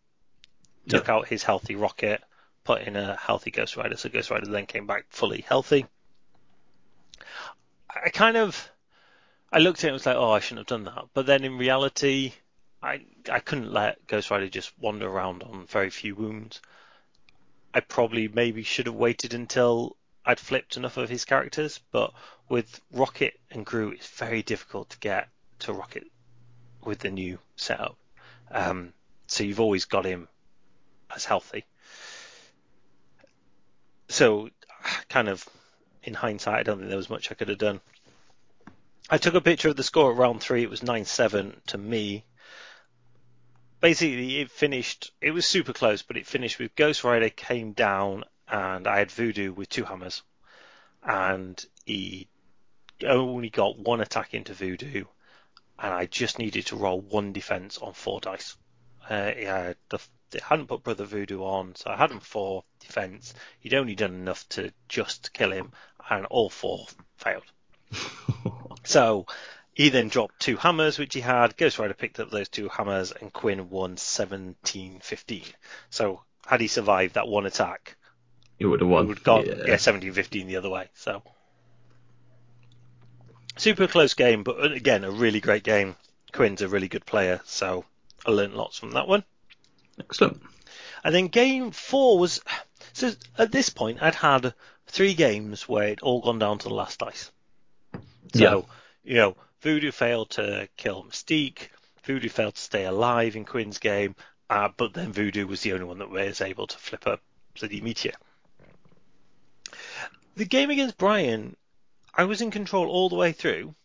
took 0.88 1.08
Yeah. 1.08 1.14
out 1.16 1.28
his 1.28 1.44
healthy 1.44 1.76
Rocket, 1.76 2.24
put 2.64 2.82
in 2.82 2.96
a 2.96 3.16
healthy 3.16 3.52
Ghost 3.52 3.76
Rider, 3.78 3.98
so 3.98 4.10
Ghost 4.10 4.30
Rider 4.30 4.48
then 4.48 4.66
came 4.66 4.88
back 4.88 5.06
fully 5.10 5.42
healthy. 5.42 5.86
I 7.90 8.10
kind 8.10 8.38
of, 8.38 8.72
I 9.52 9.60
looked 9.60 9.80
at 9.80 9.86
it 9.86 9.88
and 9.90 9.94
was 9.94 10.06
like, 10.06 10.16
oh, 10.16 10.32
I 10.32 10.40
shouldn't 10.40 10.60
have 10.60 10.68
done 10.68 10.86
that. 10.86 11.06
But 11.14 11.26
then 11.26 11.44
in 11.44 11.58
reality, 11.58 12.34
I 12.82 13.06
I 13.30 13.40
couldn't 13.40 13.74
let 13.74 14.06
Ghost 14.08 14.32
Rider 14.32 14.48
just 14.48 14.78
wander 14.80 15.08
around 15.08 15.44
on 15.44 15.66
very 15.68 15.90
few 15.90 16.16
wounds. 16.16 16.62
I 17.74 17.82
probably 17.82 18.28
maybe 18.28 18.64
should 18.64 18.86
have 18.88 18.96
waited 18.96 19.34
until 19.34 19.98
I'd 20.30 20.40
flipped 20.40 20.78
enough 20.78 20.98
of 20.98 21.10
his 21.10 21.26
characters, 21.26 21.80
but 21.92 22.14
with 22.50 22.80
Rocket 22.92 23.40
and 23.50 23.66
Groot, 23.66 23.96
it's 23.96 24.08
very 24.08 24.44
difficult 24.44 24.92
to 24.92 25.00
get 25.00 25.28
to 25.62 25.74
Rocket 25.74 26.06
with 26.84 27.00
the 27.00 27.10
new 27.10 27.40
setup. 27.56 27.98
Um, 28.52 28.94
so 29.26 29.44
you've 29.44 29.60
always 29.60 29.86
got 29.86 30.06
him 30.06 30.28
as 31.16 31.26
healthy. 31.26 31.66
So, 34.10 34.52
kind 35.10 35.30
of 35.30 35.50
in 36.04 36.14
hindsight, 36.14 36.60
I 36.60 36.62
don't 36.62 36.78
think 36.78 36.90
there 36.90 36.98
was 36.98 37.10
much 37.10 37.32
I 37.32 37.34
could 37.34 37.50
have 37.50 37.58
done. 37.58 37.82
I 39.10 39.18
took 39.18 39.34
a 39.34 39.42
picture 39.42 39.70
of 39.70 39.78
the 39.78 39.84
score 39.84 40.12
at 40.12 40.18
round 40.18 40.42
three. 40.42 40.62
It 40.62 40.70
was 40.70 40.82
9-7 40.82 41.56
to 41.70 41.78
me. 41.80 42.24
Basically, 43.82 44.42
it 44.42 44.52
finished. 44.52 45.12
It 45.22 45.32
was 45.32 45.48
super 45.48 45.74
close, 45.74 46.04
but 46.04 46.18
it 46.18 46.28
finished 46.28 46.60
with 46.60 46.76
Ghost 46.76 47.04
Rider 47.04 47.30
came 47.30 47.72
down, 47.72 48.26
and 48.50 48.88
I 48.88 49.00
had 49.00 49.12
Voodoo 49.12 49.54
with 49.54 49.70
two 49.70 49.84
hammers, 49.84 50.24
and 51.04 51.64
he 51.86 52.28
only 53.06 53.50
got 53.50 53.78
one 53.78 54.02
attack 54.02 54.34
into 54.34 54.54
Voodoo, 54.54 55.06
and 55.78 55.94
I 55.94 56.06
just 56.06 56.40
needed 56.40 56.66
to 56.68 56.76
roll 56.76 57.00
one 57.00 57.32
defense 57.34 57.78
on 57.78 57.94
four 57.94 58.20
dice. 58.20 58.58
Uh, 59.10 59.32
he 59.32 59.44
had 59.44 59.78
the, 59.90 60.00
they 60.32 60.40
hadn't 60.44 60.68
put 60.68 60.84
Brother 60.84 61.06
Voodoo 61.06 61.42
on, 61.44 61.76
so 61.76 61.90
I 61.90 61.98
had 61.98 62.12
him 62.12 62.20
for 62.20 62.64
defense. 62.80 63.34
He'd 63.60 63.74
only 63.74 63.96
done 63.96 64.14
enough 64.14 64.48
to 64.50 64.72
just 64.88 65.34
kill 65.34 65.52
him, 65.52 65.72
and 66.10 66.26
all 66.26 66.50
four 66.50 66.88
failed. 67.18 67.52
so 68.84 69.26
he 69.74 69.90
then 69.90 70.10
dropped 70.10 70.40
two 70.40 70.58
hammers, 70.58 71.00
which 71.00 71.14
he 71.14 71.22
had. 71.22 71.56
Ghost 71.56 71.80
Rider 71.80 71.94
picked 71.94 72.20
up 72.20 72.30
those 72.30 72.50
two 72.50 72.68
hammers, 72.70 73.12
and 73.12 73.32
Quinn 73.32 73.70
won 73.70 73.96
17-15. 73.96 75.54
So 75.90 76.24
had 76.46 76.62
he 76.62 76.68
survived 76.68 77.16
that 77.16 77.28
one 77.28 77.46
attack, 77.46 77.96
he 78.60 78.66
would 78.66 78.82
have 78.82 78.90
won. 78.90 79.08
would 79.08 79.18
have 79.18 79.24
gone 79.24 79.46
yeah. 79.46 79.56
yeah, 79.66 79.76
17-15 79.76 80.46
the 80.46 80.58
other 80.58 80.70
way. 80.70 80.90
So 80.94 81.24
super 83.58 83.88
close 83.88 84.14
game, 84.14 84.44
but 84.44 84.60
uh, 84.60 84.74
again, 84.74 85.04
a 85.04 85.12
really 85.12 85.40
great 85.40 85.64
game. 85.64 85.96
Quinn's 86.32 86.62
a 86.62 86.68
really 86.68 86.88
good 86.88 87.06
player, 87.06 87.42
so 87.46 87.86
I 88.26 88.32
learned 88.32 88.54
lots 88.54 88.78
from 88.78 88.92
that 88.92 89.08
one. 89.08 89.24
Excellent. 90.00 90.42
And 91.04 91.16
then 91.16 91.28
game 91.28 91.72
four 91.72 92.20
was 92.20 92.42
so 92.94 93.12
at 93.38 93.52
this 93.52 93.70
point 93.70 94.02
I'd 94.02 94.16
had 94.16 94.54
three 94.88 95.14
games 95.14 95.68
where 95.68 95.88
it 95.88 96.02
all 96.02 96.22
gone 96.22 96.40
down 96.40 96.60
to 96.60 96.68
the 96.68 96.74
last 96.74 97.00
dice. 97.00 97.32
So 97.94 98.00
Yeah. 98.34 98.62
you 99.04 99.16
know, 99.18 99.36
Voodoo 99.62 99.92
failed 99.92 100.32
to 100.32 100.68
kill 100.78 101.04
Mystique, 101.04 101.70
Voodoo 102.04 102.30
failed 102.30 102.56
to 102.56 102.62
stay 102.62 102.86
alive 102.86 103.36
in 103.36 103.46
Quinn's 103.46 103.80
game, 103.80 104.16
uh, 104.50 104.70
but 104.76 104.94
then 104.94 105.12
Voodoo 105.12 105.48
was 105.48 105.62
the 105.62 105.74
only 105.74 105.86
one 105.86 106.00
that 106.00 106.10
was 106.10 106.42
able 106.42 106.68
to 106.68 106.78
flip 106.78 107.08
up 107.08 107.22
the 107.60 107.82
Meteor. 107.82 108.14
The 110.36 110.46
game 110.46 110.70
against 110.70 110.98
Brian, 110.98 111.56
I 112.14 112.24
was 112.24 112.42
in 112.42 112.52
control 112.52 112.88
all 112.88 113.10
the 113.10 113.16
way 113.16 113.32
through, 113.32 113.76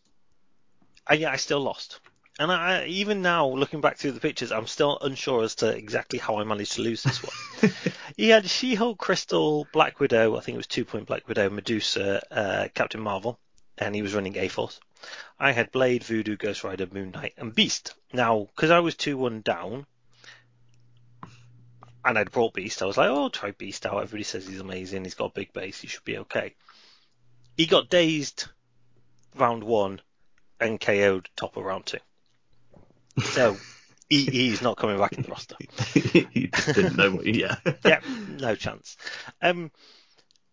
and 1.08 1.20
yet 1.20 1.32
I 1.32 1.36
still 1.36 1.60
lost. 1.60 2.00
And 2.38 2.50
I, 2.50 2.86
even 2.86 3.22
now, 3.22 3.46
looking 3.46 3.80
back 3.80 3.96
through 3.96 4.12
the 4.12 4.20
pictures, 4.20 4.50
I'm 4.50 4.66
still 4.66 4.98
unsure 5.00 5.44
as 5.44 5.54
to 5.56 5.68
exactly 5.68 6.18
how 6.18 6.38
I 6.38 6.44
managed 6.44 6.72
to 6.72 6.82
lose 6.82 7.02
this 7.02 7.22
one. 7.22 7.72
he 8.16 8.28
had 8.28 8.50
She-Hulk, 8.50 8.98
Crystal, 8.98 9.68
Black 9.72 10.00
Widow, 10.00 10.36
I 10.36 10.40
think 10.40 10.54
it 10.54 10.58
was 10.58 10.66
two 10.66 10.84
point 10.84 11.06
Black 11.06 11.28
Widow, 11.28 11.48
Medusa, 11.50 12.22
uh, 12.30 12.68
Captain 12.74 13.00
Marvel, 13.00 13.38
and 13.78 13.94
he 13.94 14.02
was 14.02 14.14
running 14.14 14.36
A-Force. 14.36 14.80
I 15.38 15.52
had 15.52 15.70
Blade, 15.70 16.02
Voodoo, 16.02 16.36
Ghost 16.36 16.64
Rider, 16.64 16.88
Moon 16.90 17.12
Knight, 17.12 17.34
and 17.36 17.54
Beast. 17.54 17.94
Now, 18.12 18.48
because 18.54 18.70
I 18.70 18.80
was 18.80 18.96
2-1 18.96 19.44
down, 19.44 19.86
and 22.04 22.18
I'd 22.18 22.30
brought 22.30 22.54
Beast, 22.54 22.82
I 22.82 22.86
was 22.86 22.96
like, 22.96 23.08
oh, 23.08 23.28
try 23.28 23.52
Beast 23.52 23.86
out. 23.86 24.02
Everybody 24.02 24.24
says 24.24 24.46
he's 24.46 24.60
amazing. 24.60 25.04
He's 25.04 25.14
got 25.14 25.30
a 25.30 25.34
big 25.34 25.52
base. 25.52 25.80
He 25.80 25.88
should 25.88 26.04
be 26.04 26.18
okay. 26.18 26.54
He 27.56 27.66
got 27.66 27.88
dazed 27.88 28.46
round 29.36 29.64
one 29.64 30.00
and 30.60 30.80
KO'd 30.80 31.28
top 31.36 31.56
of 31.56 31.64
round 31.64 31.86
two. 31.86 31.98
So 33.22 33.56
he, 34.08 34.24
he's 34.24 34.62
not 34.62 34.76
coming 34.76 34.98
back 34.98 35.12
in 35.12 35.22
the 35.22 35.30
roster. 35.30 35.56
he 35.94 36.48
just 36.48 36.74
didn't 36.74 36.96
know 36.96 37.12
what. 37.12 37.26
Yeah. 37.26 37.56
yeah, 37.84 38.00
no 38.38 38.54
chance. 38.54 38.96
Um, 39.40 39.70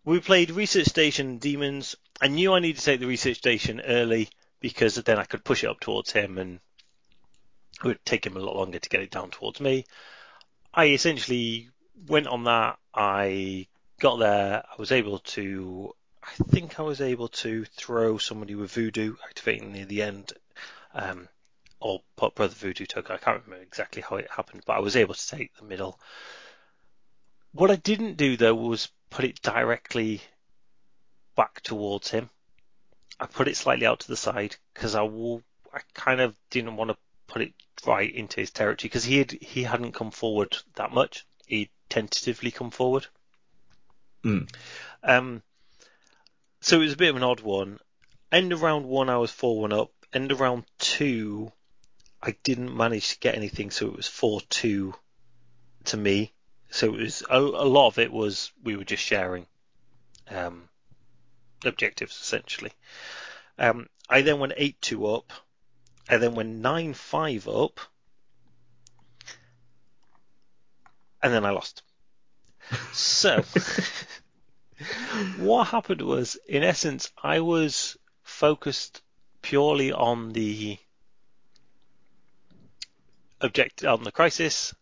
we 0.04 0.20
played 0.20 0.50
Research 0.50 0.86
Station 0.86 1.38
Demons. 1.38 1.96
I 2.20 2.28
knew 2.28 2.54
I 2.54 2.60
needed 2.60 2.78
to 2.78 2.84
take 2.84 3.00
the 3.00 3.06
Research 3.06 3.36
Station 3.36 3.80
early 3.80 4.28
because 4.60 4.94
then 4.94 5.18
I 5.18 5.24
could 5.24 5.44
push 5.44 5.64
it 5.64 5.70
up 5.70 5.80
towards 5.80 6.12
him 6.12 6.38
and 6.38 6.60
it 7.84 7.84
would 7.84 8.04
take 8.04 8.24
him 8.26 8.36
a 8.36 8.40
lot 8.40 8.56
longer 8.56 8.78
to 8.78 8.88
get 8.88 9.02
it 9.02 9.10
down 9.10 9.30
towards 9.30 9.60
me. 9.60 9.84
I 10.74 10.86
essentially 10.86 11.68
went 12.06 12.26
on 12.26 12.44
that. 12.44 12.78
I 12.94 13.66
got 14.00 14.16
there. 14.16 14.64
I 14.70 14.74
was 14.78 14.92
able 14.92 15.18
to. 15.18 15.94
I 16.22 16.30
think 16.44 16.78
I 16.78 16.82
was 16.82 17.00
able 17.00 17.28
to 17.28 17.64
throw 17.64 18.16
somebody 18.18 18.54
with 18.54 18.72
voodoo 18.72 19.16
activating 19.24 19.72
near 19.72 19.84
the 19.84 20.02
end, 20.02 20.32
um, 20.94 21.28
or 21.80 22.02
put 22.16 22.34
Brother 22.34 22.54
Voodoo 22.54 22.86
token. 22.86 23.14
I 23.14 23.18
can't 23.18 23.42
remember 23.44 23.62
exactly 23.62 24.02
how 24.02 24.16
it 24.16 24.30
happened, 24.30 24.62
but 24.66 24.76
I 24.76 24.80
was 24.80 24.96
able 24.96 25.14
to 25.14 25.28
take 25.28 25.54
the 25.56 25.64
middle. 25.64 25.98
What 27.52 27.70
I 27.70 27.76
didn't 27.76 28.16
do 28.16 28.36
though 28.36 28.54
was 28.54 28.90
put 29.10 29.24
it 29.26 29.42
directly 29.42 30.22
back 31.36 31.60
towards 31.60 32.10
him. 32.10 32.30
I 33.20 33.26
put 33.26 33.48
it 33.48 33.56
slightly 33.56 33.84
out 33.84 34.00
to 34.00 34.08
the 34.08 34.16
side 34.16 34.56
because 34.72 34.94
I 34.94 35.02
I 35.04 35.80
kind 35.92 36.20
of 36.20 36.34
didn't 36.50 36.76
want 36.76 36.90
to 36.90 36.96
put 37.32 37.42
it 37.42 37.54
right 37.86 38.14
into 38.14 38.40
his 38.40 38.50
territory 38.50 38.88
because 38.88 39.04
he 39.04 39.18
had 39.18 39.32
he 39.32 39.62
hadn't 39.62 39.92
come 39.92 40.10
forward 40.10 40.56
that 40.74 40.92
much. 40.92 41.26
He'd 41.46 41.70
tentatively 41.88 42.50
come 42.50 42.70
forward. 42.70 43.06
Mm. 44.22 44.48
Um, 45.02 45.42
so 46.60 46.76
it 46.76 46.84
was 46.84 46.92
a 46.92 46.96
bit 46.96 47.10
of 47.10 47.16
an 47.16 47.22
odd 47.22 47.40
one. 47.40 47.80
End 48.30 48.52
of 48.52 48.62
round 48.62 48.86
one, 48.86 49.08
I 49.08 49.16
was 49.16 49.30
four 49.30 49.60
one 49.60 49.72
up. 49.72 49.90
End 50.12 50.30
of 50.30 50.40
round 50.40 50.64
two, 50.78 51.50
I 52.22 52.36
didn't 52.42 52.76
manage 52.76 53.14
to 53.14 53.18
get 53.18 53.34
anything, 53.34 53.70
so 53.70 53.88
it 53.88 53.96
was 53.96 54.06
four 54.06 54.40
two 54.48 54.94
to 55.84 55.96
me. 55.96 56.32
So 56.70 56.94
it 56.94 57.00
was 57.00 57.22
a, 57.28 57.38
a 57.38 57.68
lot 57.68 57.88
of 57.88 57.98
it 57.98 58.12
was 58.12 58.52
we 58.62 58.76
were 58.76 58.84
just 58.84 59.02
sharing 59.02 59.46
um, 60.30 60.68
objectives 61.64 62.14
essentially. 62.20 62.72
Um, 63.58 63.88
I 64.08 64.20
then 64.20 64.38
went 64.38 64.54
eight 64.56 64.80
two 64.80 65.06
up. 65.06 65.32
I 66.12 66.18
then 66.18 66.34
went 66.34 66.50
nine 66.50 66.92
five 66.92 67.48
up, 67.48 67.80
and 71.22 71.32
then 71.32 71.46
I 71.46 71.52
lost. 71.52 71.82
So 72.92 73.42
what 75.38 75.68
happened 75.68 76.02
was, 76.02 76.36
in 76.46 76.64
essence, 76.64 77.10
I 77.16 77.40
was 77.40 77.96
focused 78.24 79.00
purely 79.40 79.90
on 79.90 80.34
the 80.34 80.76
object 83.40 83.82
on 83.82 84.04
the 84.04 84.12
crisis, 84.12 84.74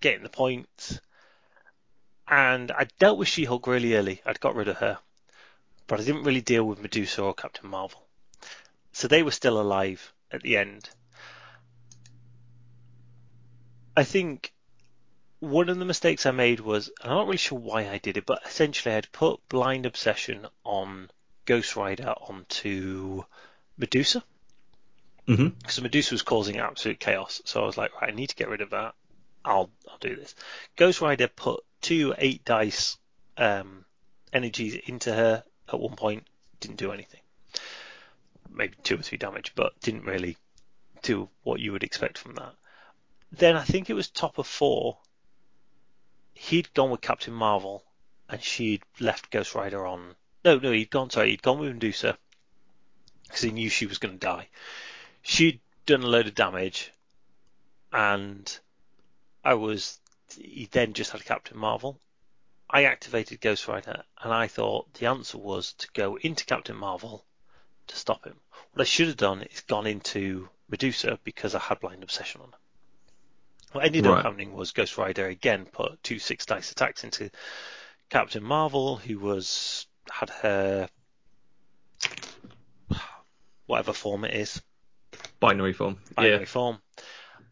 getting 0.00 0.22
the 0.22 0.28
points, 0.28 1.00
and 2.28 2.70
I 2.70 2.86
dealt 3.00 3.18
with 3.18 3.26
She-Hulk 3.26 3.66
really 3.66 3.96
early. 3.96 4.22
I'd 4.24 4.38
got 4.38 4.54
rid 4.54 4.68
of 4.68 4.76
her, 4.76 5.00
but 5.88 5.98
I 5.98 6.04
didn't 6.04 6.22
really 6.22 6.40
deal 6.40 6.62
with 6.62 6.80
Medusa 6.80 7.24
or 7.24 7.34
Captain 7.34 7.68
Marvel. 7.68 8.06
So 8.92 9.08
they 9.08 9.24
were 9.24 9.32
still 9.32 9.60
alive 9.60 10.12
at 10.30 10.42
the 10.42 10.56
end. 10.56 10.88
I 13.96 14.04
think 14.04 14.52
one 15.40 15.68
of 15.68 15.78
the 15.78 15.84
mistakes 15.84 16.26
I 16.26 16.30
made 16.30 16.60
was, 16.60 16.90
I'm 17.02 17.10
not 17.10 17.26
really 17.26 17.36
sure 17.36 17.58
why 17.58 17.88
I 17.88 17.98
did 17.98 18.16
it, 18.16 18.26
but 18.26 18.42
essentially 18.46 18.94
I'd 18.94 19.10
put 19.12 19.40
Blind 19.48 19.86
Obsession 19.86 20.46
on 20.64 21.10
Ghost 21.44 21.76
Rider 21.76 22.14
onto 22.20 23.22
Medusa. 23.76 24.22
Because 25.60 25.80
Medusa 25.82 26.14
was 26.14 26.22
causing 26.22 26.58
absolute 26.58 26.98
chaos. 26.98 27.42
So 27.44 27.62
I 27.62 27.66
was 27.66 27.76
like, 27.76 28.00
right, 28.00 28.12
I 28.12 28.16
need 28.16 28.28
to 28.28 28.36
get 28.36 28.48
rid 28.48 28.60
of 28.60 28.70
that. 28.70 28.94
I'll, 29.44 29.70
I'll 29.88 29.98
do 29.98 30.16
this. 30.16 30.34
Ghost 30.76 31.00
Rider 31.00 31.28
put 31.28 31.64
two 31.80 32.14
eight 32.18 32.44
dice, 32.44 32.96
um, 33.36 33.84
energies 34.32 34.74
into 34.86 35.12
her 35.12 35.44
at 35.72 35.80
one 35.80 35.96
point. 35.96 36.26
Didn't 36.60 36.78
do 36.78 36.92
anything. 36.92 37.20
Maybe 38.50 38.76
two 38.82 38.98
or 38.98 39.02
three 39.02 39.18
damage, 39.18 39.52
but 39.54 39.78
didn't 39.80 40.04
really 40.04 40.36
do 41.02 41.28
what 41.42 41.60
you 41.60 41.72
would 41.72 41.84
expect 41.84 42.18
from 42.18 42.34
that. 42.34 42.54
Then 43.30 43.56
I 43.56 43.64
think 43.64 43.88
it 43.88 43.94
was 43.94 44.08
top 44.08 44.38
of 44.38 44.46
four. 44.46 44.98
He'd 46.34 46.72
gone 46.74 46.90
with 46.90 47.00
Captain 47.00 47.34
Marvel, 47.34 47.84
and 48.28 48.42
she'd 48.42 48.82
left 49.00 49.30
Ghost 49.30 49.54
Rider 49.54 49.86
on. 49.86 50.16
No, 50.44 50.58
no, 50.58 50.72
he'd 50.72 50.90
gone. 50.90 51.10
Sorry, 51.10 51.30
he'd 51.30 51.42
gone 51.42 51.58
with 51.58 51.72
Medusa 51.72 52.18
because 53.24 53.42
he 53.42 53.50
knew 53.50 53.68
she 53.68 53.86
was 53.86 53.98
going 53.98 54.18
to 54.18 54.26
die. 54.26 54.48
She'd 55.22 55.60
done 55.84 56.02
a 56.02 56.06
load 56.06 56.26
of 56.26 56.34
damage, 56.34 56.92
and 57.92 58.58
I 59.44 59.54
was. 59.54 60.00
He 60.36 60.68
then 60.70 60.92
just 60.92 61.12
had 61.12 61.24
Captain 61.24 61.56
Marvel. 61.56 62.00
I 62.70 62.84
activated 62.84 63.40
Ghost 63.40 63.66
Rider, 63.68 64.04
and 64.22 64.32
I 64.32 64.46
thought 64.46 64.92
the 64.94 65.06
answer 65.06 65.38
was 65.38 65.72
to 65.74 65.88
go 65.92 66.16
into 66.16 66.44
Captain 66.44 66.76
Marvel 66.76 67.24
to 67.88 67.96
stop 67.96 68.24
him. 68.24 68.36
What 68.72 68.82
I 68.82 68.84
should 68.84 69.08
have 69.08 69.16
done 69.16 69.42
is 69.42 69.60
gone 69.62 69.86
into 69.86 70.48
Medusa 70.68 71.18
because 71.24 71.54
I 71.54 71.58
had 71.58 71.80
Blind 71.80 72.02
Obsession 72.02 72.40
on 72.42 72.52
her. 72.52 72.58
What 73.72 73.84
ended 73.84 74.06
Right. 74.06 74.18
up 74.18 74.24
happening 74.24 74.52
was 74.54 74.72
Ghost 74.72 74.96
Rider 74.96 75.26
again 75.26 75.66
put 75.66 76.02
two 76.02 76.18
six 76.18 76.46
dice 76.46 76.72
attacks 76.72 77.04
into 77.04 77.30
Captain 78.08 78.42
Marvel, 78.42 78.96
who 78.96 79.18
was 79.18 79.86
had 80.10 80.30
her 80.30 80.88
whatever 83.66 83.92
form 83.92 84.24
it 84.24 84.34
is, 84.34 84.62
Binary 85.40 85.74
form. 85.74 86.00
binary 86.14 86.40
Yeah. 86.40 86.44
form, 86.46 86.82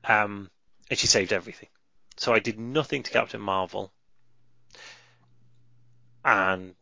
um, 0.05 0.51
and 0.89 0.99
she 0.99 1.07
saved 1.07 1.33
everything. 1.33 1.69
So 2.17 2.33
I 2.33 2.39
did 2.39 2.59
nothing 2.59 3.03
to 3.03 3.11
Captain 3.11 3.41
Marvel, 3.41 3.93
and 6.25 6.75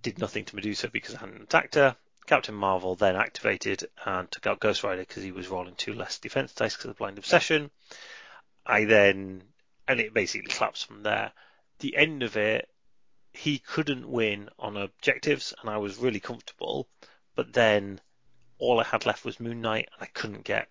did 0.00 0.18
nothing 0.18 0.46
to 0.46 0.56
Medusa 0.56 0.88
because 0.88 1.14
I 1.14 1.18
hadn't 1.18 1.42
attacked 1.42 1.74
her. 1.74 1.96
Captain 2.28 2.54
Marvel 2.54 2.94
then 2.94 3.16
activated 3.16 3.88
and 4.04 4.30
took 4.30 4.46
out 4.46 4.60
Ghost 4.60 4.84
Rider 4.84 5.00
because 5.00 5.22
he 5.22 5.32
was 5.32 5.48
rolling 5.48 5.74
two 5.76 5.94
less 5.94 6.18
defense 6.18 6.52
dice 6.52 6.74
because 6.74 6.84
of 6.84 6.94
the 6.94 6.98
blind 6.98 7.16
obsession. 7.16 7.70
I 8.66 8.84
then, 8.84 9.44
and 9.88 9.98
it 9.98 10.12
basically 10.12 10.50
collapsed 10.50 10.84
from 10.84 11.04
there. 11.04 11.32
The 11.78 11.96
end 11.96 12.22
of 12.22 12.36
it, 12.36 12.68
he 13.32 13.58
couldn't 13.58 14.06
win 14.06 14.50
on 14.58 14.76
objectives, 14.76 15.54
and 15.58 15.70
I 15.70 15.78
was 15.78 15.96
really 15.96 16.20
comfortable. 16.20 16.86
But 17.34 17.54
then 17.54 17.98
all 18.58 18.78
I 18.78 18.84
had 18.84 19.06
left 19.06 19.24
was 19.24 19.40
Moon 19.40 19.62
Knight, 19.62 19.88
and 19.94 20.02
I 20.02 20.06
couldn't 20.12 20.44
get 20.44 20.68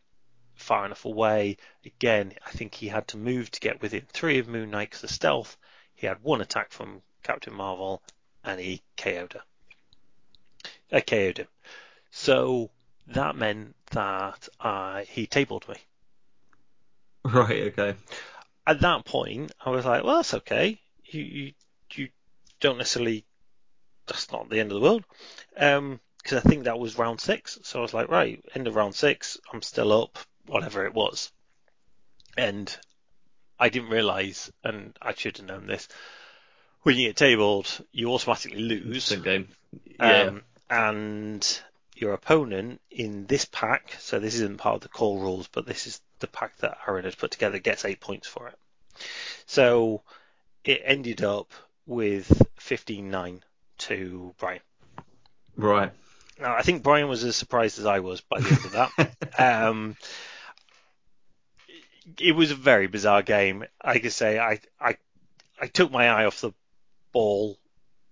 far 0.53 0.86
enough 0.86 1.05
away. 1.05 1.58
Again, 1.84 2.36
I 2.45 2.51
think 2.51 2.76
he 2.76 2.89
had 2.89 3.08
to 3.08 3.18
move 3.18 3.49
to 3.49 3.60
get 3.60 3.82
within 3.82 4.05
three 4.05 4.38
of 4.38 4.47
Moon 4.47 4.70
Knight 4.70 4.91
because 4.91 5.05
of 5.05 5.10
stealth. 5.10 5.58
He 5.95 6.05
had 6.05 6.22
one 6.22 6.41
attack 6.41 6.72
from 6.72 7.01
Captain 7.24 7.55
Marvel, 7.55 8.03
and 8.43 8.60
he 8.60 8.84
KO'd 8.95 9.34
her. 9.34 9.43
I 10.92 11.02
KO'd 11.02 11.40
him. 11.40 11.48
So 12.12 12.70
that 13.08 13.36
meant 13.36 13.76
that 13.92 14.48
I 14.60 15.06
he 15.10 15.28
tabled 15.28 15.68
me. 15.68 15.76
Right. 17.24 17.64
Okay. 17.74 17.96
At 18.66 18.80
that 18.82 19.04
point, 19.04 19.52
I 19.66 19.70
was 19.70 19.86
like, 19.86 20.04
well, 20.04 20.18
that's 20.18 20.34
okay. 20.36 20.80
You 21.04 21.22
you, 21.22 21.54
you 21.94 22.10
don't 22.62 22.78
necessarily. 22.78 23.26
That's 24.06 24.32
not 24.32 24.50
the 24.50 24.62
end 24.62 24.72
of 24.72 24.76
the 24.76 24.82
world. 24.82 25.04
Um, 25.58 26.00
because 26.28 26.44
I 26.44 26.50
think 26.50 26.66
that 26.66 26.80
was 26.80 26.98
round 26.98 27.22
six. 27.22 27.58
So 27.64 27.80
I 27.80 27.82
was 27.82 27.94
like, 27.94 28.10
right, 28.10 28.44
end 28.54 28.68
of 28.68 28.76
round 28.76 28.96
six, 28.96 29.40
I'm 29.54 29.62
still 29.62 29.94
up, 29.94 30.18
whatever 30.46 30.86
it 30.86 30.94
was. 30.94 31.32
And 32.38 32.76
I 33.58 33.70
didn't 33.70 33.90
realise, 33.90 34.52
and 34.64 34.98
I 35.02 35.14
should 35.14 35.38
have 35.38 35.46
known 35.46 35.68
this, 35.68 35.88
when 36.82 36.98
you 36.98 37.08
get 37.08 37.16
tabled, 37.16 37.82
you 37.94 38.12
automatically 38.12 38.60
lose. 38.60 39.06
Same 39.06 39.22
game. 39.22 39.48
Yeah. 40.00 40.24
Um, 40.24 40.42
and 40.70 41.61
your 41.95 42.13
opponent 42.13 42.82
in 42.91 43.26
this 43.26 43.45
pack, 43.45 43.95
so 43.99 44.20
this 44.20 44.36
isn't 44.36 44.57
part 44.57 44.76
of 44.76 44.82
the 44.82 44.89
core 44.89 45.20
rules, 45.20 45.47
but 45.47 45.65
this 45.65 45.88
is 45.88 46.01
the 46.20 46.28
pack 46.28 46.55
that 46.57 46.78
Aaron 46.88 47.05
has 47.05 47.15
put 47.15 47.32
together, 47.32 47.59
gets 47.59 47.86
eight 47.86 47.99
points 47.99 48.28
for 48.28 48.47
it. 48.47 48.55
So 49.45 50.03
it 50.63 50.82
ended 50.84 51.24
up 51.24 51.51
with 51.86 52.28
15-9 52.59 53.41
to 53.80 54.36
Brian. 54.38 54.61
right. 55.55 55.91
Now, 56.39 56.55
I 56.55 56.61
think 56.61 56.84
Brian 56.84 57.07
was 57.07 57.24
as 57.24 57.36
surprised 57.36 57.80
as 57.80 57.88
I 57.88 57.99
was 57.99 58.22
by 58.22 58.39
the 58.39 58.49
end 58.49 58.65
of 58.65 58.72
that. 58.74 59.39
um, 59.72 59.97
it 62.20 62.36
was 62.36 62.51
a 62.51 62.55
very 62.55 62.86
bizarre 62.86 63.24
game. 63.24 63.65
I 63.82 63.97
could 63.97 64.11
say 64.11 64.38
I, 64.38 64.59
I, 64.80 64.97
I 65.59 65.68
took 65.68 65.91
my 65.91 66.07
eye 66.09 66.26
off 66.26 66.41
the 66.41 66.51
ball 67.11 67.57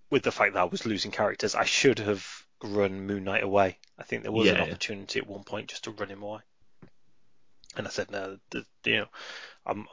with 0.10 0.24
the 0.24 0.32
fact 0.32 0.54
that 0.54 0.62
I 0.62 0.66
was 0.66 0.88
losing 0.88 1.12
characters. 1.12 1.54
I 1.54 1.66
should 1.66 2.00
have 2.00 2.45
run 2.66 3.06
Moon 3.08 3.24
Knight 3.24 3.44
away. 3.44 3.78
I 3.98 4.04
think 4.04 4.24
there 4.24 4.32
was 4.32 4.48
Yeah, 4.48 4.54
an 4.54 4.58
yeah. 4.60 4.64
opportunity 4.64 5.20
at 5.20 5.28
one 5.28 5.44
point 5.44 5.70
just 5.70 5.86
to 5.86 5.92
run 5.92 6.10
him 6.10 6.24
away. 6.24 6.42
And 7.78 7.88
I 7.88 7.90
said, 7.90 8.12
no, 8.12 8.38
th- 8.52 8.66
you 8.86 8.98
know, 9.00 9.08
I'm, 9.66 9.88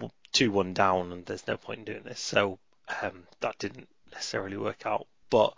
I'm 0.00 0.10
two 0.32 0.50
one 0.50 0.74
down, 0.74 1.12
and 1.12 1.24
there's 1.26 1.46
no 1.46 1.56
point 1.56 1.80
in 1.80 1.84
doing 1.84 2.02
this. 2.04 2.20
So 2.20 2.58
um, 3.02 3.24
that 3.40 3.58
didn't 3.58 3.88
necessarily 4.12 4.56
work 4.56 4.84
out. 4.86 5.06
But 5.30 5.54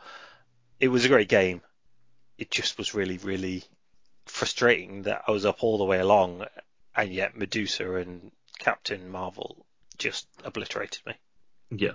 it 0.81 0.89
was 0.89 1.05
a 1.05 1.09
great 1.09 1.29
game. 1.29 1.63
It 2.39 2.51
just 2.51 2.79
was 2.79 2.95
really, 2.95 3.19
really 3.19 3.65
frustrating 4.27 5.03
that 5.03 5.23
I 5.27 5.31
was 5.31 5.45
up 5.45 5.63
all 5.63 5.79
the 5.79 5.85
way 5.85 5.99
along, 5.99 6.45
and 6.97 7.13
yet 7.13 7.37
Medusa 7.37 7.95
and 7.97 8.31
Captain 8.59 9.11
Marvel 9.11 9.67
just 9.99 10.27
obliterated 10.45 11.01
me. 11.07 11.15
Yeah. 11.71 11.93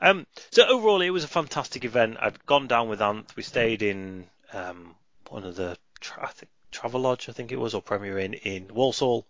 Um, 0.00 0.26
so 0.50 0.66
overall, 0.66 1.00
it 1.02 1.10
was 1.10 1.24
a 1.24 1.28
fantastic 1.28 1.84
event. 1.84 2.16
I'd 2.20 2.44
gone 2.46 2.68
down 2.68 2.88
with 2.88 3.00
Anth. 3.00 3.34
We 3.36 3.42
stayed 3.42 3.82
in 3.82 4.26
um, 4.52 4.94
one 5.28 5.44
of 5.44 5.56
the 5.56 5.76
tra- 6.00 6.26
I 6.26 6.32
think 6.32 6.50
Travelodge, 6.72 7.28
I 7.28 7.32
think 7.32 7.52
it 7.52 7.56
was, 7.56 7.74
or 7.74 7.82
Premier 7.82 8.18
Inn 8.18 8.34
in 8.34 8.68
Walsall. 8.72 9.26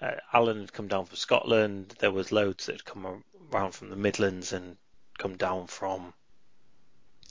Uh, 0.00 0.12
Alan 0.32 0.60
had 0.60 0.72
come 0.72 0.88
down 0.88 1.06
from 1.06 1.16
Scotland. 1.16 1.94
There 1.98 2.10
was 2.10 2.32
loads 2.32 2.66
that 2.66 2.72
had 2.72 2.84
come 2.84 3.22
around 3.52 3.72
from 3.72 3.90
the 3.90 3.96
Midlands 3.96 4.52
and 4.52 4.76
come 5.18 5.36
down 5.36 5.66
from 5.66 6.14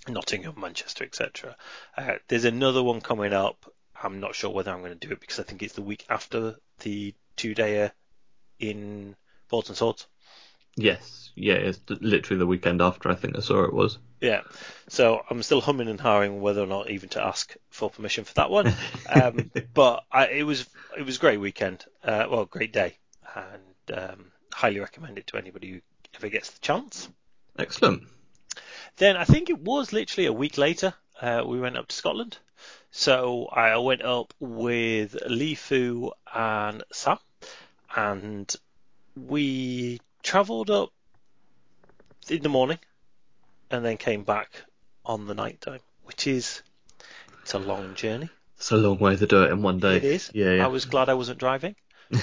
Nottingham, 0.07 0.59
Manchester, 0.59 1.03
etc. 1.03 1.55
Uh, 1.95 2.15
there's 2.27 2.45
another 2.45 2.83
one 2.83 3.01
coming 3.01 3.33
up. 3.33 3.71
I'm 4.01 4.19
not 4.19 4.35
sure 4.35 4.51
whether 4.51 4.71
I'm 4.71 4.81
going 4.81 4.97
to 4.97 5.07
do 5.07 5.13
it 5.13 5.19
because 5.19 5.39
I 5.39 5.43
think 5.43 5.63
it's 5.63 5.73
the 5.73 5.81
week 5.81 6.05
after 6.09 6.55
the 6.79 7.15
two-dayer 7.35 7.91
in 8.59 9.15
Boards 9.49 9.69
and 9.69 9.77
Swords. 9.77 10.07
Yes. 10.77 11.31
Yeah. 11.35 11.55
It's 11.55 11.79
literally 11.89 12.39
the 12.39 12.47
weekend 12.47 12.81
after 12.81 13.09
I 13.09 13.15
think 13.15 13.35
I 13.35 13.41
saw 13.41 13.63
it 13.63 13.73
was. 13.73 13.97
Yeah. 14.21 14.41
So 14.87 15.21
I'm 15.29 15.43
still 15.43 15.59
humming 15.59 15.89
and 15.89 15.99
hawing 15.99 16.39
whether 16.39 16.61
or 16.61 16.67
not 16.67 16.89
even 16.89 17.09
to 17.09 17.23
ask 17.23 17.53
for 17.69 17.89
permission 17.89 18.23
for 18.23 18.33
that 18.35 18.49
one. 18.49 18.73
Um, 19.09 19.51
but 19.73 20.03
I, 20.11 20.27
it 20.27 20.43
was 20.43 20.67
it 20.97 21.05
was 21.05 21.15
a 21.15 21.19
great 21.19 21.39
weekend. 21.39 21.85
Uh, 22.03 22.27
well, 22.29 22.45
great 22.45 22.73
day, 22.73 22.97
and 23.33 23.97
um, 23.97 24.31
highly 24.53 24.81
recommend 24.81 25.17
it 25.17 25.27
to 25.27 25.37
anybody 25.37 25.71
who 25.71 25.81
ever 26.15 26.27
gets 26.27 26.51
the 26.51 26.59
chance. 26.59 27.07
Excellent. 27.57 28.03
Then 28.97 29.15
I 29.15 29.23
think 29.23 29.49
it 29.49 29.59
was 29.59 29.93
literally 29.93 30.27
a 30.27 30.33
week 30.33 30.57
later 30.57 30.93
uh, 31.21 31.43
we 31.45 31.59
went 31.59 31.77
up 31.77 31.87
to 31.87 31.95
Scotland. 31.95 32.37
So 32.91 33.47
I 33.47 33.77
went 33.77 34.01
up 34.01 34.33
with 34.39 35.15
Lee 35.27 35.55
Fu 35.55 36.11
and 36.33 36.83
Sam, 36.91 37.17
and 37.95 38.53
we 39.15 39.99
travelled 40.27 40.69
up 40.69 40.89
in 42.29 42.43
the 42.43 42.49
morning, 42.49 42.79
and 43.71 43.85
then 43.85 43.95
came 43.95 44.23
back 44.23 44.49
on 45.05 45.25
the 45.25 45.33
night 45.33 45.61
time, 45.61 45.79
which 46.03 46.27
is 46.27 46.61
it's 47.41 47.53
a 47.53 47.59
long 47.59 47.95
journey. 47.95 48.29
It's 48.57 48.71
a 48.71 48.75
long 48.75 48.99
way 48.99 49.15
to 49.15 49.25
do 49.25 49.43
it 49.43 49.51
in 49.51 49.61
one 49.61 49.79
day. 49.79 49.95
It 49.97 50.03
is. 50.03 50.31
Yeah. 50.33 50.55
Yeah. 50.55 50.65
I 50.65 50.67
was 50.67 50.83
glad 50.85 51.07
I 51.07 51.13
wasn't 51.13 51.39
driving. 51.39 51.75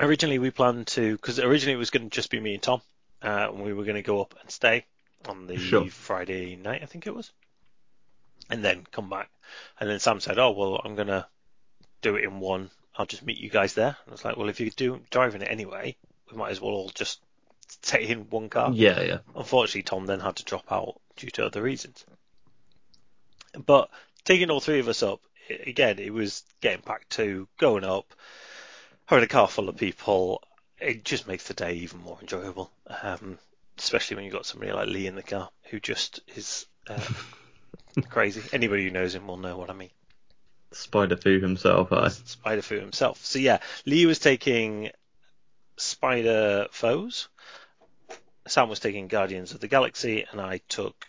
Originally, 0.00 0.40
we 0.40 0.50
planned 0.50 0.88
to 0.88 1.12
because 1.12 1.38
originally 1.38 1.74
it 1.74 1.78
was 1.78 1.90
going 1.90 2.10
to 2.10 2.14
just 2.14 2.30
be 2.30 2.40
me 2.40 2.54
and 2.54 2.62
Tom, 2.62 2.80
uh, 3.22 3.50
and 3.52 3.62
we 3.62 3.72
were 3.72 3.84
going 3.84 3.94
to 3.94 4.02
go 4.02 4.20
up 4.20 4.34
and 4.40 4.50
stay 4.50 4.86
on 5.28 5.46
the 5.46 5.56
Sure. 5.56 5.86
Friday 5.86 6.56
night, 6.56 6.82
I 6.82 6.86
think 6.86 7.06
it 7.06 7.14
was, 7.14 7.30
and 8.50 8.64
then 8.64 8.84
come 8.90 9.08
back. 9.08 9.30
And 9.78 9.88
then 9.88 10.00
Sam 10.00 10.18
said, 10.18 10.40
"Oh 10.40 10.50
well, 10.50 10.80
I'm 10.84 10.96
going 10.96 11.06
to 11.08 11.26
do 12.02 12.16
it 12.16 12.24
in 12.24 12.40
one. 12.40 12.70
I'll 12.96 13.06
just 13.06 13.24
meet 13.24 13.38
you 13.38 13.50
guys 13.50 13.74
there." 13.74 13.96
And 14.04 14.08
I 14.08 14.12
was 14.12 14.24
like, 14.24 14.36
"Well, 14.36 14.48
if 14.48 14.60
you're 14.60 14.70
doing 14.70 15.06
driving 15.10 15.42
it 15.42 15.50
anyway, 15.50 15.96
we 16.30 16.36
might 16.36 16.50
as 16.50 16.60
well 16.60 16.72
all 16.72 16.90
just 16.94 17.20
take 17.82 18.08
in 18.08 18.30
one 18.30 18.48
car." 18.48 18.70
yeah. 18.72 19.00
Yeah. 19.00 19.18
Unfortunately, 19.34 19.82
Tom 19.82 20.06
then 20.06 20.20
had 20.20 20.36
to 20.36 20.44
drop 20.44 20.70
out 20.70 21.00
due 21.16 21.30
to 21.30 21.46
other 21.46 21.62
reasons. 21.62 22.04
But 23.66 23.90
taking 24.24 24.50
all 24.50 24.60
three 24.60 24.80
of 24.80 24.88
us 24.88 25.02
up, 25.02 25.20
again, 25.66 25.98
it 25.98 26.12
was 26.12 26.42
getting 26.60 26.84
back 26.84 27.08
to 27.10 27.48
going 27.58 27.84
up, 27.84 28.14
having 29.06 29.24
a 29.24 29.28
car 29.28 29.48
full 29.48 29.68
of 29.68 29.76
people. 29.76 30.42
It 30.78 31.04
just 31.04 31.28
makes 31.28 31.46
the 31.46 31.54
day 31.54 31.74
even 31.74 32.00
more 32.00 32.18
enjoyable, 32.20 32.70
um, 33.02 33.38
especially 33.78 34.16
when 34.16 34.24
you've 34.24 34.34
got 34.34 34.46
somebody 34.46 34.72
like 34.72 34.88
Lee 34.88 35.06
in 35.06 35.14
the 35.14 35.22
car 35.22 35.50
who 35.70 35.80
just 35.80 36.20
is 36.34 36.66
uh, 36.88 37.00
crazy. 38.08 38.42
Anybody 38.52 38.84
who 38.84 38.90
knows 38.90 39.14
him 39.14 39.26
will 39.26 39.36
know 39.36 39.56
what 39.56 39.70
I 39.70 39.74
mean. 39.74 39.90
Spider 40.74 41.16
Fu 41.16 41.40
himself. 41.40 41.88
Spider 42.26 42.62
Fu 42.62 42.78
himself. 42.78 43.24
So 43.24 43.38
yeah, 43.38 43.58
Lee 43.86 44.06
was 44.06 44.18
taking 44.18 44.90
Spider 45.76 46.66
Foes. 46.70 47.28
Sam 48.46 48.68
was 48.68 48.80
taking 48.80 49.08
Guardians 49.08 49.52
of 49.52 49.60
the 49.60 49.68
Galaxy, 49.68 50.26
and 50.30 50.40
I 50.40 50.60
took 50.68 51.06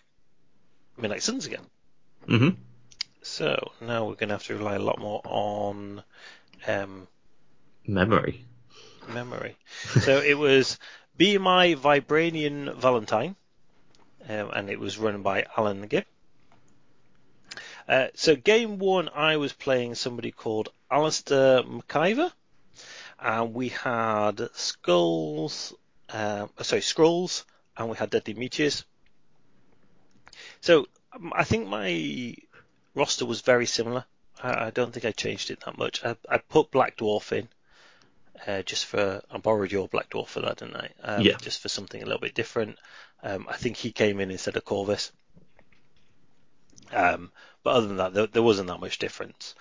Midnight 0.98 1.24
Suns 1.24 1.46
again. 1.46 1.66
hmm 2.26 2.50
So 3.22 3.72
now 3.82 4.06
we're 4.06 4.16
going 4.16 4.30
to 4.30 4.36
have 4.36 4.44
to 4.46 4.56
rely 4.56 4.76
a 4.76 4.80
lot 4.80 5.00
more 5.00 5.22
on 5.26 6.04
um, 6.68 7.08
Memory. 7.88 8.46
memory. 9.08 9.58
So 10.02 10.18
it 10.26 10.38
was 10.38 10.80
Be 11.18 11.38
My 11.38 11.76
Vibranium 11.76 12.76
Valentine, 12.78 13.36
um, 14.30 14.52
and 14.56 14.70
it 14.70 14.80
was 14.80 14.98
run 14.98 15.22
by 15.22 15.46
Alan 15.58 15.86
Gibb. 15.88 16.06
Uh, 17.88 18.08
so 18.16 18.36
game 18.36 18.80
one, 18.80 19.10
I 19.10 19.38
was 19.38 19.54
playing 19.54 19.96
somebody 19.96 20.32
called 20.32 20.70
Alistair 20.90 21.64
McIver, 21.64 22.32
and 23.20 23.54
we 23.54 23.70
had 23.70 24.50
skulls, 24.54 25.74
uh, 26.10 26.48
sorry, 26.62 26.82
scrolls, 26.82 27.46
and 27.78 27.90
we 27.90 27.98
had 27.98 28.10
deadly 28.10 28.34
meteors. 28.34 28.86
So 30.62 30.88
um, 31.14 31.32
I 31.36 31.44
think 31.44 31.68
my 31.68 32.36
roster 32.96 33.26
was 33.26 33.42
very 33.42 33.68
similar. 33.68 34.06
I, 34.42 34.68
I 34.68 34.70
don't 34.72 34.92
think 34.92 35.06
I 35.06 35.12
changed 35.12 35.52
it 35.52 35.62
that 35.66 35.78
much. 35.78 36.04
I, 36.04 36.16
I 36.30 36.38
put 36.40 36.72
Black 36.72 36.98
Dwarf 36.98 37.32
in. 37.32 37.48
Uh, 38.46 38.62
just 38.64 38.86
for 38.86 39.22
I 39.32 39.38
borrowed 39.38 39.72
your 39.72 39.88
Black 39.88 40.10
Dwarf 40.10 40.28
for 40.28 40.42
that, 40.42 40.58
didn't 40.58 40.76
I? 40.76 40.90
Um, 41.04 41.24
Yeah. 41.24 41.38
Just 41.42 41.62
for 41.62 41.70
something 41.70 42.02
a 42.02 42.06
little 42.06 42.20
bit 42.20 42.36
different. 42.36 42.78
Um, 43.24 43.46
I 43.50 43.56
think 43.56 43.78
he 43.78 43.92
came 43.92 44.20
in 44.20 44.30
instead 44.30 44.58
of 44.58 44.66
Corvus. 44.66 45.12
Um, 46.92 47.32
but 47.66 47.74
other 47.74 47.88
than 47.88 47.98
that, 47.98 48.14
there, 48.14 48.28
there 48.28 48.44
wasn't 48.44 48.68
that 48.70 48.80
much 48.80 49.00
difference. 49.00 49.56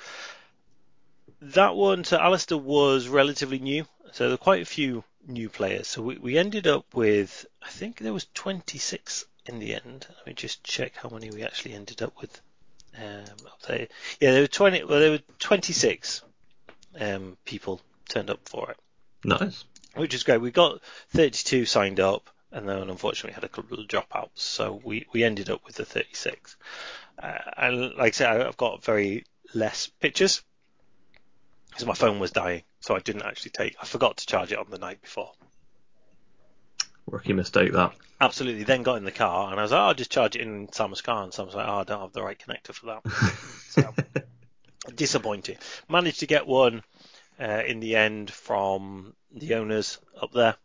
That 1.41 1.75
one, 1.75 2.05
so 2.05 2.19
Alistair 2.19 2.59
was 2.59 3.09
relatively 3.09 3.59
new, 3.59 3.87
so 4.13 4.25
there 4.25 4.35
were 4.35 4.37
quite 4.37 4.63
a 4.63 4.67
few 4.67 5.03
new 5.27 5.49
players. 5.49 5.89
So 5.89 6.03
we, 6.03 6.19
we 6.19 6.37
ended 6.39 6.67
up 6.67 6.85
with, 6.95 7.47
I 7.63 7.71
think 7.71 7.99
there 7.99 8.13
was 8.13 8.27
26 8.35 9.25
in 9.47 9.59
the 9.59 9.75
end. 9.75 10.07
Let 10.19 10.27
me 10.27 10.35
just 10.35 10.63
check 10.63 10.93
how 10.97 11.09
many 11.09 11.31
we 11.31 11.43
actually 11.43 11.75
ended 11.75 12.03
up 12.03 12.13
with. 12.21 12.41
Um, 12.97 13.25
up 13.47 13.61
there. 13.67 13.89
Yeah, 14.21 14.33
there 14.33 14.43
were 14.43 14.47
20. 14.47 14.85
Well, 14.85 15.01
there 15.01 15.11
were 15.11 15.21
26 15.41 16.23
um, 17.01 17.37
people 17.45 17.81
turned 18.09 18.31
up 18.31 18.49
for 18.49 18.71
it 18.71 18.77
Nice. 19.25 19.65
which 19.97 20.15
is 20.15 20.23
great. 20.23 20.41
We 20.41 20.51
got 20.51 20.81
32 21.11 21.65
signed 21.65 21.99
up, 21.99 22.31
and 22.53 22.69
then 22.69 22.89
unfortunately 22.91 23.33
had 23.33 23.43
a 23.45 23.49
couple 23.49 23.81
of 23.81 23.89
dropouts, 23.89 24.39
so 24.39 24.81
we, 24.85 25.07
we 25.13 25.25
ended 25.25 25.51
up 25.51 25.65
with 25.67 25.75
the 25.75 25.85
36. 25.85 26.57
Uh, 27.19 27.39
and 27.57 27.81
like 27.95 28.09
I 28.09 28.11
said, 28.11 28.41
I've 28.41 28.57
got 28.57 28.85
very 28.85 29.25
less 29.55 29.87
pictures 29.87 30.43
because 31.71 31.87
my 31.87 31.95
phone 31.95 32.19
was 32.19 32.31
dying, 32.31 32.62
so 32.81 32.95
I 32.95 33.01
didn't 33.01 33.23
actually 33.23 33.51
take. 33.51 33.77
I 33.81 33.87
forgot 33.87 34.19
to 34.19 34.27
charge 34.27 34.53
it 34.53 34.59
on 34.59 34.67
the 34.71 34.79
night 34.79 35.03
before. 35.03 35.33
Rookie 37.07 37.33
mistake 37.33 37.73
that. 37.73 37.93
Absolutely. 38.21 38.65
Then 38.65 38.83
got 38.83 38.97
in 38.97 39.05
the 39.05 39.11
car 39.11 39.51
and 39.51 39.59
I 39.59 39.62
was 39.62 39.73
like, 39.73 39.81
oh, 39.81 39.85
I'll 39.85 39.95
just 39.95 40.11
charge 40.11 40.37
it 40.37 40.43
in 40.43 40.73
Sam's 40.73 41.03
car. 41.03 41.25
And 41.25 41.35
Sam 41.35 41.47
was 41.47 41.55
like, 41.55 41.69
oh, 41.69 41.81
I 41.81 41.85
don't 41.85 42.01
have 42.01 42.12
the 42.12 42.23
right 42.23 42.39
connector 42.39 42.73
for 42.73 42.87
that. 42.87 43.12
so, 43.69 43.95
disappointing. 44.95 45.59
Managed 45.89 46.21
to 46.21 46.27
get 46.27 46.47
one 46.47 46.83
uh, 47.39 47.62
in 47.67 47.81
the 47.81 47.97
end 47.97 48.31
from 48.31 49.15
the 49.33 49.55
owners 49.55 49.99
up 50.21 50.33
there. 50.33 50.57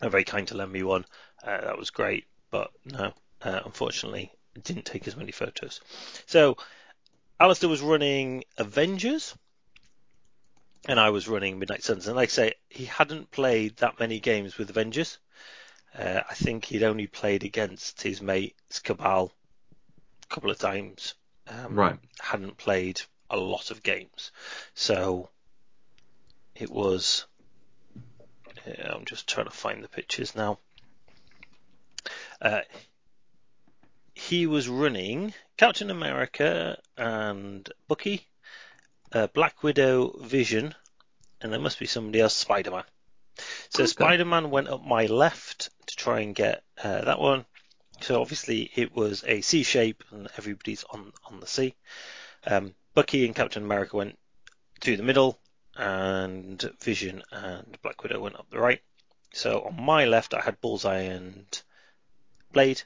They're 0.00 0.10
very 0.10 0.24
kind 0.24 0.46
to 0.48 0.56
lend 0.56 0.70
me 0.70 0.82
one. 0.82 1.04
Uh, 1.42 1.62
that 1.62 1.78
was 1.78 1.90
great. 1.90 2.26
But 2.50 2.70
no, 2.84 3.12
uh, 3.42 3.60
unfortunately, 3.64 4.30
didn't 4.62 4.84
take 4.84 5.06
as 5.06 5.16
many 5.16 5.32
photos. 5.32 5.80
So, 6.26 6.56
Alistair 7.38 7.68
was 7.68 7.82
running 7.82 8.44
Avengers 8.56 9.34
and 10.88 11.00
I 11.00 11.10
was 11.10 11.28
running 11.28 11.58
Midnight 11.58 11.82
Suns. 11.82 12.06
And 12.06 12.16
like 12.16 12.28
I 12.28 12.32
say, 12.32 12.54
he 12.68 12.84
hadn't 12.84 13.30
played 13.30 13.76
that 13.78 13.98
many 13.98 14.20
games 14.20 14.56
with 14.56 14.70
Avengers. 14.70 15.18
Uh, 15.98 16.20
I 16.28 16.34
think 16.34 16.64
he'd 16.64 16.82
only 16.82 17.06
played 17.06 17.44
against 17.44 18.02
his 18.02 18.22
mates 18.22 18.80
Cabal 18.80 19.32
a 20.22 20.34
couple 20.34 20.50
of 20.50 20.58
times. 20.58 21.14
Um, 21.48 21.74
Right. 21.74 21.98
Hadn't 22.20 22.56
played 22.56 23.00
a 23.30 23.36
lot 23.36 23.70
of 23.70 23.82
games, 23.82 24.30
so 24.74 25.30
it 26.54 26.70
was. 26.70 27.26
yeah, 28.66 28.92
I'm 28.94 29.04
just 29.04 29.28
trying 29.28 29.46
to 29.46 29.52
find 29.52 29.82
the 29.82 29.88
pictures 29.88 30.34
now. 30.34 30.58
Uh, 32.40 32.60
he 34.26 34.46
was 34.46 34.68
running 34.68 35.32
Captain 35.56 35.88
America 35.88 36.76
and 36.96 37.68
Bucky, 37.86 38.26
uh, 39.12 39.28
Black 39.28 39.62
Widow, 39.62 40.18
Vision, 40.20 40.74
and 41.40 41.52
there 41.52 41.60
must 41.60 41.78
be 41.78 41.86
somebody 41.86 42.20
else, 42.20 42.34
Spider 42.34 42.72
Man. 42.72 42.84
So 43.68 43.84
Okay. 43.84 43.86
Spider 43.86 44.24
Man 44.24 44.50
went 44.50 44.68
up 44.68 44.84
my 44.84 45.06
left 45.06 45.70
to 45.86 45.96
try 45.96 46.20
and 46.20 46.34
get 46.34 46.64
uh, 46.82 47.02
that 47.02 47.20
one. 47.20 47.44
So 48.00 48.20
obviously 48.20 48.68
it 48.74 48.94
was 48.96 49.22
a 49.26 49.42
C 49.42 49.62
shape 49.62 50.02
and 50.10 50.28
everybody's 50.36 50.84
on 50.84 51.12
on 51.30 51.38
the 51.40 51.46
C. 51.46 51.74
Um, 52.44 52.74
Bucky 52.94 53.26
and 53.26 53.34
Captain 53.34 53.62
America 53.62 53.96
went 53.96 54.18
through 54.80 54.96
the 54.96 55.02
middle, 55.02 55.38
and 55.76 56.60
Vision 56.82 57.22
and 57.30 57.78
Black 57.80 58.02
Widow 58.02 58.20
went 58.20 58.36
up 58.36 58.50
the 58.50 58.58
right. 58.58 58.82
So 59.32 59.62
on 59.62 59.80
my 59.80 60.04
left 60.06 60.34
I 60.34 60.40
had 60.40 60.60
Bullseye 60.60 61.02
and 61.14 61.62
Blade. 62.52 62.82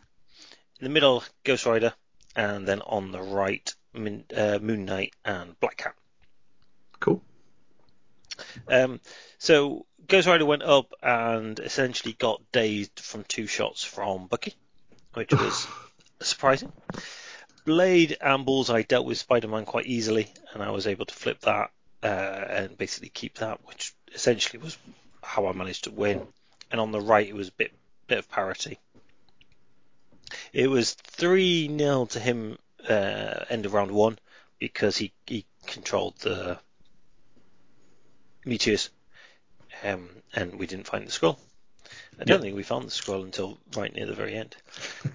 In 0.80 0.84
the 0.84 0.90
middle, 0.90 1.22
Ghost 1.44 1.66
Rider, 1.66 1.92
and 2.34 2.66
then 2.66 2.80
on 2.80 3.12
the 3.12 3.20
right, 3.20 3.74
Min, 3.92 4.24
uh, 4.34 4.58
Moon 4.62 4.86
Knight 4.86 5.12
and 5.26 5.58
Black 5.60 5.76
Cat. 5.76 5.94
Cool. 6.98 7.22
Um, 8.66 8.98
so 9.36 9.84
Ghost 10.06 10.26
Rider 10.26 10.46
went 10.46 10.62
up 10.62 10.94
and 11.02 11.60
essentially 11.60 12.14
got 12.14 12.40
dazed 12.50 12.98
from 12.98 13.24
two 13.24 13.46
shots 13.46 13.84
from 13.84 14.26
Bucky, 14.26 14.54
which 15.12 15.32
was 15.34 15.66
surprising. 16.22 16.72
Blade 17.66 18.16
and 18.18 18.46
Bullseye 18.46 18.82
dealt 18.82 19.04
with 19.04 19.18
Spider-Man 19.18 19.66
quite 19.66 19.84
easily, 19.84 20.32
and 20.54 20.62
I 20.62 20.70
was 20.70 20.86
able 20.86 21.04
to 21.04 21.14
flip 21.14 21.40
that 21.40 21.72
uh, 22.02 22.06
and 22.06 22.78
basically 22.78 23.10
keep 23.10 23.34
that, 23.34 23.60
which 23.66 23.94
essentially 24.14 24.62
was 24.62 24.78
how 25.22 25.46
I 25.46 25.52
managed 25.52 25.84
to 25.84 25.90
win. 25.90 26.26
And 26.70 26.80
on 26.80 26.90
the 26.90 27.00
right, 27.00 27.28
it 27.28 27.34
was 27.34 27.48
a 27.48 27.52
bit 27.52 27.72
bit 28.06 28.18
of 28.18 28.30
parity. 28.30 28.78
It 30.52 30.68
was 30.68 30.94
three 30.94 31.68
0 31.68 32.06
to 32.06 32.20
him 32.20 32.58
uh, 32.88 33.44
end 33.48 33.66
of 33.66 33.74
round 33.74 33.92
one 33.92 34.18
because 34.58 34.96
he 34.96 35.12
he 35.26 35.46
controlled 35.66 36.16
the 36.18 36.58
meteors, 38.44 38.90
um, 39.84 40.08
and 40.34 40.56
we 40.56 40.66
didn't 40.66 40.86
find 40.86 41.06
the 41.06 41.12
scroll. 41.12 41.38
I 42.18 42.24
don't 42.24 42.38
Yeah. 42.38 42.42
think 42.42 42.56
we 42.56 42.62
found 42.62 42.86
the 42.86 42.90
scroll 42.90 43.22
until 43.22 43.58
right 43.76 43.92
near 43.94 44.06
the 44.06 44.14
very 44.14 44.34
end. 44.34 44.56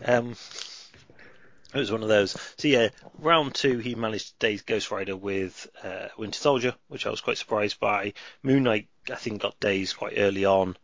Um, 0.04 0.32
it 1.74 1.78
was 1.78 1.92
one 1.92 2.04
of 2.04 2.10
those. 2.10 2.32
So 2.58 2.68
yeah, 2.68 2.90
round 3.20 3.54
two 3.54 3.78
he 3.80 3.96
managed 3.96 4.28
to 4.28 4.48
daze 4.48 4.62
Ghost 4.64 4.92
Rider 4.92 5.16
with 5.16 5.68
uh, 5.84 6.08
Winter 6.18 6.40
Soldier, 6.40 6.76
which 6.88 7.06
I 7.06 7.10
was 7.10 7.22
quite 7.22 7.38
surprised 7.38 7.80
by. 7.80 8.14
Moon 8.42 8.64
Knight 8.64 8.88
I 9.12 9.16
think 9.16 9.42
got 9.42 9.60
dazed 9.60 9.98
quite 9.98 10.14
early 10.18 10.46
on, 10.46 10.78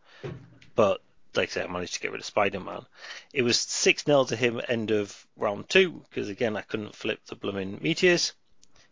but 0.75 1.01
like 1.35 1.49
I 1.49 1.51
said, 1.51 1.67
I 1.67 1.71
managed 1.71 1.93
to 1.95 1.99
get 1.99 2.11
rid 2.11 2.19
of 2.19 2.25
Spider 2.25 2.59
Man. 2.59 2.85
It 3.33 3.43
was 3.43 3.57
six 3.57 4.03
0 4.03 4.25
to 4.25 4.35
him 4.35 4.61
end 4.67 4.91
of 4.91 5.25
round 5.35 5.69
two 5.69 6.03
because 6.09 6.29
again 6.29 6.57
I 6.57 6.61
couldn't 6.61 6.95
flip 6.95 7.19
the 7.25 7.35
blooming 7.35 7.79
meteors. 7.81 8.33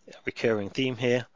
A 0.07 0.13
recurring 0.25 0.69
theme 0.69 0.97
here. 0.97 1.27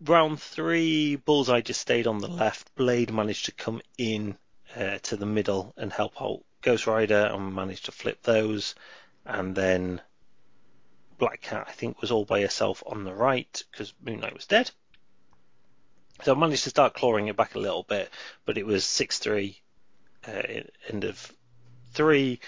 Round 0.00 0.40
three, 0.40 1.16
Bullseye 1.16 1.60
just 1.60 1.80
stayed 1.80 2.06
on 2.06 2.18
the 2.18 2.28
left. 2.28 2.74
Blade 2.74 3.12
managed 3.12 3.46
to 3.46 3.52
come 3.52 3.82
in 3.98 4.36
uh, 4.74 4.98
to 5.02 5.16
the 5.16 5.26
middle 5.26 5.74
and 5.76 5.92
help 5.92 6.20
out 6.20 6.42
Ghost 6.62 6.86
Rider 6.86 7.30
and 7.32 7.54
managed 7.54 7.84
to 7.86 7.92
flip 7.92 8.22
those. 8.22 8.74
And 9.24 9.54
then 9.54 10.00
Black 11.18 11.40
Cat, 11.40 11.66
I 11.68 11.72
think, 11.72 12.00
was 12.00 12.10
all 12.10 12.24
by 12.24 12.40
herself 12.40 12.82
on 12.86 13.04
the 13.04 13.14
right 13.14 13.62
because 13.70 13.92
Moon 14.04 14.20
Knight 14.20 14.34
was 14.34 14.46
dead. 14.46 14.70
So 16.24 16.34
I 16.34 16.38
managed 16.38 16.64
to 16.64 16.70
start 16.70 16.94
clawing 16.94 17.28
it 17.28 17.36
back 17.36 17.54
a 17.54 17.60
little 17.60 17.82
bit, 17.82 18.10
but 18.44 18.56
it 18.56 18.66
was 18.66 18.84
6 18.84 19.18
3, 19.18 19.60
uh, 20.26 20.42
end 20.88 21.04
of 21.04 21.32
three. 21.92 22.40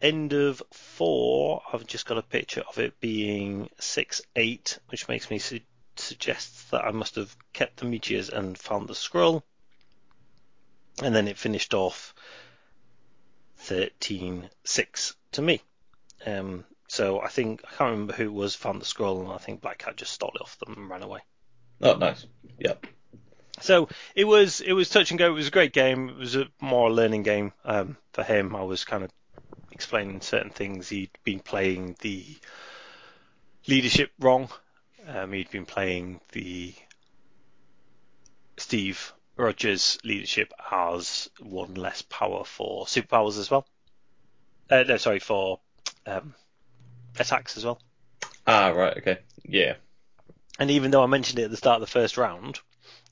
End 0.00 0.32
of 0.32 0.60
four, 0.72 1.62
I've 1.72 1.86
just 1.86 2.06
got 2.06 2.18
a 2.18 2.22
picture 2.22 2.64
of 2.68 2.78
it 2.78 2.98
being 2.98 3.70
6 3.78 4.22
8, 4.34 4.78
which 4.88 5.06
makes 5.06 5.30
me 5.30 5.38
su- 5.38 5.60
suggest 5.94 6.72
that 6.72 6.84
I 6.84 6.90
must 6.90 7.14
have 7.14 7.36
kept 7.52 7.76
the 7.76 7.84
meteors 7.84 8.28
and 8.28 8.58
found 8.58 8.88
the 8.88 8.96
scroll. 8.96 9.44
And 11.00 11.14
then 11.14 11.28
it 11.28 11.38
finished 11.38 11.72
off 11.72 12.14
13 13.58 14.50
6 14.64 15.16
to 15.32 15.42
me. 15.42 15.62
Um, 16.26 16.64
so 16.88 17.20
I 17.20 17.28
think, 17.28 17.62
I 17.64 17.68
can't 17.68 17.90
remember 17.92 18.12
who 18.14 18.32
was 18.32 18.56
found 18.56 18.80
the 18.80 18.86
scroll, 18.86 19.20
and 19.20 19.32
I 19.32 19.38
think 19.38 19.60
Black 19.60 19.78
Cat 19.78 19.96
just 19.96 20.12
stole 20.12 20.32
it 20.34 20.42
off 20.42 20.58
them 20.58 20.74
and 20.76 20.90
ran 20.90 21.02
away. 21.02 21.20
Oh, 21.80 21.94
nice. 21.94 22.26
Yep. 22.58 22.86
So 23.62 23.88
it 24.14 24.24
was 24.24 24.60
it 24.60 24.72
was 24.72 24.88
touch 24.88 25.10
and 25.10 25.18
go. 25.18 25.28
It 25.28 25.34
was 25.34 25.48
a 25.48 25.52
great 25.52 25.72
game. 25.72 26.08
It 26.08 26.16
was 26.16 26.36
a 26.36 26.48
more 26.60 26.90
learning 26.90 27.22
game 27.22 27.52
um, 27.64 27.96
for 28.12 28.24
him. 28.24 28.56
I 28.56 28.62
was 28.62 28.84
kind 28.84 29.04
of 29.04 29.10
explaining 29.70 30.20
certain 30.20 30.50
things. 30.50 30.88
He'd 30.88 31.10
been 31.24 31.40
playing 31.40 31.96
the 32.00 32.24
leadership 33.66 34.10
wrong. 34.18 34.48
Um, 35.06 35.32
he'd 35.32 35.50
been 35.50 35.66
playing 35.66 36.20
the 36.32 36.74
Steve 38.56 39.12
Rogers 39.36 39.98
leadership 40.04 40.52
as 40.70 41.30
one 41.40 41.74
less 41.74 42.02
power 42.02 42.44
for 42.44 42.86
superpowers 42.86 43.38
as 43.38 43.50
well. 43.50 43.66
Uh, 44.70 44.84
no, 44.84 44.96
sorry 44.96 45.18
for 45.18 45.60
um, 46.06 46.34
attacks 47.18 47.56
as 47.56 47.64
well. 47.64 47.80
Ah, 48.46 48.68
right. 48.68 48.96
Okay. 48.98 49.18
Yeah. 49.44 49.74
And 50.58 50.70
even 50.70 50.90
though 50.90 51.02
I 51.02 51.06
mentioned 51.06 51.38
it 51.38 51.44
at 51.44 51.50
the 51.50 51.56
start 51.56 51.76
of 51.76 51.80
the 51.80 51.92
first 51.92 52.16
round, 52.16 52.60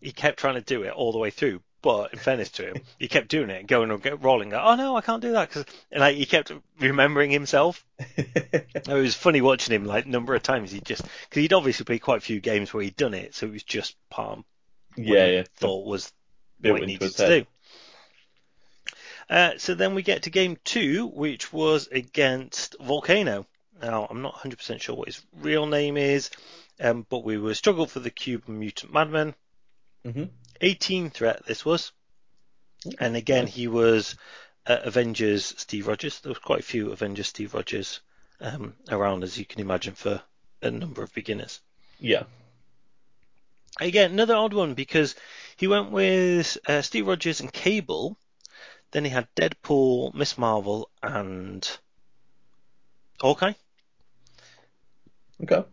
he 0.00 0.12
kept 0.12 0.38
trying 0.38 0.54
to 0.54 0.60
do 0.60 0.82
it 0.82 0.92
all 0.92 1.12
the 1.12 1.18
way 1.18 1.30
through. 1.30 1.60
But 1.82 2.12
in 2.12 2.18
fairness 2.18 2.50
to 2.50 2.68
him, 2.68 2.82
he 2.98 3.08
kept 3.08 3.28
doing 3.28 3.48
it, 3.48 3.66
going 3.66 3.90
and 3.90 4.22
rolling. 4.22 4.50
Like, 4.50 4.60
oh 4.62 4.74
no, 4.74 4.96
I 4.96 5.00
can't 5.00 5.22
do 5.22 5.32
that 5.32 5.48
because 5.48 5.64
like 5.90 6.16
he 6.16 6.26
kept 6.26 6.52
remembering 6.78 7.30
himself. 7.30 7.84
It 8.82 8.88
was 8.88 9.14
funny 9.14 9.40
watching 9.40 9.74
him 9.74 9.84
like 9.84 10.06
number 10.06 10.34
of 10.34 10.42
times 10.42 10.72
he 10.72 10.80
just 10.80 11.02
because 11.02 11.42
he'd 11.42 11.52
obviously 11.52 11.84
played 11.84 12.02
quite 12.02 12.18
a 12.18 12.22
few 12.22 12.40
games 12.40 12.72
where 12.72 12.82
he'd 12.82 12.96
done 12.96 13.14
it, 13.14 13.34
so 13.34 13.46
it 13.46 13.52
was 13.52 13.62
just 13.62 13.94
palm 14.08 14.44
yeah, 14.96 15.26
yeah. 15.26 15.44
thought 15.56 15.86
was 15.86 16.12
Built 16.60 16.74
what 16.74 16.80
he 16.82 16.86
needed 16.86 17.14
to 17.16 17.28
do. 17.28 17.46
Uh, 19.28 19.52
so 19.58 19.74
then 19.74 19.94
we 19.94 20.02
get 20.02 20.24
to 20.24 20.30
game 20.30 20.58
two, 20.64 21.06
which 21.06 21.52
was 21.52 21.88
against 21.88 22.76
Volcano. 22.80 23.46
Now, 23.80 24.06
I'm 24.10 24.22
not 24.22 24.34
100% 24.34 24.80
sure 24.80 24.96
what 24.96 25.08
his 25.08 25.24
real 25.38 25.66
name 25.66 25.96
is, 25.96 26.30
um, 26.80 27.06
but 27.08 27.24
we 27.24 27.38
were 27.38 27.54
struggle 27.54 27.86
for 27.86 28.00
the 28.00 28.10
Cube 28.10 28.48
Mutant 28.48 28.92
Madman. 28.92 29.34
Mhm. 30.04 30.30
18 30.60 31.10
threat 31.10 31.44
this 31.46 31.64
was. 31.64 31.92
And 32.98 33.16
again, 33.16 33.46
he 33.46 33.68
was 33.68 34.16
uh, 34.66 34.78
Avengers 34.82 35.54
Steve 35.58 35.86
Rogers. 35.86 36.20
There 36.20 36.30
was 36.30 36.38
quite 36.38 36.60
a 36.60 36.64
few 36.64 36.92
Avengers 36.92 37.28
Steve 37.28 37.54
Rogers 37.54 38.00
um, 38.40 38.74
around, 38.88 39.22
as 39.22 39.38
you 39.38 39.44
can 39.44 39.60
imagine, 39.60 39.94
for 39.94 40.22
a 40.62 40.70
number 40.70 41.02
of 41.02 41.12
beginners. 41.12 41.60
Yeah. 41.98 42.24
Again, 43.78 44.12
another 44.12 44.34
odd 44.34 44.52
one 44.54 44.74
because 44.74 45.14
he 45.56 45.66
went 45.66 45.90
with 45.90 46.58
uh, 46.66 46.82
Steve 46.82 47.06
Rogers 47.06 47.40
and 47.40 47.52
Cable. 47.52 48.18
Then 48.90 49.04
he 49.04 49.10
had 49.10 49.28
Deadpool, 49.36 50.14
Miss 50.14 50.36
Marvel, 50.36 50.90
and 51.02 51.68
Hawkeye. 53.20 53.52
Okay. 55.42 55.64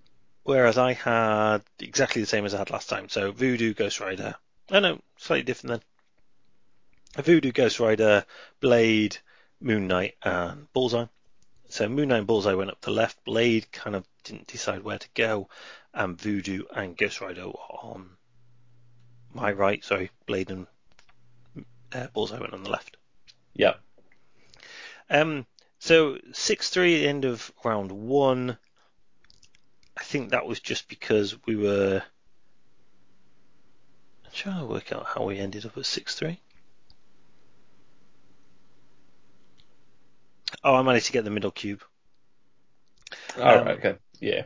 Whereas 0.48 0.78
I 0.78 0.94
had 0.94 1.62
exactly 1.78 2.22
the 2.22 2.26
same 2.26 2.46
as 2.46 2.54
I 2.54 2.60
had 2.60 2.70
last 2.70 2.88
time. 2.88 3.10
So 3.10 3.34
Voodoo, 3.34 3.74
Ghost 3.74 4.00
Rider. 4.00 4.36
Oh 4.72 4.80
no, 4.80 5.02
slightly 5.18 5.44
different 5.44 5.84
then. 7.18 7.24
Voodoo, 7.26 7.52
Ghost 7.52 7.82
Rider, 7.82 8.26
Blade, 8.62 9.18
Moon 9.60 9.88
Knight, 9.88 10.16
and 10.24 10.72
Bullseye. 10.72 11.08
So 11.68 11.90
Moon 11.90 12.08
Knight 12.08 12.20
and 12.20 12.28
Bullseye 12.28 12.54
went 12.54 12.70
up 12.70 12.80
the 12.80 12.92
left. 12.92 13.26
Blade 13.26 13.70
kind 13.74 13.94
of 13.94 14.06
didn't 14.24 14.48
decide 14.48 14.84
where 14.84 14.98
to 14.98 15.08
go, 15.16 15.50
and 15.94 16.18
Voodoo 16.18 16.64
and 16.74 16.96
Ghost 16.96 17.20
Rider 17.20 17.48
were 17.48 17.76
on 17.82 18.12
my 19.34 19.52
right. 19.52 19.84
Sorry, 19.84 20.12
Blade 20.28 20.50
and 20.50 20.66
uh, 21.92 22.08
Bullseye 22.14 22.40
went 22.40 22.54
on 22.54 22.64
the 22.64 22.70
left. 22.70 22.96
Yeah. 23.54 23.74
Um, 25.10 25.46
so 25.80 26.20
six 26.32 26.70
three 26.70 27.06
end 27.06 27.26
of 27.26 27.52
round 27.66 27.92
one. 27.92 28.58
I 29.98 30.04
think 30.04 30.30
that 30.30 30.46
was 30.46 30.60
just 30.60 30.88
because 30.88 31.36
we 31.46 31.56
were. 31.56 32.02
I'm 34.26 34.32
trying 34.32 34.60
to 34.60 34.66
work 34.66 34.92
out 34.92 35.08
how 35.08 35.24
we 35.26 35.40
ended 35.40 35.66
up 35.66 35.78
at 35.78 35.86
six 35.86 36.16
three. 36.16 36.40
Oh, 40.64 40.76
I 40.76 40.82
managed 40.84 41.08
to 41.08 41.12
get 41.14 41.24
the 41.24 41.32
middle 41.32 41.52
cube. 41.52 41.84
All 43.38 43.44
Um, 43.44 43.66
right. 43.66 43.78
Okay. 43.78 43.96
Yeah. 44.20 44.44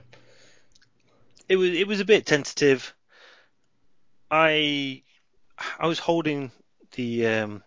It 1.48 1.58
was 1.58 1.70
it 1.70 1.88
was 1.88 2.00
a 2.00 2.06
bit 2.06 2.26
tentative. 2.26 2.96
I 4.32 5.04
I 5.80 5.88
was 5.88 6.00
holding 6.00 6.52
the 6.94 7.28
um, 7.28 7.64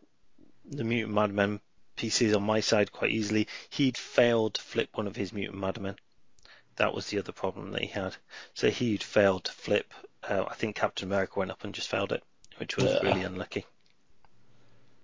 the 0.64 0.84
mutant 0.84 1.14
madman 1.14 1.60
pieces 1.96 2.34
on 2.34 2.42
my 2.42 2.60
side 2.60 2.92
quite 2.92 3.12
easily. 3.12 3.48
He'd 3.70 3.96
failed 3.98 4.54
to 4.54 4.62
flip 4.62 4.90
one 4.96 5.06
of 5.06 5.16
his 5.16 5.32
mutant 5.32 5.60
madmen. 5.60 5.96
That 6.76 6.94
was 6.94 7.06
the 7.08 7.18
other 7.18 7.32
problem 7.32 7.72
that 7.72 7.82
he 7.82 7.88
had. 7.88 8.16
So 8.54 8.70
he'd 8.70 9.02
failed 9.02 9.44
to 9.44 9.52
flip. 9.52 9.92
Uh, 10.22 10.44
I 10.48 10.54
think 10.54 10.76
Captain 10.76 11.06
America 11.08 11.38
went 11.38 11.50
up 11.50 11.64
and 11.64 11.74
just 11.74 11.88
failed 11.88 12.12
it, 12.12 12.22
which 12.58 12.76
was 12.76 12.86
Yeah. 12.92 13.00
really 13.02 13.22
unlucky. 13.22 13.66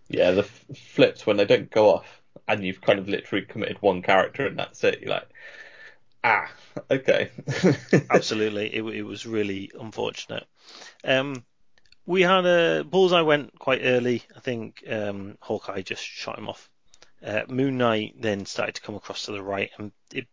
Yeah. 0.09 0.33
The 0.33 0.43
f- 0.43 0.65
flips 0.77 1.27
when 1.27 1.37
they 1.37 1.45
don't 1.45 1.71
go 1.71 1.95
off, 1.95 2.23
and 2.49 2.65
you've 2.65 2.81
kind 2.81 2.99
of 2.99 3.09
literally 3.09 3.45
committed 3.45 3.81
one 3.81 4.03
character, 4.03 4.47
and 4.47 4.59
that's 4.59 4.83
it. 4.85 5.01
You're 5.01 5.11
like, 5.11 5.29
ah, 6.25 6.51
okay. 6.91 7.31
Absolutely, 8.11 8.75
it, 8.75 8.83
it 8.83 9.03
was 9.03 9.27
really 9.27 9.71
unfortunate. 9.79 10.47
Um, 11.05 11.45
we 12.07 12.23
had 12.23 12.47
a 12.47 12.85
bullseye 12.85 13.21
went 13.21 13.59
quite 13.59 13.83
early. 13.85 14.23
I 14.37 14.41
think 14.41 14.83
um, 14.91 15.39
Hawkeye 15.41 15.83
just 15.83 16.03
shot 16.05 16.39
him 16.39 16.49
off. 16.49 16.69
Uh, 17.25 17.43
Moon 17.49 17.77
Knight 17.79 18.15
then 18.19 18.47
started 18.47 18.75
to 18.77 18.81
come 18.81 18.95
across 18.95 19.27
to 19.27 19.33
the 19.33 19.43
right, 19.43 19.71
and 19.79 19.93
it, 20.13 20.27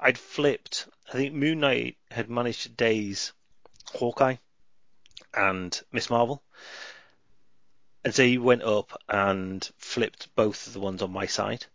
I'd 0.00 0.18
flipped. 0.18 0.88
I 1.08 1.12
think 1.12 1.34
Moon 1.34 1.60
Knight 1.60 1.96
had 2.10 2.28
managed 2.28 2.62
to 2.62 2.68
daze 2.68 3.32
Hawkeye 3.94 4.36
and 5.34 5.80
Miss 5.92 6.10
Marvel, 6.10 6.42
and 8.04 8.14
so 8.14 8.24
he 8.24 8.38
went 8.38 8.62
up 8.62 9.00
and 9.08 9.68
flipped 9.78 10.34
both 10.34 10.66
of 10.66 10.72
the 10.72 10.80
ones 10.80 11.02
on 11.02 11.12
my 11.12 11.26
side, 11.26 11.66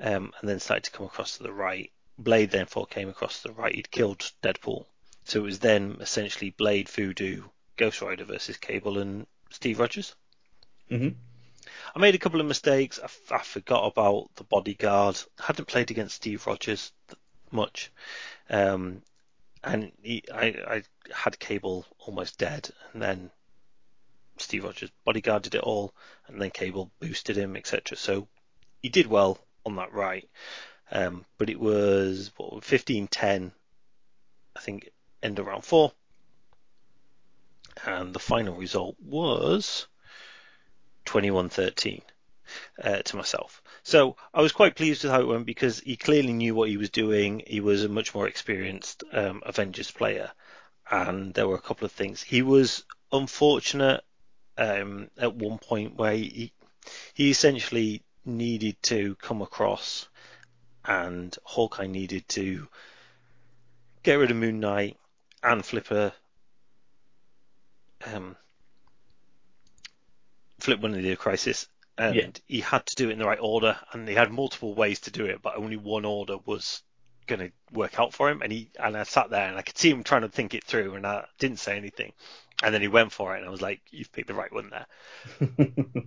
um, 0.00 0.32
and 0.40 0.48
then 0.48 0.60
started 0.60 0.84
to 0.84 0.90
come 0.90 1.06
across 1.06 1.36
to 1.36 1.42
the 1.42 1.52
right. 1.52 1.92
Blade 2.18 2.50
therefore 2.50 2.86
came 2.86 3.08
across 3.08 3.42
to 3.42 3.48
the 3.48 3.54
right. 3.54 3.74
He'd 3.74 3.90
killed 3.90 4.30
Deadpool, 4.42 4.86
so 5.24 5.40
it 5.40 5.42
was 5.42 5.58
then 5.58 5.98
essentially 6.00 6.50
Blade, 6.50 6.88
Voodoo, 6.88 7.44
Ghost 7.76 8.00
Rider 8.00 8.24
versus 8.24 8.56
Cable 8.56 8.98
and 8.98 9.26
Steve 9.50 9.80
Rogers. 9.80 10.14
hmm 10.88 11.08
I 11.94 11.98
made 11.98 12.14
a 12.14 12.18
couple 12.18 12.40
of 12.40 12.46
mistakes. 12.46 12.98
I, 12.98 13.04
f- 13.04 13.32
I 13.32 13.38
forgot 13.38 13.86
about 13.86 14.34
the 14.36 14.44
bodyguard. 14.44 15.20
I 15.38 15.44
hadn't 15.44 15.68
played 15.68 15.90
against 15.90 16.16
Steve 16.16 16.46
Rogers 16.46 16.92
much, 17.52 17.90
um, 18.50 19.02
and 19.64 19.92
he, 20.02 20.24
I, 20.32 20.46
I 20.46 20.82
had 21.14 21.38
Cable 21.38 21.86
almost 21.98 22.38
dead, 22.38 22.70
and 22.92 23.02
then 23.02 23.30
Steve 24.38 24.64
Rogers 24.64 24.90
bodyguarded 25.06 25.54
it 25.54 25.62
all, 25.62 25.94
and 26.26 26.40
then 26.40 26.50
Cable 26.50 26.90
boosted 27.00 27.36
him, 27.36 27.56
etc. 27.56 27.96
So 27.96 28.28
he 28.82 28.88
did 28.88 29.06
well 29.06 29.38
on 29.64 29.76
that 29.76 29.92
right, 29.92 30.28
um, 30.90 31.24
but 31.38 31.50
it 31.50 31.60
was 31.60 32.32
what 32.36 32.62
15-10, 32.62 33.52
I 34.56 34.60
think, 34.60 34.90
end 35.22 35.38
of 35.38 35.46
round 35.46 35.64
four, 35.64 35.92
and 37.84 38.12
the 38.12 38.18
final 38.18 38.54
result 38.56 38.96
was 39.00 39.86
21-13 41.06 42.02
uh, 42.82 42.98
to 42.98 43.16
myself. 43.16 43.61
So 43.82 44.16
I 44.32 44.40
was 44.40 44.52
quite 44.52 44.76
pleased 44.76 45.02
with 45.02 45.12
how 45.12 45.20
it 45.20 45.26
went 45.26 45.46
because 45.46 45.80
he 45.80 45.96
clearly 45.96 46.32
knew 46.32 46.54
what 46.54 46.68
he 46.68 46.76
was 46.76 46.90
doing. 46.90 47.42
He 47.46 47.60
was 47.60 47.84
a 47.84 47.88
much 47.88 48.14
more 48.14 48.28
experienced 48.28 49.02
um, 49.12 49.42
Avengers 49.44 49.90
player, 49.90 50.30
and 50.90 51.34
there 51.34 51.48
were 51.48 51.56
a 51.56 51.60
couple 51.62 51.84
of 51.84 51.92
things. 51.92 52.22
He 52.22 52.42
was 52.42 52.84
unfortunate 53.10 54.04
um, 54.56 55.10
at 55.18 55.34
one 55.34 55.58
point 55.58 55.96
where 55.96 56.12
he 56.12 56.52
he 57.14 57.30
essentially 57.30 58.02
needed 58.24 58.80
to 58.82 59.16
come 59.16 59.42
across, 59.42 60.08
and 60.84 61.36
Hawkeye 61.42 61.86
needed 61.86 62.28
to 62.30 62.68
get 64.02 64.14
rid 64.14 64.30
of 64.30 64.36
Moon 64.36 64.60
Knight 64.60 64.96
and 65.42 65.64
Flipper. 65.64 66.12
um, 68.06 68.36
flip 70.58 70.80
one 70.80 70.94
of 70.94 71.02
the 71.02 71.16
crisis 71.16 71.66
and 71.98 72.16
Yeah. 72.16 72.30
he 72.46 72.60
had 72.60 72.86
to 72.86 72.94
do 72.96 73.08
it 73.08 73.12
in 73.12 73.18
the 73.18 73.26
right 73.26 73.38
order 73.40 73.78
and 73.92 74.08
he 74.08 74.14
had 74.14 74.32
multiple 74.32 74.74
ways 74.74 75.00
to 75.00 75.10
do 75.10 75.26
it 75.26 75.42
but 75.42 75.56
only 75.56 75.76
one 75.76 76.04
order 76.04 76.36
was 76.38 76.82
going 77.26 77.40
to 77.40 77.52
work 77.72 77.98
out 78.00 78.12
for 78.12 78.28
him 78.28 78.42
and 78.42 78.50
he 78.52 78.68
and 78.78 78.96
I 78.96 79.04
sat 79.04 79.30
there 79.30 79.48
and 79.48 79.56
I 79.56 79.62
could 79.62 79.78
see 79.78 79.90
him 79.90 80.02
trying 80.02 80.22
to 80.22 80.28
think 80.28 80.54
it 80.54 80.64
through 80.64 80.94
and 80.94 81.06
I 81.06 81.26
didn't 81.38 81.60
say 81.60 81.76
anything. 81.76 82.12
And 82.62 82.74
then 82.74 82.80
he 82.80 82.88
went 82.88 83.12
for 83.12 83.34
it 83.34 83.38
and 83.38 83.46
I 83.46 83.50
was 83.50 83.62
like 83.62 83.80
you've 83.90 84.12
picked 84.12 84.28
the 84.28 84.34
right 84.34 84.52
one 84.52 84.70
there. 84.70 84.86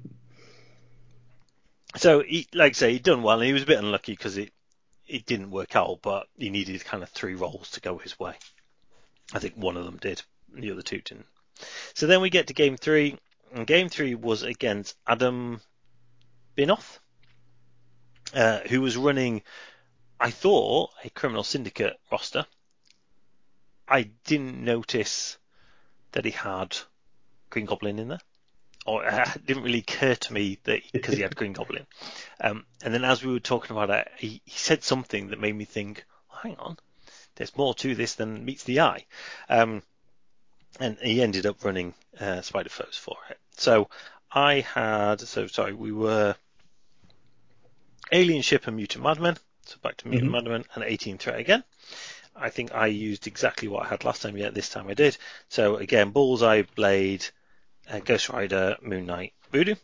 So 1.98 2.22
he 2.22 2.48
like 2.54 2.72
I 2.72 2.74
say 2.74 2.92
he'd 2.94 3.04
done 3.04 3.24
well 3.24 3.40
and 3.40 3.48
he 3.48 3.54
was 3.54 3.64
a 3.64 3.68
bit 3.68 3.80
unlucky 3.80 4.12
because 4.12 4.38
it 4.38 4.52
it 5.08 5.26
didn't 5.26 5.52
work 5.52 5.76
out 5.76 6.00
but 6.02 6.28
he 6.38 6.50
needed 6.50 6.84
kind 6.84 7.04
of 7.04 7.10
three 7.10 7.36
rolls 7.36 7.72
to 7.72 7.80
go 7.80 7.98
his 7.98 8.20
way. 8.20 8.34
I 9.34 9.40
think 9.40 9.56
one 9.56 9.78
of 9.78 9.86
them 9.86 9.98
did 9.98 10.22
the 10.54 10.72
other 10.72 10.82
two 10.82 11.00
didn't. 11.00 11.28
So 11.94 12.06
then 12.08 12.22
we 12.22 12.30
get 12.30 12.48
to 12.48 12.54
game 12.54 12.76
three 12.76 13.18
and 13.54 13.66
game 13.66 13.88
three 13.88 14.14
was 14.16 14.44
against 14.44 14.98
Adam 15.08 15.62
Binoff, 16.56 17.00
uh, 18.34 18.60
who 18.70 18.82
was 18.82 18.98
running, 18.98 19.42
I 20.20 20.32
thought, 20.32 20.92
a 21.04 21.10
criminal 21.10 21.44
syndicate 21.44 21.98
roster. 22.12 22.46
I 23.88 24.10
didn't 24.26 24.64
notice 24.64 25.38
that 26.14 26.26
he 26.26 26.32
had 26.32 26.78
Green 27.50 27.66
Goblin 27.66 28.00
in 28.00 28.08
there, 28.08 28.22
or 28.86 29.06
uh, 29.06 29.32
it 29.36 29.46
didn't 29.46 29.64
really 29.64 29.80
occur 29.80 30.16
to 30.16 30.34
me 30.34 30.60
that 30.64 30.82
because 30.92 31.16
he 31.16 31.22
had 31.22 31.36
Green 31.36 31.54
Goblin. 31.54 31.86
Um, 32.42 32.66
and 32.84 32.94
then 32.94 33.04
as 33.04 33.24
we 33.24 33.32
were 33.32 33.40
talking 33.40 33.76
about 33.76 33.90
it, 33.90 34.08
he, 34.18 34.42
he 34.46 34.58
said 34.58 34.84
something 34.84 35.28
that 35.28 35.40
made 35.40 35.56
me 35.56 35.66
think, 35.66 36.06
hang 36.42 36.56
on, 36.58 36.78
there's 37.36 37.56
more 37.58 37.74
to 37.76 37.96
this 37.96 38.16
than 38.16 38.46
meets 38.46 38.64
the 38.64 38.80
eye. 38.82 39.06
Um, 39.50 39.84
and 40.80 40.98
he 41.02 41.22
ended 41.22 41.46
up 41.46 41.64
running 41.64 41.94
uh, 42.20 42.42
Spider 42.42 42.70
Foes 42.70 42.98
for 42.98 43.18
it. 43.30 43.38
So 43.58 43.90
I 44.32 44.62
had, 44.62 45.22
so 45.22 45.48
sorry, 45.48 45.74
we 45.74 45.92
were 45.92 46.36
Alien 48.12 48.42
Ship 48.42 48.66
and 48.68 48.76
Mutant 48.76 49.04
Madman. 49.04 49.38
So 49.66 49.78
back 49.82 49.98
to 49.98 50.08
Mutant 50.08 50.30
Mhm. 50.30 50.34
Madman 50.34 50.66
and 50.76 50.84
18 50.84 51.18
Threat 51.18 51.40
again. 51.40 51.64
I 52.36 52.50
think 52.50 52.74
I 52.74 52.88
used 52.88 53.28
exactly 53.28 53.68
what 53.68 53.86
I 53.86 53.90
had 53.90 54.04
last 54.04 54.22
time, 54.22 54.38
yet 54.38 54.54
this 54.54 54.70
time 54.70 54.88
I 54.88 54.94
did. 54.94 55.18
So 55.50 55.78
again, 55.78 56.12
Bullseye, 56.12 56.64
Blade, 56.76 57.26
uh, 57.90 58.00
Ghost 58.00 58.30
Rider, 58.30 58.78
Moon 58.82 59.06
Knight, 59.06 59.34
Voodoo. 59.52 59.76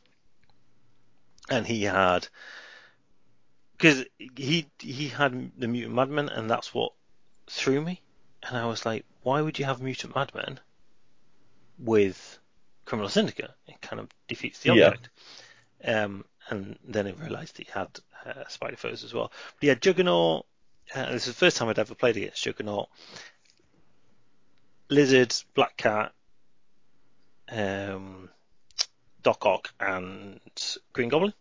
And 1.50 1.66
he 1.66 1.84
had, 1.84 2.28
because 3.72 4.06
he, 4.18 4.68
he 4.80 5.08
had 5.08 5.52
the 5.58 5.68
Mutant 5.68 5.96
Madman 5.96 6.30
and 6.30 6.50
that's 6.50 6.74
what 6.74 6.94
threw 7.48 7.82
me. 7.82 8.02
And 8.44 8.58
I 8.58 8.66
was 8.66 8.86
like, 8.86 9.06
why 9.24 9.42
would 9.42 9.58
you 9.60 9.66
have 9.66 9.82
Mutant 9.82 10.16
Madman 10.16 10.60
with 11.80 12.40
Criminal 12.86 13.10
Syndicate? 13.10 13.52
It 13.68 13.82
kind 13.82 14.00
of 14.00 14.10
defeats 14.28 14.60
the 14.60 14.74
Yeah. 14.74 14.88
object. 14.88 15.10
Um, 15.84 16.26
and 16.50 16.78
then 16.84 17.08
I 17.08 17.12
realised 17.12 17.58
that 17.58 17.68
he 17.68 17.72
had 17.72 17.90
uh, 18.26 18.48
Spider 18.48 18.78
Foes 18.78 19.04
as 19.04 19.14
well. 19.14 19.32
But 19.60 19.70
had 19.70 19.82
Juggernaut. 19.82 20.46
Uh, 20.94 21.12
this 21.12 21.28
is 21.28 21.34
the 21.34 21.40
first 21.40 21.58
time 21.58 21.70
I'd 21.70 21.80
ever 21.80 21.96
played 21.96 22.18
against 22.18 22.44
Juggernaut. 22.44 22.90
Lizard, 24.90 25.34
Black 25.56 25.78
Cat, 25.78 26.12
um, 27.50 28.30
Doc 29.24 29.46
Ock, 29.46 29.74
and 29.80 30.40
Green 30.92 31.10
Goblin. 31.10 31.34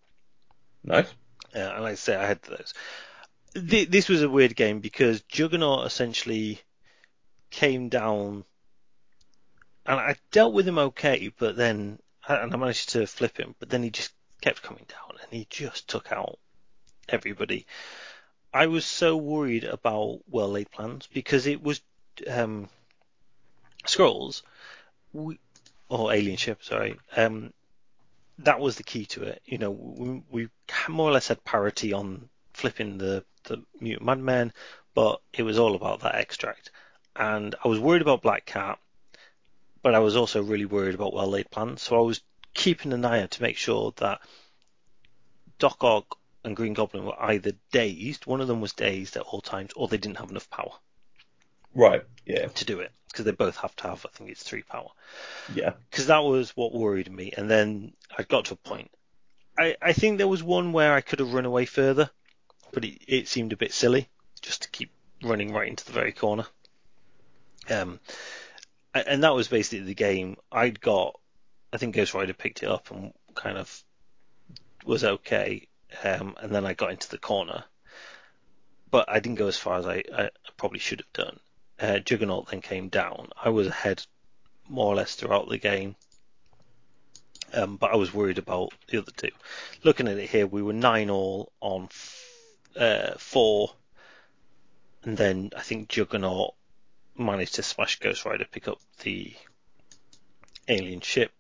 nice. 0.85 1.13
Uh, 1.53 1.59
and 1.59 1.83
like 1.83 1.93
I 1.93 1.97
say, 1.97 2.15
I 2.15 2.27
had 2.27 2.43
those. 2.43 2.75
Th- 3.55 3.89
this 3.89 4.09
was 4.09 4.23
a 4.23 4.29
weird 4.29 4.55
game 4.55 4.79
because 4.79 5.23
Juggernaut 5.23 5.85
essentially 5.85 6.61
came 7.51 7.89
down, 7.89 8.45
and 9.85 9.99
I 9.99 10.15
dealt 10.31 10.55
with 10.55 10.69
him 10.69 10.79
okay, 10.79 11.33
but 11.37 11.57
then 11.57 11.99
and 12.29 12.55
I 12.55 12.57
managed 12.57 12.91
to 12.91 13.07
flip 13.07 13.37
him, 13.37 13.55
but 13.59 13.69
then 13.69 13.83
he 13.83 13.91
just 13.91 14.13
kept 14.41 14.63
coming 14.63 14.87
down, 14.89 15.19
and 15.21 15.33
he 15.33 15.47
just 15.51 15.89
took 15.89 16.13
out 16.13 16.39
everybody. 17.11 17.67
I 18.53 18.67
was 18.67 18.85
so 18.85 19.17
worried 19.17 19.65
about 19.65 20.21
well 20.29 20.51
laid 20.51 20.71
plans 20.71 21.09
because 21.13 21.47
it 21.47 21.63
was 21.63 21.81
um, 22.29 22.69
scrolls 23.87 24.43
or 25.13 26.13
alien 26.13 26.37
ship, 26.37 26.63
sorry. 26.63 26.99
Um, 27.17 27.53
that 28.39 28.61
was 28.61 28.77
the 28.77 28.83
key 28.83 29.07
to 29.07 29.23
it. 29.23 29.43
You 29.45 29.59
know, 29.59 29.71
we, 29.71 30.23
we 30.31 30.49
more 30.89 31.09
or 31.09 31.13
less 31.13 31.29
had 31.29 31.45
parity 31.45 31.93
on 31.93 32.29
flipping 32.53 32.99
the 32.99 33.25
the 33.45 33.63
mutant 33.81 34.07
madman, 34.07 34.53
but 34.95 35.21
it 35.33 35.43
was 35.43 35.59
all 35.59 35.75
about 35.75 36.01
that 36.01 36.15
extract. 36.15 36.71
And 37.17 37.55
I 37.65 37.69
was 37.69 37.81
worried 37.81 38.03
about 38.03 38.23
Black 38.23 38.47
Cat, 38.47 38.79
but 39.83 39.95
I 39.95 39.99
was 39.99 40.17
also 40.17 40.43
really 40.43 40.65
worried 40.65 40.95
about 40.95 41.15
well 41.15 41.29
laid 41.29 41.51
plans. 41.51 41.83
So 41.83 41.97
I 41.97 42.03
was 42.03 42.21
keeping 42.55 42.93
an 42.93 43.05
eye 43.05 43.23
out 43.23 43.33
to 43.33 43.43
make 43.43 43.57
sure 43.57 43.93
that 43.97 44.21
Doc 45.59 45.83
Ock 45.83 46.19
and 46.45 46.57
Green 46.57 46.75
Goblin 46.75 47.05
were 47.05 47.21
either 47.23 47.53
dazed, 47.73 48.27
one 48.27 48.41
of 48.41 48.49
them 48.49 48.61
was 48.61 48.73
dazed 48.73 49.17
at 49.17 49.23
all 49.23 49.41
times, 49.41 49.73
or 49.77 49.89
they 49.89 49.99
didn't 49.99 50.19
have 50.19 50.31
enough 50.31 50.49
power 50.51 50.73
Right. 51.75 52.03
Yeah. 52.27 52.49
to 52.49 52.65
do 52.65 52.81
it 52.81 52.91
because 53.09 53.25
they 53.25 53.31
both 53.33 53.57
have 53.59 53.75
to 53.77 53.89
have, 53.89 54.07
I 54.07 54.17
think 54.17 54.31
it's 54.31 54.43
three 54.43 54.63
power. 54.63 54.89
Yeah. 55.55 55.75
Because 55.91 56.07
that 56.07 56.19
was 56.25 56.51
what 56.57 56.73
worried 56.75 57.11
me. 57.11 57.33
And 57.37 57.51
then 57.51 57.93
I 58.17 58.23
got 58.23 58.47
to 58.47 58.55
a 58.55 58.57
point. 58.57 58.91
I, 59.59 59.77
I 59.83 59.93
think 59.93 60.19
there 60.19 60.29
was 60.29 60.43
one 60.43 60.73
where 60.73 60.95
I 60.95 61.01
could 61.01 61.19
have 61.19 61.33
run 61.35 61.45
away 61.45 61.67
further, 61.67 62.11
but 62.73 62.85
it, 62.85 62.99
it 63.07 63.29
seemed 63.29 63.53
a 63.53 63.57
bit 63.57 63.73
silly 63.73 64.09
just 64.41 64.63
to 64.63 64.71
keep 64.71 64.91
running 65.23 65.53
right 65.53 65.69
into 65.69 65.85
the 65.85 65.93
very 65.93 66.13
corner. 66.13 66.47
Um, 67.69 68.01
and 68.95 69.23
that 69.23 69.35
was 69.35 69.49
basically 69.49 69.85
the 69.85 69.95
game. 69.95 70.37
I'd 70.51 70.81
got, 70.81 71.19
I 71.73 71.77
think 71.77 71.95
Ghost 71.95 72.15
Rider 72.15 72.33
picked 72.33 72.63
it 72.63 72.69
up 72.69 72.91
and 72.91 73.13
kind 73.35 73.59
of 73.59 73.85
was 74.85 75.05
okay. 75.05 75.69
Um, 76.05 76.37
and 76.41 76.55
then 76.55 76.65
I 76.65 76.75
got 76.75 76.93
into 76.93 77.09
the 77.09 77.19
corner, 77.19 77.65
but 78.91 79.09
I 79.09 79.21
didn't 79.21 79.39
go 79.39 79.49
as 79.49 79.57
far 79.57 79.79
as 79.79 79.87
I, 79.87 80.03
I 80.17 80.31
probably 80.57 80.79
should 80.79 81.01
have 81.01 81.13
done. 81.13 81.41
Uh, 81.79 81.99
Juggernaut 81.99 82.49
then 82.51 82.61
came 82.61 82.89
down. 82.89 83.31
I 83.43 83.49
was 83.49 83.67
ahead 83.67 84.05
more 84.69 84.93
or 84.93 84.97
less 84.97 85.15
throughout 85.15 85.49
the 85.49 85.59
game. 85.59 85.97
Um, 87.53 87.77
but 87.77 87.91
I 87.93 87.97
was 87.97 88.15
worried 88.15 88.39
about 88.39 88.73
the 88.89 88.99
other 88.99 89.11
two. 89.17 89.31
Looking 89.83 90.07
at 90.07 90.19
it 90.19 90.31
here, 90.31 90.47
we 90.47 90.63
were 90.63 90.73
nine 90.73 91.11
all 91.11 91.53
on 91.61 91.85
f- 91.91 92.25
uh, 92.77 93.15
four, 93.19 93.75
and 95.03 95.17
then 95.17 95.51
I 95.57 95.63
think 95.63 95.89
Juggernaut 95.89 96.55
managed 97.17 97.57
to 97.57 97.63
smash 97.63 97.99
Ghost 97.99 98.25
Rider, 98.25 98.47
pick 98.51 98.69
up 98.69 98.79
the 99.03 99.35
alien 100.69 101.01
ship. 101.01 101.33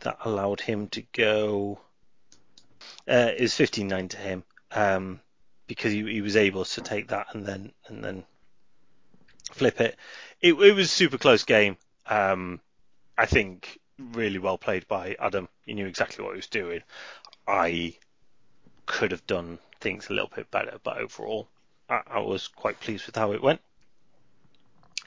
That 0.00 0.18
allowed 0.24 0.62
him 0.62 0.88
to 0.88 1.02
go. 1.12 1.80
Uh, 3.08 3.30
it 3.36 3.40
was 3.40 3.52
15-9 3.52 4.10
to 4.10 4.16
him 4.16 4.44
um, 4.70 5.20
because 5.66 5.92
he, 5.92 6.02
he 6.12 6.20
was 6.20 6.36
able 6.36 6.64
to 6.64 6.80
take 6.80 7.08
that 7.08 7.26
and 7.34 7.44
then 7.44 7.72
and 7.88 8.04
then 8.04 8.24
flip 9.50 9.80
it. 9.80 9.96
It, 10.40 10.54
it 10.54 10.74
was 10.74 10.86
a 10.86 10.88
super 10.88 11.18
close 11.18 11.44
game. 11.44 11.76
Um, 12.06 12.60
I 13.16 13.26
think 13.26 13.78
really 13.98 14.38
well 14.38 14.58
played 14.58 14.86
by 14.88 15.16
Adam. 15.18 15.48
He 15.64 15.74
knew 15.74 15.86
exactly 15.86 16.24
what 16.24 16.32
he 16.32 16.36
was 16.36 16.46
doing. 16.46 16.82
I 17.46 17.96
could 18.86 19.10
have 19.10 19.26
done 19.26 19.58
things 19.80 20.08
a 20.08 20.12
little 20.12 20.30
bit 20.34 20.50
better, 20.50 20.78
but 20.82 20.98
overall, 20.98 21.48
I, 21.88 22.02
I 22.06 22.18
was 22.20 22.48
quite 22.48 22.80
pleased 22.80 23.06
with 23.06 23.16
how 23.16 23.32
it 23.32 23.42
went. 23.42 23.60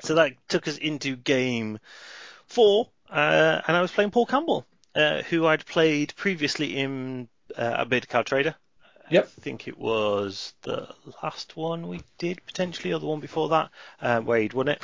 So 0.01 0.15
that 0.15 0.33
took 0.47 0.67
us 0.67 0.77
into 0.77 1.15
game 1.15 1.79
four, 2.47 2.89
uh, 3.09 3.61
and 3.67 3.75
I 3.77 3.81
was 3.81 3.91
playing 3.91 4.11
Paul 4.11 4.25
Campbell, 4.25 4.65
uh, 4.93 5.21
who 5.23 5.45
I'd 5.47 5.65
played 5.65 6.13
previously 6.15 6.77
in 6.77 7.27
uh, 7.57 7.75
a 7.79 7.85
Beta 7.85 8.07
Card 8.07 8.25
Trader. 8.25 8.55
Yep. 9.09 9.29
I 9.37 9.41
think 9.41 9.67
it 9.67 9.77
was 9.77 10.53
the 10.63 10.87
last 11.21 11.55
one 11.55 11.87
we 11.87 12.01
did 12.17 12.43
potentially, 12.45 12.93
or 12.93 12.99
the 12.99 13.05
one 13.05 13.19
before 13.19 13.49
that, 13.49 13.69
uh, 14.01 14.21
where 14.21 14.39
he'd 14.39 14.53
won 14.53 14.67
it. 14.67 14.81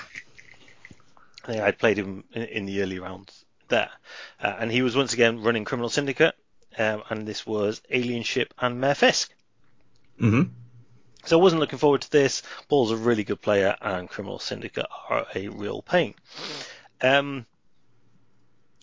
I 1.43 1.47
think 1.47 1.63
I'd 1.63 1.79
played 1.79 1.97
him 1.97 2.23
in, 2.33 2.43
in 2.43 2.65
the 2.65 2.81
early 2.83 2.99
rounds 2.99 3.45
there, 3.67 3.89
uh, 4.41 4.55
and 4.59 4.71
he 4.71 4.83
was 4.83 4.95
once 4.95 5.13
again 5.13 5.41
running 5.41 5.65
Criminal 5.65 5.89
Syndicate, 5.89 6.35
um, 6.77 7.01
and 7.09 7.27
this 7.27 7.47
was 7.47 7.81
Alien 7.89 8.23
Ship 8.23 8.53
and 8.59 8.79
Mayor 8.79 8.93
Fisk. 8.93 9.33
hmm 10.19 10.43
So 11.25 11.39
I 11.39 11.41
wasn't 11.41 11.61
looking 11.61 11.79
forward 11.79 12.01
to 12.01 12.11
this. 12.11 12.43
Paul's 12.69 12.91
a 12.91 12.97
really 12.97 13.23
good 13.23 13.41
player, 13.41 13.75
and 13.81 14.07
Criminal 14.07 14.37
Syndicate 14.37 14.85
are 15.09 15.25
a 15.33 15.47
real 15.47 15.81
pain. 15.81 16.13
Um, 17.01 17.47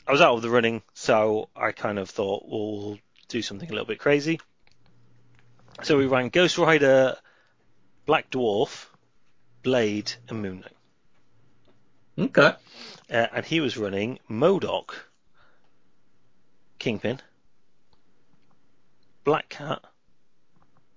I 0.04 0.10
was 0.10 0.20
out 0.20 0.34
of 0.34 0.42
the 0.42 0.50
running, 0.50 0.82
so 0.94 1.48
I 1.54 1.70
kind 1.72 1.98
of 1.98 2.10
thought 2.10 2.44
we'll 2.48 2.98
do 3.28 3.42
something 3.42 3.68
a 3.68 3.72
little 3.72 3.86
bit 3.86 3.98
crazy. 3.98 4.40
So 5.82 5.96
we 5.96 6.06
ran 6.06 6.28
Ghost 6.28 6.58
Rider, 6.58 7.16
Black 8.04 8.30
Dwarf, 8.30 8.86
Blade, 9.62 10.12
and 10.28 10.42
Moon 10.42 10.60
Knight. 10.60 10.76
Okay. 12.18 12.52
Uh, 13.10 13.26
and 13.32 13.46
he 13.46 13.60
was 13.60 13.76
running 13.76 14.18
MODOK, 14.28 14.94
Kingpin, 16.78 17.20
Black 19.24 19.48
Cat, 19.48 19.82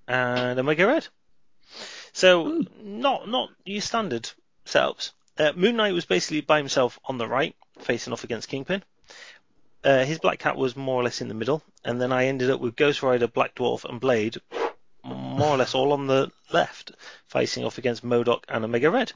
and 0.08 0.60
Omega 0.60 0.88
Red. 0.88 1.08
So 2.14 2.64
not 2.82 3.28
not 3.28 3.50
your 3.66 3.82
standard 3.82 4.30
setups. 4.66 5.12
Uh, 5.38 5.54
Moon 5.56 5.78
Knight 5.78 5.94
was 5.94 6.06
basically 6.06 6.42
by 6.42 6.58
himself 6.58 7.00
on 7.06 7.18
the 7.18 7.28
right, 7.28 7.56
facing 7.80 8.14
off 8.14 8.24
against 8.24 8.50
Kingpin. 8.50 8.84
Uh, 9.84 10.06
his 10.06 10.20
Black 10.20 10.40
Cat 10.40 10.58
was 10.58 10.76
more 10.76 11.02
or 11.02 11.04
less 11.04 11.22
in 11.22 11.28
the 11.28 11.34
middle, 11.34 11.64
and 11.84 12.00
then 12.00 12.12
I 12.12 12.28
ended 12.28 12.52
up 12.52 12.60
with 12.60 12.76
Ghost 12.76 13.02
Rider, 13.02 13.28
Black 13.28 13.56
Dwarf, 13.56 13.84
and 13.84 14.00
Blade, 14.00 14.38
more 15.04 15.50
or 15.50 15.58
less 15.58 15.74
all 15.74 15.94
on 15.94 16.08
the 16.08 16.32
left, 16.54 16.92
facing 17.28 17.66
off 17.66 17.80
against 17.80 18.06
MODOK 18.06 18.44
and 18.48 18.64
Omega 18.64 18.92
Red. 18.92 19.14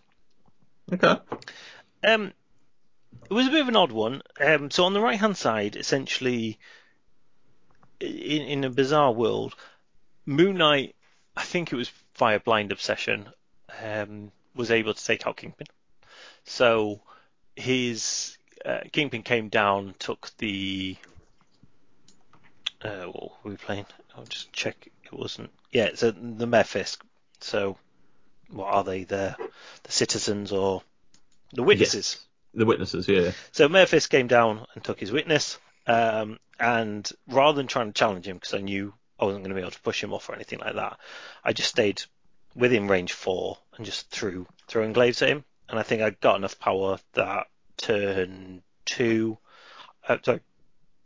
Okay. 0.92 1.18
Um, 2.04 2.34
it 3.30 3.34
was 3.34 3.48
a 3.48 3.52
bit 3.52 3.62
of 3.62 3.68
an 3.68 3.76
odd 3.76 3.92
one. 3.92 4.22
Um, 4.40 4.72
so 4.72 4.86
on 4.86 4.94
the 4.94 5.02
right 5.02 5.20
hand 5.20 5.38
side, 5.38 5.76
essentially, 5.76 6.58
in, 8.00 8.42
in 8.42 8.64
a 8.64 8.70
bizarre 8.70 9.12
world, 9.12 9.56
Moon 10.26 10.58
Knight, 10.58 10.96
I 11.36 11.44
think 11.44 11.72
it 11.72 11.76
was 11.76 11.92
via 12.18 12.40
blind 12.40 12.72
obsession, 12.72 13.30
um, 13.84 14.32
was 14.56 14.72
able 14.72 14.94
to 14.94 15.06
take 15.06 15.28
out 15.28 15.38
Kingpin. 15.38 15.68
So 16.46 17.02
his 17.56 18.38
uh, 18.66 18.80
Kingpin 18.92 19.24
came 19.24 19.50
down, 19.50 19.96
took 20.00 20.32
the. 20.38 20.98
Uh, 22.82 23.06
what 23.06 23.32
were 23.44 23.52
we 23.52 23.58
playing? 23.58 23.86
I'll 24.16 24.26
just 24.26 24.52
check. 24.54 24.88
It 25.04 25.14
wasn't. 25.14 25.52
Yeah, 25.72 25.86
it's 25.86 26.04
a, 26.04 26.12
the 26.12 26.64
Fisk. 26.64 27.04
So, 27.40 27.78
what 28.50 28.74
are 28.74 28.84
they? 28.84 29.04
The 29.04 29.36
the 29.84 29.92
citizens 29.92 30.52
or 30.52 30.82
the 31.54 31.64
witnesses? 31.64 32.18
The 32.54 32.66
witnesses, 32.66 33.08
yeah. 33.08 33.32
So 33.52 33.68
Fisk 33.86 34.10
came 34.10 34.28
down 34.28 34.66
and 34.74 34.84
took 34.84 35.00
his 35.00 35.12
witness, 35.12 35.58
um, 35.88 36.40
and 36.60 37.10
rather 37.28 37.58
than 37.58 37.68
trying 37.68 37.88
to 37.88 37.94
challenge 37.94 38.28
him, 38.28 38.38
because 38.38 38.54
I 38.54 38.62
knew 38.62 38.94
I 39.20 39.26
wasn't 39.26 39.44
going 39.44 39.54
to 39.54 39.56
be 39.56 39.62
able 39.62 39.72
to 39.72 39.82
push 39.82 40.04
him 40.04 40.14
off 40.14 40.30
or 40.30 40.36
anything 40.36 40.60
like 40.60 40.76
that, 40.76 41.00
I 41.44 41.54
just 41.54 41.70
stayed 41.70 42.02
within 42.56 42.88
range 42.88 43.14
four 43.14 43.58
and 43.76 43.86
just 43.86 44.10
threw 44.10 44.48
throwing 44.68 44.94
glaives 44.94 45.22
at 45.22 45.30
him. 45.30 45.44
And 45.68 45.80
I 45.80 45.84
think 45.84 46.02
I 46.02 46.12
got 46.12 46.38
enough 46.38 46.60
power 46.60 46.98
that 47.14 47.48
turn 47.78 48.64
two, 48.86 49.38
uh, 50.08 50.18
sorry, 50.24 50.42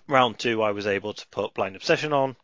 round 0.07 0.39
two, 0.39 0.61
I 0.61 0.72
was 0.72 0.88
able 0.88 1.13
to 1.13 1.28
put 1.30 1.53
blind 1.53 1.76
obsession 1.76 2.13
on. 2.13 2.36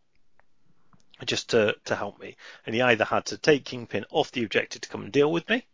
Just 1.26 1.52
to, 1.52 1.76
to 1.86 1.96
help 1.96 2.20
me, 2.20 2.36
and 2.66 2.76
he 2.76 2.82
either 2.82 3.06
had 3.06 3.26
to 3.28 3.38
take 3.38 3.64
Kingpin 3.64 4.04
off 4.10 4.32
the 4.32 4.44
objective 4.44 4.82
to 4.82 4.90
come 4.90 5.04
and 5.04 5.14
deal 5.14 5.32
with 5.32 5.48
me, 5.48 5.66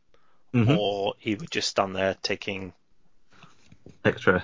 hmm 0.53 0.75
or 0.75 1.15
he 1.17 1.33
would 1.33 1.49
just 1.49 1.67
stand 1.67 1.95
there 1.95 2.15
taking 2.21 2.73
Extra 4.05 4.43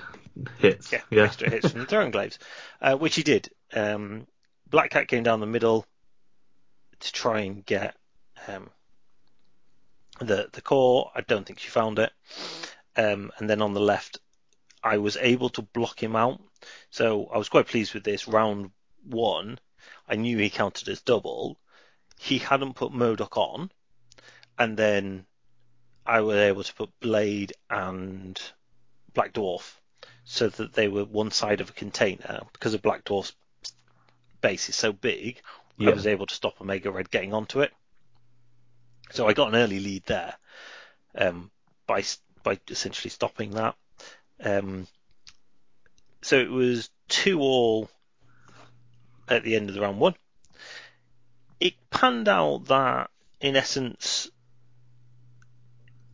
hits. 0.60 0.92
Yeah, 0.92 1.02
Yeah. 1.12 1.26
extra 1.26 1.50
hits 1.50 1.70
from 1.70 1.82
the 1.82 1.86
throwing 1.86 2.10
glaives, 2.12 2.40
uh, 2.82 2.96
which 2.96 3.16
he 3.16 3.22
did. 3.22 3.50
Um, 3.74 4.26
Black 4.70 4.90
Cat 4.90 5.08
came 5.08 5.22
down 5.24 5.40
the 5.40 5.46
middle 5.46 5.86
to 7.00 7.12
try 7.12 7.42
and 7.42 7.64
get 7.66 7.96
um, 8.48 8.70
the 10.20 10.50
the 10.52 10.62
core. 10.62 11.12
I 11.16 11.22
don't 11.22 11.46
think 11.46 11.60
she 11.60 11.70
found 11.70 12.00
it. 12.00 12.12
Um, 12.98 13.32
and 13.38 13.50
then 13.50 13.62
on 13.62 13.74
the 13.74 13.80
left, 13.80 14.20
I 14.84 14.98
was 14.98 15.18
able 15.18 15.50
to 15.50 15.62
block 15.62 16.02
him 16.02 16.16
out. 16.16 16.42
So 16.90 17.28
I 17.28 17.38
was 17.38 17.50
quite 17.50 17.68
pleased 17.68 17.94
with 17.94 18.04
this. 18.04 18.28
Round 18.28 18.72
one, 19.04 19.60
I 20.08 20.16
knew 20.16 20.38
he 20.38 20.50
counted 20.50 20.90
as 20.90 21.02
double. 21.02 21.60
He 22.20 22.40
hadn't 22.40 22.76
put 22.76 22.92
MODOK 22.92 23.38
on, 23.38 23.72
and 24.58 24.76
then 24.76 25.26
I 26.06 26.22
was 26.22 26.38
able 26.38 26.64
to 26.64 26.74
put 26.74 27.00
Blade 27.00 27.54
and 27.70 28.42
Black 29.14 29.34
Dwarf 29.34 29.76
so 30.24 30.50
that 30.50 30.74
they 30.74 30.88
were 30.88 31.06
one 31.06 31.32
side 31.32 31.62
of 31.62 31.70
a 31.70 31.74
container 31.74 32.42
because 32.54 32.74
of 32.74 32.82
Black 32.82 33.04
Dwarf's 33.04 33.34
base 34.42 34.70
is 34.70 34.76
so 34.76 34.92
big. 34.92 35.42
Yeah. 35.78 35.92
I 35.92 35.94
was 35.94 36.08
able 36.08 36.26
to 36.26 36.34
stop 36.34 36.60
Omega 36.60 36.92
Red 36.92 37.12
getting 37.12 37.34
onto 37.34 37.62
it. 37.62 37.72
So 39.12 39.28
I 39.28 39.34
got 39.34 39.50
an 39.50 39.56
early 39.56 39.80
lead 39.80 40.04
there 40.06 40.36
um, 41.16 41.52
by 41.86 42.04
by 42.48 42.60
essentially 42.70 43.10
stopping 43.10 43.52
that. 43.52 43.76
Um, 44.42 44.88
so 46.22 46.38
it 46.38 46.50
was 46.50 46.90
two 47.10 47.42
all 47.42 47.90
at 49.28 49.44
the 49.44 49.56
end 49.56 49.68
of 49.68 49.76
the 49.76 49.82
round 49.82 50.00
one. 50.00 50.16
It 51.60 51.74
panned 51.90 52.30
out 52.30 52.66
that, 52.68 53.10
in 53.42 53.56
essence, 53.58 54.30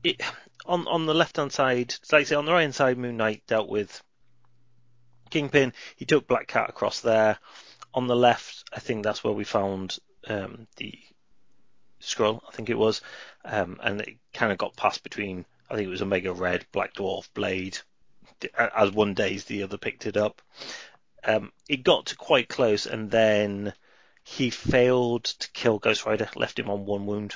it 0.04 0.22
on 0.66 0.88
on 0.88 1.06
the 1.06 1.14
left 1.14 1.38
hand 1.38 1.52
side, 1.52 1.94
like 2.12 2.22
I 2.22 2.24
say, 2.24 2.36
on 2.36 2.46
the 2.46 2.52
right 2.52 2.62
hand 2.62 2.74
side, 2.74 2.98
Moon 2.98 3.18
Knight 3.18 3.44
dealt 3.46 3.70
with 3.70 4.02
Kingpin. 5.30 5.74
He 5.96 6.06
took 6.06 6.28
Black 6.28 6.48
Cat 6.48 6.70
across 6.70 7.02
there. 7.02 7.38
On 7.94 8.08
the 8.08 8.16
left, 8.16 8.64
I 8.74 8.80
think 8.80 9.04
that's 9.04 9.24
where 9.24 9.34
we 9.34 9.44
found 9.44 10.00
um, 10.28 10.68
the 10.78 10.98
scroll. 12.00 12.44
I 12.48 12.52
think 12.54 12.72
it 12.72 12.78
was, 12.78 13.02
um, 13.46 13.80
and 13.84 14.02
it 14.02 14.18
kind 14.34 14.52
of 14.52 14.58
got 14.58 14.76
passed 14.76 15.04
between. 15.04 15.46
I 15.70 15.76
think 15.76 15.88
it 15.88 15.92
was 15.92 16.02
Omega 16.02 16.34
Red, 16.34 16.66
Black 16.72 16.94
Dwarf, 16.94 17.30
Blade. 17.34 17.78
As 18.58 18.92
one 18.92 19.14
day's 19.14 19.46
the 19.46 19.64
other 19.64 19.78
picked 19.78 20.06
it 20.06 20.18
up. 20.18 20.42
Um, 21.24 21.52
it 21.70 21.84
got 21.84 22.08
to 22.08 22.16
quite 22.16 22.50
close, 22.50 22.86
and 22.86 23.10
then 23.10 23.74
he 24.24 24.50
failed 24.50 25.26
to 25.26 25.52
kill 25.52 25.80
Ghost 25.80 26.06
Rider, 26.06 26.30
left 26.36 26.60
him 26.60 26.70
on 26.70 26.86
one 26.86 27.06
wound. 27.06 27.36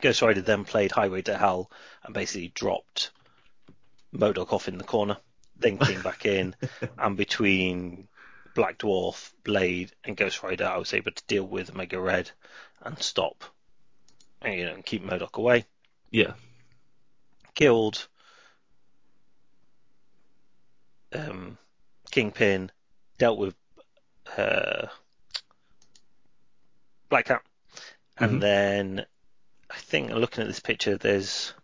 Ghost 0.00 0.22
Rider 0.22 0.42
then 0.42 0.64
played 0.64 0.92
Highway 0.92 1.22
to 1.22 1.36
Hell 1.36 1.70
and 2.02 2.14
basically 2.14 2.48
dropped 2.48 3.10
MODOK 4.12 4.52
off 4.52 4.68
in 4.68 4.78
the 4.78 4.84
corner, 4.84 5.16
then 5.56 5.78
came 5.78 6.02
back 6.02 6.26
in, 6.26 6.54
and 6.98 7.16
between 7.16 8.08
Black 8.54 8.78
Dwarf, 8.78 9.32
Blade, 9.42 9.92
and 10.04 10.16
Ghost 10.16 10.42
Rider, 10.42 10.66
I 10.66 10.78
was 10.78 10.94
able 10.94 11.12
to 11.12 11.22
deal 11.26 11.44
with 11.44 11.70
Omega 11.70 12.00
Red 12.00 12.30
and 12.82 12.98
stop, 13.02 13.44
and, 14.40 14.54
you 14.54 14.66
know, 14.66 14.74
and 14.74 14.86
keep 14.86 15.04
MODOK 15.04 15.36
away. 15.36 15.66
Yeah. 16.10 16.34
Killed 17.54 18.08
um, 21.12 21.56
Kingpin, 22.10 22.70
dealt 23.18 23.38
with 23.38 23.54
uh, 24.36 24.88
Black 27.08 27.26
Cat, 27.26 27.42
and 28.18 28.32
Mhm. 28.32 28.40
then 28.40 29.06
I 29.70 29.78
think 29.78 30.10
looking 30.10 30.42
at 30.42 30.48
this 30.48 30.60
picture, 30.60 30.96
there's 30.96 31.54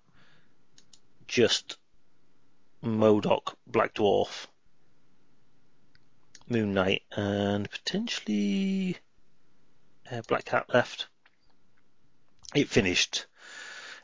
just 1.26 1.76
MODOK, 2.82 3.57
Black 3.66 3.95
Dwarf, 3.95 4.47
Moon 6.49 6.74
Knight, 6.74 7.03
and 7.12 7.70
potentially 7.70 8.97
uh, 10.11 10.22
Black 10.22 10.45
Cat 10.45 10.72
left. 10.72 11.09
It 12.55 12.68
finished 12.68 13.26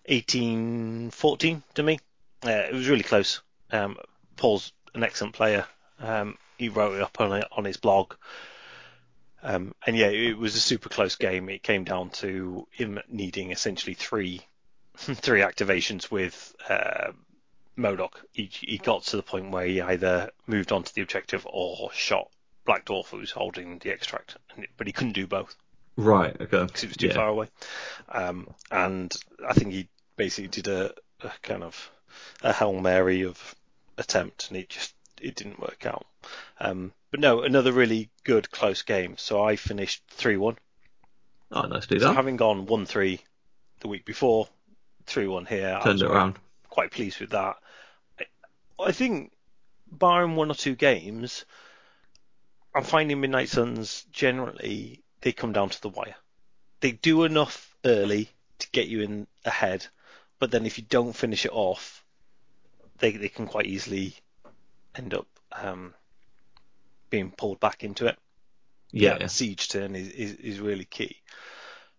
18-14 0.09 1.63
to 1.75 1.83
me. 1.83 1.99
Uh, 2.45 2.51
it 2.51 2.73
was 2.75 2.89
really 2.89 3.03
close. 3.03 3.41
Um, 3.71 3.97
Paul's 4.37 4.73
an 4.95 5.03
excellent 5.03 5.35
player. 5.35 5.67
Um, 6.01 6.37
he 6.59 6.69
wrote 6.69 6.95
it 6.97 7.03
up 7.03 7.21
on 7.21 7.43
on 7.53 7.65
his 7.65 7.77
blog. 7.77 8.15
Um, 9.43 9.75
and 9.87 9.97
yeah, 9.97 10.07
it 10.09 10.37
was 10.39 10.55
a 10.57 10.61
super 10.61 10.89
close 10.89 11.17
game. 11.17 11.49
It 11.49 11.63
came 11.63 11.85
down 11.85 12.11
to 12.11 12.67
him 12.71 12.99
needing 13.09 13.51
essentially 13.53 13.95
three 13.95 14.41
three 14.97 15.41
activations 15.41 16.11
with 16.11 16.55
uh, 16.69 17.13
MODOK. 17.77 18.13
He, 18.33 18.49
he 18.53 18.79
got 18.79 19.03
to 19.05 19.17
the 19.17 19.23
point 19.23 19.51
where 19.51 19.67
he 19.67 19.81
either 19.81 20.31
moved 20.47 20.73
on 20.73 20.83
to 20.83 20.95
the 20.95 21.03
objective 21.03 21.47
or 21.51 21.91
shot 21.93 22.29
Black 22.65 22.87
Dwarf, 22.87 23.07
who 23.09 23.19
was 23.19 23.31
holding 23.31 23.79
the 23.79 23.91
extract, 23.91 24.37
but 24.77 24.87
he 24.87 24.93
couldn't 24.93 25.13
do 25.13 25.27
both 25.27 25.55
Right. 25.97 26.35
Okay. 26.41 26.65
because 26.65 26.83
it 26.85 26.89
was 26.89 26.97
too 26.97 27.09
Yeah. 27.09 27.15
far 27.15 27.29
away. 27.29 27.49
Um, 28.09 28.49
and 28.71 29.15
I 29.49 29.53
think 29.55 29.73
he 29.73 29.89
basically 30.17 30.49
did 30.49 30.69
a, 30.69 30.93
a 31.23 31.31
kind 31.43 31.63
of 31.63 31.91
a 32.43 32.53
hail 32.53 32.73
mary 32.75 33.23
of 33.23 33.55
attempt, 33.99 34.49
and 34.49 34.59
it 34.59 34.69
just 34.69 34.95
it 35.21 35.35
didn't 35.35 35.61
work 35.61 35.87
out. 35.87 36.07
Um, 36.61 36.93
but 37.11 37.21
no, 37.21 37.43
another 37.43 37.73
really 37.73 38.11
good 38.25 38.51
close 38.51 38.83
game. 38.83 39.17
So 39.17 39.43
I 39.43 39.57
finished 39.57 40.03
three 40.09 40.37
one. 40.37 40.57
Oh, 41.53 41.63
nicely 41.63 41.99
So 41.99 42.07
done. 42.07 42.15
having 42.17 42.37
gone 42.37 42.67
one 42.67 42.87
three 42.87 43.21
the 43.81 43.89
week 43.89 44.05
before, 44.05 44.49
three 45.07 45.27
one 45.29 45.47
here, 45.47 45.77
I 45.81 45.83
Turned 45.85 45.95
was 45.95 46.03
it 46.03 46.11
around. 46.11 46.39
quite 46.69 46.91
pleased 46.91 47.21
with 47.21 47.31
that. 47.31 47.57
I, 48.21 48.25
I 48.83 48.93
think, 48.93 49.33
barring 49.91 50.35
one 50.37 50.51
or 50.51 50.55
two 50.55 50.75
games, 50.75 51.45
I'm 52.75 52.83
finding 52.85 53.21
Midnight 53.21 53.49
Suns 53.49 54.05
generally 54.13 55.03
they 55.21 55.33
come 55.33 55.53
down 55.53 55.71
to 55.71 55.81
the 55.81 55.89
wire. 55.89 56.17
They 56.81 56.93
do 56.93 57.25
enough 57.25 57.75
early 57.85 58.29
to 58.59 58.69
get 58.73 58.89
you 58.89 59.01
in 59.03 59.27
ahead, 59.45 59.87
but 60.39 60.51
then 60.51 60.67
if 60.67 60.79
you 60.79 60.85
don't 60.89 61.13
finish 61.15 61.45
it 61.45 61.53
off, 61.53 62.05
they 62.99 63.13
they 63.13 63.29
can 63.29 63.47
quite 63.47 63.67
easily 63.67 64.15
end 64.95 65.15
up 65.15 65.27
um, 65.53 65.95
being 67.11 67.31
pulled 67.31 67.61
back 67.61 67.85
into 67.85 68.07
it 68.07 68.19
Yeah. 68.93 69.19
yeah, 69.21 69.27
siege 69.27 69.69
turn 69.69 69.95
is, 69.97 70.09
is, 70.09 70.35
is 70.35 70.61
really 70.61 70.85
key. 70.85 71.17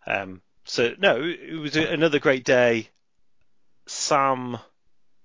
Um, 0.05 0.41
so 0.65 0.93
no, 0.97 1.21
it 1.23 1.55
was 1.59 1.75
a, 1.77 1.85
another 1.93 2.19
great 2.19 2.43
day. 2.45 2.89
Sam, 3.87 4.55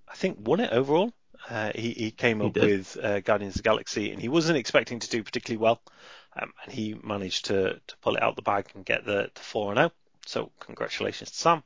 I 0.09 0.15
think, 0.15 0.39
won 0.41 0.61
it 0.61 0.73
overall. 0.73 1.13
Uh, 1.49 1.73
he, 1.75 1.91
he 1.93 2.11
came 2.13 2.41
He 2.41 2.47
up 2.47 2.53
did. 2.53 2.63
with 2.63 2.97
uh, 3.03 3.21
Guardians 3.21 3.57
of 3.57 3.63
the 3.63 3.69
Galaxy, 3.69 4.13
and 4.13 4.21
he 4.21 4.29
wasn't 4.29 4.59
expecting 4.59 5.01
to 5.01 5.11
do 5.11 5.23
particularly 5.25 5.59
well, 5.59 5.83
um, 6.41 6.53
and 6.65 6.73
he 6.73 6.95
managed 6.95 7.47
to, 7.47 7.81
to 7.87 7.97
pull 8.03 8.17
it 8.17 8.23
out 8.23 8.37
the 8.37 8.43
bag 8.43 8.71
and 8.75 8.85
get 8.85 9.05
the, 9.05 9.31
the 9.35 9.41
four 9.41 9.71
and 9.73 9.79
zero. 9.79 9.93
So 10.27 10.53
congratulations 10.61 11.31
to 11.33 11.37
Sam. 11.37 11.65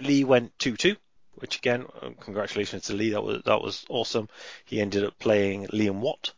Lee 0.00 0.24
went 0.24 0.58
two 0.58 0.76
two, 0.76 0.96
which 1.34 1.58
again, 1.58 1.86
uh, 2.00 2.10
congratulations 2.20 2.84
to 2.84 2.94
Lee. 2.94 3.10
That 3.10 3.22
was 3.22 3.42
that 3.44 3.62
was 3.62 3.84
awesome. 3.88 4.28
He 4.64 4.80
ended 4.80 5.04
up 5.04 5.18
playing 5.18 5.66
Liam 5.68 6.00
Watt, 6.00 6.32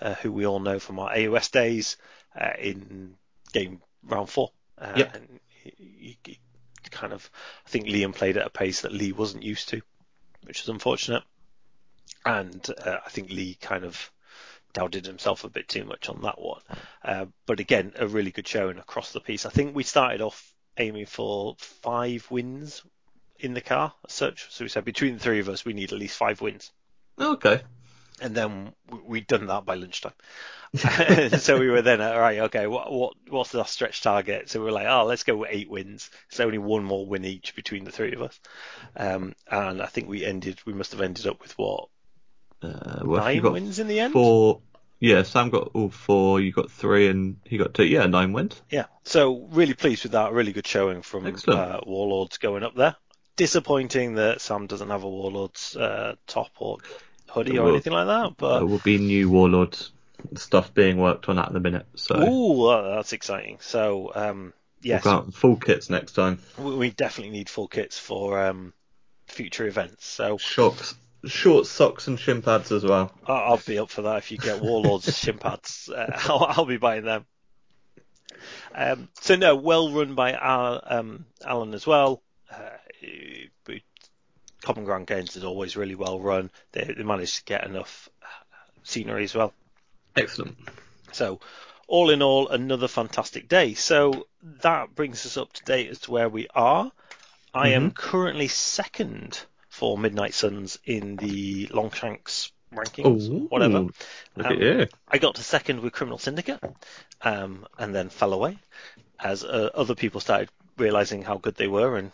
uh, 0.00 0.14
who 0.14 0.32
we 0.32 0.46
all 0.46 0.60
know 0.60 0.78
from 0.78 0.98
our 0.98 1.14
AOS 1.14 1.50
days 1.50 1.96
uh, 2.38 2.52
in 2.58 3.14
game 3.52 3.80
round 4.02 4.28
four. 4.28 4.50
Uh, 4.78 4.92
Yep. 4.96 5.16
And 5.16 5.40
he, 5.48 6.18
he, 6.24 6.38
kind 6.90 7.12
of, 7.12 7.30
I 7.66 7.70
think 7.70 7.86
Liam 7.86 8.14
played 8.14 8.36
at 8.36 8.46
a 8.46 8.50
pace 8.50 8.82
that 8.82 8.92
Lee 8.92 9.12
wasn't 9.12 9.42
used 9.42 9.70
to, 9.70 9.80
which 10.44 10.60
is 10.60 10.68
unfortunate. 10.68 11.22
And 12.24 12.64
uh, 12.84 12.98
I 13.04 13.08
think 13.08 13.30
Lee 13.30 13.56
kind 13.60 13.84
of 13.84 14.10
doubted 14.72 15.06
himself 15.06 15.44
a 15.44 15.50
bit 15.50 15.68
too 15.68 15.84
much 15.84 16.08
on 16.08 16.22
that 16.22 16.40
one. 16.40 16.62
Uh, 17.04 17.26
but 17.46 17.60
again, 17.60 17.92
a 17.96 18.06
really 18.06 18.30
good 18.30 18.46
showing 18.46 18.78
across 18.78 19.12
the 19.12 19.20
piece. 19.20 19.44
I 19.44 19.50
think 19.50 19.74
we 19.74 19.82
started 19.82 20.20
off 20.20 20.52
aiming 20.78 21.06
for 21.06 21.56
five 21.58 22.26
wins 22.30 22.82
in 23.42 23.54
the 23.54 23.60
car 23.60 23.92
as 24.06 24.12
such. 24.12 24.46
So 24.50 24.64
we 24.64 24.68
said 24.68 24.84
between 24.84 25.14
the 25.14 25.20
three 25.20 25.40
of 25.40 25.48
us, 25.48 25.64
we 25.64 25.72
need 25.72 25.92
at 25.92 25.98
least 25.98 26.16
five 26.16 26.40
wins. 26.40 26.70
Okay. 27.20 27.60
And 28.20 28.34
then 28.34 28.72
we- 28.90 28.98
we'd 29.00 29.26
done 29.26 29.46
that 29.46 29.64
by 29.64 29.74
lunchtime. 29.74 30.12
so 31.38 31.58
we 31.58 31.68
were 31.68 31.82
then 31.82 32.00
all 32.00 32.18
right. 32.20 32.38
Okay, 32.40 32.66
what 32.66 32.90
what 32.90 33.14
what's 33.28 33.54
our 33.54 33.66
stretch 33.66 34.00
target? 34.02 34.48
So 34.48 34.60
we 34.60 34.66
were 34.66 34.72
like, 34.72 34.86
oh, 34.86 35.04
let's 35.04 35.22
go 35.24 35.36
with 35.36 35.50
eight 35.52 35.68
wins. 35.68 36.08
It's 36.30 36.40
only 36.40 36.58
one 36.58 36.84
more 36.84 37.04
win 37.04 37.24
each 37.24 37.54
between 37.54 37.84
the 37.84 37.90
three 37.90 38.12
of 38.14 38.22
us. 38.22 38.40
Um, 38.96 39.34
and 39.50 39.82
I 39.82 39.86
think 39.86 40.08
we 40.08 40.24
ended. 40.24 40.60
We 40.64 40.72
must 40.72 40.92
have 40.92 41.00
ended 41.02 41.26
up 41.26 41.42
with 41.42 41.58
what 41.58 41.88
Uh, 42.62 43.00
well, 43.04 43.22
nine 43.24 43.42
wins 43.42 43.78
in 43.80 43.88
the 43.88 44.00
end. 44.00 44.12
four. 44.12 44.60
Yeah, 45.00 45.24
Sam 45.24 45.50
got 45.50 45.72
all 45.74 45.90
four. 45.90 46.40
You 46.40 46.52
got 46.52 46.70
three, 46.70 47.08
and 47.08 47.36
he 47.44 47.58
got 47.58 47.74
two. 47.74 47.84
Yeah, 47.84 48.06
nine 48.06 48.32
wins. 48.32 48.62
Yeah. 48.70 48.86
So 49.02 49.48
really 49.50 49.74
pleased 49.74 50.04
with 50.04 50.12
that. 50.12 50.32
Really 50.32 50.52
good 50.52 50.66
showing 50.66 51.02
from 51.02 51.26
uh, 51.48 51.80
Warlords 51.84 52.38
going 52.38 52.62
up 52.62 52.76
there. 52.76 52.94
Disappointing 53.36 54.14
that 54.16 54.40
Sam 54.40 54.66
doesn't 54.66 54.90
have 54.90 55.04
a 55.04 55.08
Warlords 55.08 55.76
uh, 55.76 56.16
top 56.26 56.50
or 56.58 56.78
hoodie 57.30 57.58
or 57.58 57.68
anything 57.70 57.92
like 57.92 58.06
that. 58.06 58.36
But 58.36 58.58
There 58.58 58.66
will 58.66 58.78
be 58.78 58.98
new 58.98 59.30
Warlords 59.30 59.90
stuff 60.36 60.72
being 60.74 60.98
worked 60.98 61.28
on 61.28 61.38
at 61.38 61.52
the 61.52 61.60
minute, 61.60 61.86
so 61.96 62.14
ooh, 62.22 62.94
that's 62.94 63.12
exciting. 63.12 63.58
So 63.60 64.12
um, 64.14 64.52
yes, 64.82 65.02
full 65.32 65.56
kits 65.56 65.90
next 65.90 66.12
time. 66.12 66.38
we 66.58 66.76
we 66.76 66.90
definitely 66.90 67.32
need 67.32 67.48
full 67.48 67.68
kits 67.68 67.98
for 67.98 68.40
um, 68.40 68.72
future 69.26 69.66
events. 69.66 70.06
So 70.06 70.36
Shocks, 70.38 70.94
short 71.24 71.66
socks 71.66 72.06
and 72.06 72.20
shin 72.20 72.42
pads 72.42 72.70
as 72.70 72.84
well. 72.84 73.12
I'll 73.26 73.56
be 73.66 73.78
up 73.78 73.90
for 73.90 74.02
that 74.02 74.18
if 74.18 74.30
you 74.30 74.38
get 74.38 74.60
Warlords 74.60 75.16
shin 75.18 75.38
pads. 75.38 75.88
Uh, 75.88 76.20
I'll, 76.28 76.44
I'll 76.48 76.66
be 76.66 76.76
buying 76.76 77.04
them. 77.04 77.24
Um, 78.74 79.08
so 79.20 79.36
no, 79.36 79.56
well 79.56 79.92
run 79.92 80.14
by 80.14 80.32
Al, 80.32 80.82
um, 80.84 81.26
Alan 81.44 81.74
as 81.74 81.86
well. 81.86 82.22
Uh, 82.50 82.70
Common 84.62 84.84
Ground 84.84 85.06
Games 85.06 85.36
is 85.36 85.44
always 85.44 85.76
really 85.76 85.96
well 85.96 86.20
run. 86.20 86.50
They, 86.70 86.84
they 86.84 87.02
managed 87.02 87.36
to 87.36 87.44
get 87.44 87.66
enough 87.66 88.08
uh, 88.22 88.26
scenery 88.84 89.24
as 89.24 89.34
well. 89.34 89.52
Excellent. 90.16 90.56
So, 91.10 91.40
all 91.88 92.10
in 92.10 92.22
all, 92.22 92.48
another 92.48 92.88
fantastic 92.88 93.48
day. 93.48 93.74
So 93.74 94.26
that 94.60 94.94
brings 94.94 95.26
us 95.26 95.36
up 95.36 95.52
to 95.54 95.64
date 95.64 95.90
as 95.90 95.98
to 96.00 96.12
where 96.12 96.28
we 96.28 96.46
are. 96.54 96.90
I 97.52 97.70
am 97.70 97.90
currently 97.90 98.48
second 98.48 99.44
for 99.68 99.98
Midnight 99.98 100.32
Suns 100.32 100.78
in 100.84 101.16
the 101.16 101.66
Longshanks 101.66 102.52
rankings, 102.72 103.28
Ooh, 103.28 103.46
whatever. 103.48 103.78
Um. 103.78 103.94
I 105.08 105.18
got 105.18 105.34
to 105.34 105.42
second 105.42 105.80
with 105.80 105.92
Criminal 105.92 106.18
Syndicate, 106.18 106.60
um, 107.20 107.66
and 107.78 107.94
then 107.94 108.08
fell 108.08 108.32
away 108.32 108.58
as 109.18 109.44
uh, 109.44 109.70
other 109.74 109.94
people 109.94 110.20
started 110.20 110.48
realizing 110.78 111.22
how 111.22 111.36
good 111.36 111.56
they 111.56 111.68
were, 111.68 111.96
and 111.96 112.12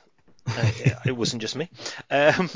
uh, 0.57 1.01
it 1.07 1.17
wasn't 1.17 1.43
just 1.43 1.57
me. 1.57 1.69
Um, 2.11 2.51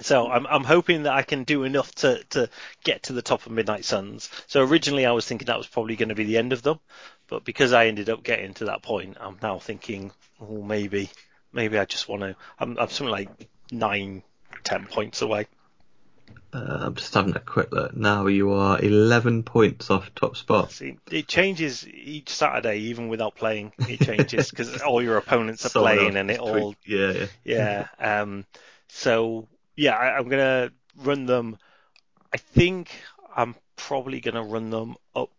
so 0.00 0.28
I'm, 0.28 0.46
I'm 0.46 0.64
hoping 0.64 1.04
that 1.04 1.12
I 1.12 1.22
can 1.22 1.44
do 1.44 1.64
enough 1.64 1.92
to, 1.96 2.22
to 2.30 2.48
get 2.84 3.04
to 3.04 3.12
the 3.12 3.22
top 3.22 3.46
of 3.46 3.52
Midnight 3.52 3.84
Suns. 3.84 4.30
So 4.46 4.62
originally 4.62 5.06
I 5.06 5.12
was 5.12 5.26
thinking 5.26 5.46
that 5.46 5.58
was 5.58 5.66
probably 5.66 5.96
going 5.96 6.10
to 6.10 6.14
be 6.14 6.24
the 6.24 6.38
end 6.38 6.52
of 6.52 6.62
them, 6.62 6.78
but 7.28 7.44
because 7.44 7.72
I 7.72 7.86
ended 7.86 8.08
up 8.10 8.22
getting 8.22 8.54
to 8.54 8.66
that 8.66 8.82
point, 8.82 9.16
I'm 9.20 9.38
now 9.42 9.58
thinking, 9.58 10.12
oh, 10.40 10.62
maybe, 10.62 11.10
maybe 11.52 11.78
I 11.78 11.84
just 11.84 12.08
want 12.08 12.22
to. 12.22 12.36
I'm, 12.58 12.78
I'm 12.78 12.88
something 12.88 13.10
like 13.10 13.48
nine, 13.72 14.22
ten 14.64 14.86
points 14.86 15.22
away. 15.22 15.46
Uh, 16.52 16.78
I'm 16.80 16.94
just 16.94 17.12
having 17.12 17.36
a 17.36 17.40
quick 17.40 17.72
look. 17.72 17.94
Now 17.94 18.26
you 18.26 18.52
are 18.52 18.80
11 18.80 19.42
points 19.42 19.90
off 19.90 20.14
top 20.14 20.34
spot. 20.36 20.72
See, 20.72 20.96
it 21.10 21.28
changes 21.28 21.86
each 21.86 22.30
Saturday, 22.30 22.78
even 22.78 23.08
without 23.08 23.34
playing. 23.34 23.72
It 23.80 24.00
changes 24.00 24.48
because 24.48 24.80
all 24.82 25.02
your 25.02 25.18
opponents 25.18 25.66
are 25.66 25.68
Someone 25.68 25.96
playing, 25.96 26.16
and 26.16 26.30
it 26.30 26.38
tweet- 26.38 26.50
all 26.50 26.74
Yeah, 26.86 27.26
yeah. 27.44 27.86
yeah. 28.00 28.20
Um, 28.22 28.46
so 28.88 29.46
yeah, 29.76 29.94
I, 29.94 30.16
I'm 30.16 30.28
gonna 30.28 30.70
run 30.96 31.26
them. 31.26 31.58
I 32.32 32.38
think 32.38 32.92
I'm 33.36 33.54
probably 33.76 34.20
gonna 34.20 34.42
run 34.44 34.70
them 34.70 34.94
up 35.14 35.30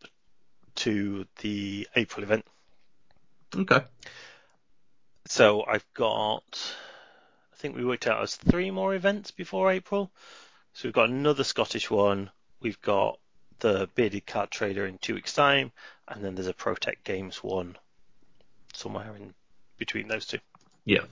to 0.75 1.25
the 1.41 1.87
April 1.95 2.23
event. 2.23 2.45
Okay. 3.55 3.79
So 5.25 5.63
I've 5.67 5.85
got, 5.95 6.73
I 7.53 7.55
think 7.57 7.75
we 7.75 7.83
worked 7.83 8.07
out 8.07 8.21
as 8.21 8.35
three 8.35 8.71
more 8.71 8.93
events 8.95 9.31
before 9.31 9.71
April. 9.71 10.11
So 10.73 10.87
we've 10.87 10.93
got 10.93 11.09
another 11.09 11.43
Scottish 11.43 11.89
one. 11.89 12.29
We've 12.61 12.81
got 12.81 13.19
the 13.59 13.89
Bearded 13.95 14.25
Card 14.25 14.51
Trader 14.51 14.85
in 14.85 14.97
two 14.97 15.15
weeks' 15.15 15.33
time, 15.33 15.71
and 16.07 16.23
then 16.23 16.35
there's 16.35 16.47
a 16.47 16.53
Protect 16.53 17.03
Games 17.03 17.43
one 17.43 17.77
somewhere 18.73 19.13
in 19.15 19.33
between 19.77 20.07
those 20.07 20.25
two. 20.25 20.39
Yeah. 20.85 21.05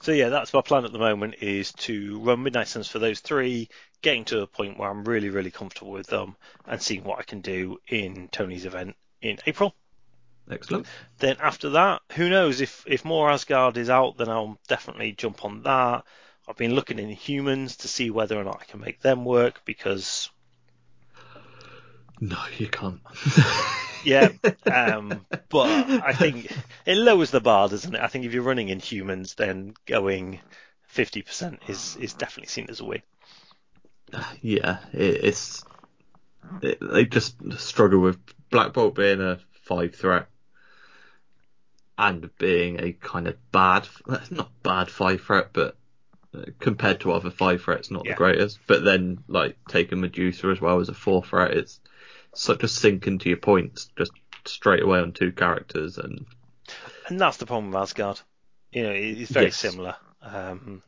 So 0.00 0.12
yeah, 0.12 0.28
that's 0.28 0.52
my 0.52 0.60
plan 0.60 0.84
at 0.84 0.92
the 0.92 0.98
moment 0.98 1.36
is 1.40 1.72
to 1.72 2.20
run 2.20 2.42
Midnight 2.42 2.68
Suns 2.68 2.88
for 2.88 2.98
those 2.98 3.20
three, 3.20 3.68
getting 4.02 4.24
to 4.26 4.42
a 4.42 4.46
point 4.46 4.78
where 4.78 4.88
I'm 4.88 5.04
really, 5.04 5.30
really 5.30 5.50
comfortable 5.50 5.92
with 5.92 6.06
them 6.06 6.36
and 6.66 6.80
seeing 6.80 7.02
what 7.02 7.18
I 7.18 7.22
can 7.22 7.40
do 7.40 7.78
in 7.88 8.28
Tony's 8.28 8.64
event 8.64 8.94
in 9.20 9.38
April. 9.46 9.74
Excellent. 10.50 10.86
Then 11.18 11.36
after 11.40 11.70
that, 11.70 12.02
who 12.12 12.28
knows 12.28 12.60
if 12.60 12.84
if 12.86 13.04
more 13.04 13.30
Asgard 13.30 13.76
is 13.76 13.90
out, 13.90 14.16
then 14.16 14.28
I'll 14.28 14.58
definitely 14.68 15.12
jump 15.12 15.44
on 15.44 15.62
that. 15.64 16.04
I've 16.48 16.56
been 16.56 16.74
looking 16.74 16.98
Inhumans 16.98 17.78
to 17.78 17.88
see 17.88 18.10
whether 18.10 18.38
or 18.38 18.44
not 18.44 18.60
I 18.60 18.64
can 18.64 18.80
make 18.80 19.00
them 19.00 19.24
work 19.24 19.62
because 19.64 20.30
No, 22.20 22.38
you 22.56 22.68
can't. 22.68 23.00
yeah, 24.04 24.30
um, 24.72 25.26
but 25.48 25.68
I 25.68 26.12
think 26.12 26.50
it 26.86 26.96
lowers 26.96 27.30
the 27.30 27.40
bar, 27.40 27.68
doesn't 27.68 27.94
it? 27.94 28.00
I 28.00 28.06
think 28.06 28.24
if 28.24 28.32
you're 28.32 28.42
running 28.42 28.68
Inhumans, 28.68 29.34
then 29.34 29.74
going 29.86 30.40
50% 30.94 31.68
is 31.68 31.96
is 31.96 32.14
definitely 32.14 32.48
seen 32.48 32.66
as 32.70 32.80
a 32.80 32.84
win. 32.84 33.02
yeah, 34.40 34.78
it, 34.92 35.24
it's 35.24 35.64
it, 36.62 36.78
they 36.80 37.04
just 37.04 37.36
struggle 37.58 38.00
with 38.00 38.18
Black 38.50 38.72
Bolt 38.72 38.94
being 38.94 39.20
a 39.20 39.40
five 39.64 39.94
threat 39.94 40.28
and 41.98 42.30
being 42.38 42.80
a 42.80 42.92
kind 42.92 43.26
of 43.26 43.36
bad, 43.52 43.88
not 44.30 44.50
bad 44.62 44.90
five 44.90 45.22
threat, 45.22 45.48
but 45.52 45.76
compared 46.60 47.00
to 47.00 47.12
other 47.12 47.30
five 47.30 47.62
threats, 47.62 47.90
not 47.90 48.04
Yeah. 48.04 48.12
the 48.12 48.14
greatest. 48.14 48.60
But 48.66 48.84
then 48.84 49.18
like 49.28 49.56
taking 49.68 50.00
Medusa 50.00 50.48
as 50.48 50.60
well 50.60 50.80
as 50.80 50.88
a 50.88 50.94
four 50.94 51.22
threat, 51.22 51.52
it's 51.52 51.80
such 52.34 52.62
a 52.62 52.68
sink 52.68 53.06
into 53.06 53.28
your 53.28 53.38
points 53.38 53.90
just 53.98 54.12
straight 54.44 54.82
away 54.82 54.98
on 55.00 55.12
two 55.12 55.32
characters, 55.32 55.98
and 55.98 56.26
And 57.08 57.20
that's 57.20 57.36
the 57.38 57.46
problem 57.46 57.70
with 57.72 57.80
Asgard. 57.80 58.20
You 58.72 58.82
know, 58.82 58.90
it's 58.92 59.30
very 59.30 59.46
Yes. 59.46 59.56
similar. 59.56 59.96
Um, 60.22 60.82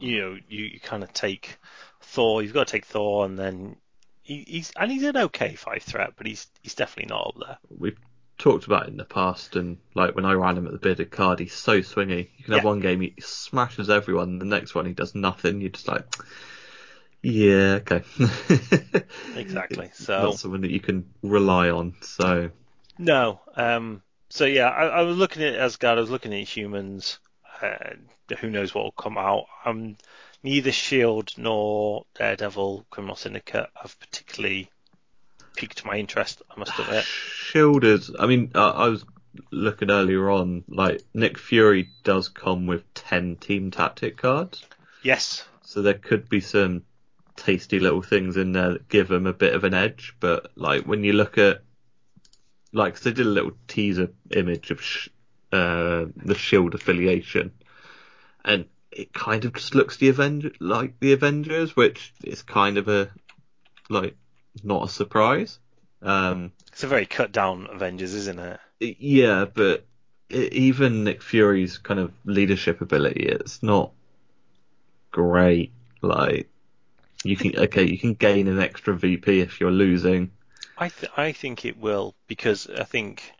you 0.00 0.20
know, 0.20 0.36
you, 0.48 0.64
you 0.64 0.80
kind 0.80 1.02
of 1.02 1.12
take 1.12 1.58
Thor. 2.00 2.42
You've 2.42 2.52
got 2.54 2.66
to 2.66 2.72
take 2.72 2.86
Thor, 2.86 3.24
and 3.24 3.38
then 3.38 3.76
he, 4.22 4.44
he's 4.46 4.72
and 4.76 4.90
he's 4.90 5.02
an 5.04 5.16
okay 5.16 5.54
five 5.54 5.82
threat, 5.82 6.14
but 6.16 6.26
he's 6.26 6.46
he's 6.62 6.74
definitely 6.74 7.10
not 7.10 7.26
up 7.28 7.34
there. 7.46 7.58
we've 7.78 7.98
talked 8.42 8.66
about 8.66 8.84
it 8.84 8.90
in 8.90 8.96
the 8.96 9.04
past, 9.04 9.56
and 9.56 9.78
like 9.94 10.14
when 10.16 10.24
I 10.24 10.32
ran 10.34 10.58
him 10.58 10.66
at 10.66 10.72
the 10.72 10.78
bearded 10.78 11.10
card, 11.10 11.38
he's 11.38 11.54
so 11.54 11.78
swingy. 11.80 12.28
You 12.36 12.44
can 12.44 12.52
have 12.52 12.64
Yeah. 12.64 12.68
one 12.70 12.80
game 12.80 13.00
he 13.00 13.14
smashes 13.20 13.88
everyone, 13.88 14.38
the 14.38 14.44
next 14.44 14.74
one 14.74 14.84
he 14.86 14.92
does 14.92 15.14
nothing. 15.14 15.60
You're 15.60 15.70
just 15.70 15.88
like, 15.88 16.04
yeah, 17.22 17.80
okay. 17.80 18.02
Exactly. 19.34 19.90
So 19.94 20.20
not 20.22 20.38
someone 20.38 20.62
that 20.62 20.70
you 20.70 20.80
can 20.80 21.04
rely 21.22 21.70
on. 21.70 21.94
So 22.02 22.50
no. 22.98 23.40
Um. 23.56 24.02
So 24.30 24.44
yeah, 24.44 24.68
I, 24.68 24.86
I 24.86 25.02
was 25.02 25.16
looking 25.16 25.42
at 25.42 25.54
Asgard. 25.54 25.98
I 25.98 26.00
was 26.00 26.10
looking 26.10 26.32
at 26.34 26.48
humans. 26.48 27.18
Uh, 27.60 27.94
who 28.40 28.50
knows 28.50 28.74
what 28.74 28.84
will 28.84 28.92
come 28.92 29.18
out? 29.18 29.46
Um, 29.64 29.96
neither 30.42 30.72
Shield 30.72 31.32
nor 31.36 32.04
Daredevil 32.14 32.86
Criminal 32.90 33.16
Syndicate 33.16 33.68
have 33.74 33.98
particularly 34.00 34.70
piqued 35.56 35.84
my 35.84 35.96
interest. 35.96 36.42
I 36.54 36.58
must 36.58 36.78
admit. 36.78 37.04
shielded. 37.04 38.02
I 38.18 38.26
mean, 38.26 38.50
I, 38.54 38.68
I 38.68 38.88
was 38.88 39.04
looking 39.50 39.90
earlier 39.90 40.30
on. 40.30 40.64
Like 40.68 41.02
Nick 41.14 41.38
Fury 41.38 41.90
does 42.04 42.28
come 42.28 42.66
with 42.66 42.82
ten 42.94 43.36
team 43.36 43.70
tactic 43.70 44.16
cards. 44.16 44.64
Yes. 45.02 45.44
So 45.62 45.82
there 45.82 45.94
could 45.94 46.28
be 46.28 46.40
some 46.40 46.82
tasty 47.36 47.78
little 47.80 48.02
things 48.02 48.36
in 48.36 48.52
there 48.52 48.72
that 48.72 48.88
give 48.88 49.08
them 49.08 49.26
a 49.26 49.32
bit 49.32 49.54
of 49.54 49.64
an 49.64 49.74
edge. 49.74 50.14
But 50.20 50.50
like 50.56 50.84
when 50.84 51.02
you 51.04 51.12
look 51.14 51.38
at, 51.38 51.62
like, 52.72 52.94
'cause 52.94 53.02
they 53.04 53.12
did 53.12 53.26
a 53.26 53.30
little 53.30 53.52
teaser 53.68 54.10
image 54.30 54.70
of 54.70 54.82
sh- 54.82 55.08
uh, 55.52 56.06
the 56.16 56.34
Shield 56.34 56.74
affiliation, 56.74 57.52
and 58.44 58.66
it 58.90 59.12
kind 59.14 59.44
of 59.44 59.54
just 59.54 59.74
looks 59.74 59.96
the 59.96 60.08
Avenger 60.08 60.52
like 60.60 60.98
the 61.00 61.12
Avengers, 61.12 61.74
which 61.74 62.12
is 62.22 62.42
kind 62.42 62.76
of 62.78 62.88
a 62.88 63.10
like 63.88 64.16
not 64.62 64.84
a 64.84 64.88
surprise. 64.88 65.58
Um, 66.02 66.52
It's 66.72 66.84
a 66.84 66.88
very 66.88 67.06
cut 67.06 67.32
down 67.32 67.68
Avengers, 67.70 68.14
isn't 68.14 68.38
it? 68.38 68.60
yeah, 68.80 69.44
but 69.44 69.86
even 70.30 71.04
Nick 71.04 71.22
Fury's 71.22 71.78
kind 71.78 72.00
of 72.00 72.12
leadership 72.24 72.80
ability, 72.80 73.26
it's 73.26 73.62
not 73.62 73.92
great. 75.10 75.72
Like, 76.00 76.48
you 77.22 77.36
can 77.36 77.56
okay, 77.56 77.84
you 77.84 77.98
can 77.98 78.14
gain 78.14 78.48
an 78.48 78.58
extra 78.58 78.96
VP 78.96 79.40
if 79.40 79.60
you're 79.60 79.70
losing. 79.70 80.32
I 80.76 80.88
th- 80.88 81.12
I 81.16 81.32
think 81.32 81.64
it 81.64 81.78
will 81.78 82.14
because 82.26 82.66
I 82.68 82.84
think 82.84 83.32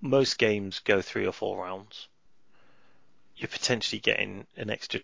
most 0.00 0.38
games 0.38 0.80
go 0.80 1.02
three 1.02 1.26
or 1.26 1.32
four 1.32 1.62
rounds. 1.64 2.08
You're 3.36 3.48
potentially 3.48 4.00
getting 4.00 4.46
an 4.56 4.70
extra 4.70 5.00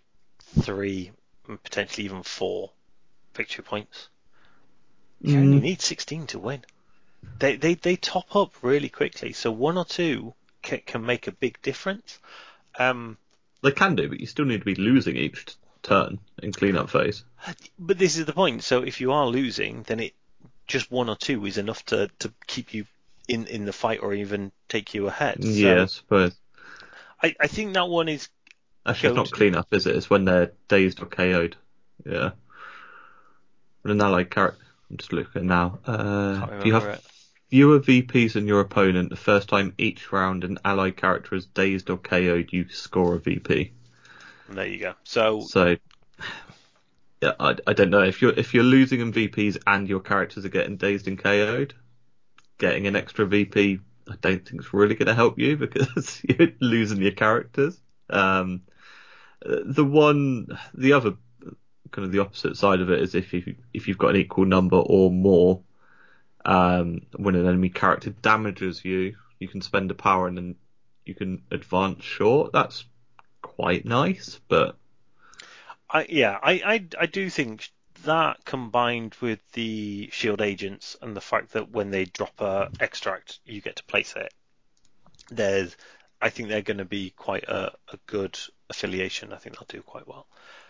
three, 0.61 1.11
potentially 1.47 2.05
even 2.05 2.23
four 2.23 2.71
victory 3.35 3.65
points. 3.65 4.09
You 5.23 5.41
only 5.41 5.59
Mm, 5.59 5.61
need 5.61 5.83
16 5.83 6.27
to 6.29 6.39
win. 6.39 6.65
They 7.39 7.57
they 7.57 7.75
they 7.75 7.97
top 7.97 8.35
up 8.37 8.55
really 8.63 8.89
quickly, 8.89 9.33
so 9.33 9.51
one 9.53 9.79
or 9.79 9.85
two 9.85 10.35
can, 10.63 10.81
can 10.87 11.05
make 11.05 11.27
a 11.27 11.33
big 11.33 11.61
difference. 11.63 12.19
Um, 12.79 13.19
they 13.63 13.73
can 13.73 13.95
do, 13.97 14.09
but 14.09 14.21
you 14.21 14.27
still 14.27 14.45
need 14.47 14.61
to 14.61 14.65
be 14.65 14.75
losing 14.75 15.17
each 15.17 15.45
t- 15.47 15.53
turn 15.83 16.19
in 16.43 16.53
cleanup 16.53 16.91
phase. 16.91 17.25
but 17.79 17.99
this 17.99 18.17
is 18.17 18.27
the 18.27 18.33
point. 18.33 18.63
So 18.65 18.83
if 18.83 19.01
you 19.01 19.13
are 19.13 19.27
losing, 19.27 19.83
then 19.85 20.01
it 20.01 20.15
just 20.67 20.91
one 20.91 21.09
or 21.09 21.17
two 21.17 21.47
is 21.47 21.59
enough 21.59 21.85
to, 21.87 22.11
to 22.21 22.33
keep 22.47 22.75
you 22.75 22.87
in, 23.29 23.47
in 23.47 23.65
the 23.65 23.73
fight 23.73 24.01
or 24.03 24.15
even 24.15 24.53
take 24.69 24.95
you 24.95 25.07
ahead. 25.07 25.45
So 25.45 25.79
yeah, 25.79 25.83
I 25.83 25.87
suppose. 25.87 26.37
I, 27.23 27.35
I 27.41 27.47
think 27.47 27.75
that 27.75 27.89
one 27.89 28.09
is 28.09 28.29
Actually, 28.87 29.09
it's 29.09 29.17
not 29.17 29.31
cleanup, 29.33 29.73
is 29.73 29.87
it? 29.87 29.97
It's 29.97 30.09
when 30.11 30.25
they're 30.25 30.53
dazed 30.69 31.03
or 31.03 31.07
KO'd. 31.07 31.57
Yeah. 32.05 32.31
When 33.83 33.93
an 33.93 34.01
allied 34.01 34.31
character. 34.31 34.66
I'm 34.91 34.97
just 34.97 35.13
looking 35.13 35.47
now. 35.47 35.79
Uh, 35.85 36.47
if 36.53 36.67
you 36.67 36.75
have 36.75 36.85
it. 36.85 37.01
fewer 37.51 37.81
VPs 37.81 38.35
than 38.35 38.47
your 38.47 38.61
opponent 38.61 39.11
the 39.11 39.17
first 39.17 39.49
time 39.49 39.75
each 39.79 40.13
round 40.13 40.45
an 40.45 40.59
allied 40.65 40.97
character 40.97 41.35
is 41.35 41.47
dazed 41.47 41.91
or 41.91 41.99
KO'd, 41.99 42.53
you 42.53 42.69
score 42.69 43.15
a 43.15 43.19
VP. 43.19 43.73
And 44.49 44.59
there 44.59 44.67
you 44.67 44.79
go. 44.79 44.95
So 45.05 45.41
So, 45.41 45.77
yeah, 47.21 47.33
I, 47.41 47.57
I 47.67 47.73
don't 47.73 47.91
know 47.91 48.03
if 48.03 48.23
you're 48.23 48.33
if 48.33 48.55
you're 48.55 48.65
losing 48.65 49.01
in 49.01 49.13
VPs 49.13 49.59
and 49.67 49.89
your 49.89 50.01
characters 50.01 50.45
are 50.45 50.51
getting 50.51 50.77
dazed 50.77 51.09
and 51.09 51.19
KO'd, 51.19 51.75
getting 52.59 52.87
an 52.87 52.95
extra 52.95 53.27
VP, 53.27 53.81
I 54.09 54.15
don't 54.21 54.47
think 54.47 54.61
it's 54.61 54.73
really 54.73 54.95
going 54.95 55.09
to 55.09 55.15
help 55.15 55.39
you 55.39 55.57
because 55.57 56.23
you're 56.23 56.53
losing 56.61 57.03
your 57.03 57.13
characters. 57.13 57.81
Um, 58.09 58.63
the 59.43 59.85
one, 59.85 60.47
the 60.75 60.93
other 60.93 61.17
kind 61.91 62.05
of 62.05 62.13
the 62.13 62.21
opposite 62.21 62.57
side 62.57 62.81
of 62.81 62.91
it 62.91 63.01
is 63.01 63.15
if 63.15 63.33
you 63.33 63.57
if 63.73 63.89
you've 63.89 63.99
got 63.99 64.11
an 64.11 64.17
equal 64.17 64.45
number 64.45 64.77
or 64.77 65.11
more, 65.11 65.63
um, 66.45 67.03
when 67.17 67.35
an 67.35 67.47
enemy 67.47 67.69
character 67.69 68.11
damages 68.11 68.85
you, 68.85 69.17
you 69.39 69.49
can 69.49 69.61
spend 69.61 69.91
a 69.91 69.95
power 69.95 70.27
and 70.27 70.37
then 70.37 70.55
you 71.05 71.15
can 71.15 71.43
advance 71.51 72.05
short. 72.05 72.53
That's 72.53 72.85
quite 73.43 73.85
nice, 73.85 74.41
but 74.49 74.77
I 75.91 76.07
yeah, 76.09 76.39
I, 76.43 76.53
I 76.53 76.85
I 77.01 77.07
do 77.07 77.31
think 77.31 77.71
that 78.05 78.45
combined 78.45 79.15
with 79.21 79.41
the 79.53 80.09
shield 80.13 80.41
agents 80.41 80.97
and 81.03 81.17
the 81.17 81.21
fact 81.21 81.53
that 81.53 81.71
when 81.71 81.91
they 81.91 82.05
drop 82.05 82.41
a 82.41 82.71
extract, 82.81 83.39
you 83.45 83.61
get 83.61 83.77
to 83.77 83.85
place 83.85 84.15
it. 84.17 84.33
There's, 85.31 85.77
I 86.21 86.31
think 86.31 86.49
they're 86.49 86.63
going 86.63 86.79
to 86.79 86.85
be 86.85 87.11
quite 87.11 87.45
a, 87.45 87.73
a 87.93 87.99
good 88.07 88.39
affiliation. 88.71 89.33
I 89.33 89.37
think 89.37 89.57
they'll 89.57 89.67
do 89.69 89.83
quite 89.83 90.07
well. 90.07 90.27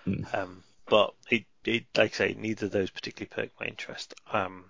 Mm. 0.06 0.34
Um, 0.34 0.62
but 0.88 1.14
it, 1.30 1.44
it, 1.64 1.84
like 1.96 2.12
I 2.14 2.16
say, 2.28 2.36
neither 2.38 2.66
of 2.66 2.72
those 2.72 2.90
particularly 2.90 3.30
perk 3.34 3.50
my 3.60 3.66
interest. 3.66 4.14
Um, 4.32 4.64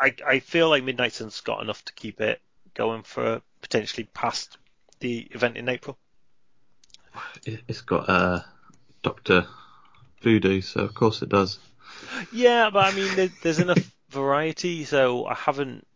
I, 0.00 0.14
I 0.26 0.38
feel 0.40 0.68
like 0.68 0.84
Midnight 0.84 1.12
Sun's 1.12 1.40
got 1.40 1.62
enough 1.62 1.84
to 1.86 1.92
keep 1.92 2.20
it 2.20 2.40
going 2.74 3.02
for 3.02 3.42
potentially 3.60 4.08
past 4.14 4.56
the 5.00 5.28
event 5.32 5.56
in 5.56 5.68
April. 5.68 5.98
it- 7.44 7.62
it's 7.68 7.80
got 7.80 8.08
uh, 8.08 8.40
Doctor 9.02 9.46
Voodoo, 10.22 10.60
so 10.60 10.80
of 10.80 10.94
course 10.94 11.22
it 11.22 11.28
does. 11.28 11.58
Yeah, 12.32 12.70
but 12.70 12.92
I 12.92 12.96
mean, 12.96 13.14
there, 13.16 13.30
there's 13.42 13.58
enough 13.58 13.78
variety, 14.10 14.84
so 14.84 15.26
I 15.26 15.34
haven't 15.34 15.86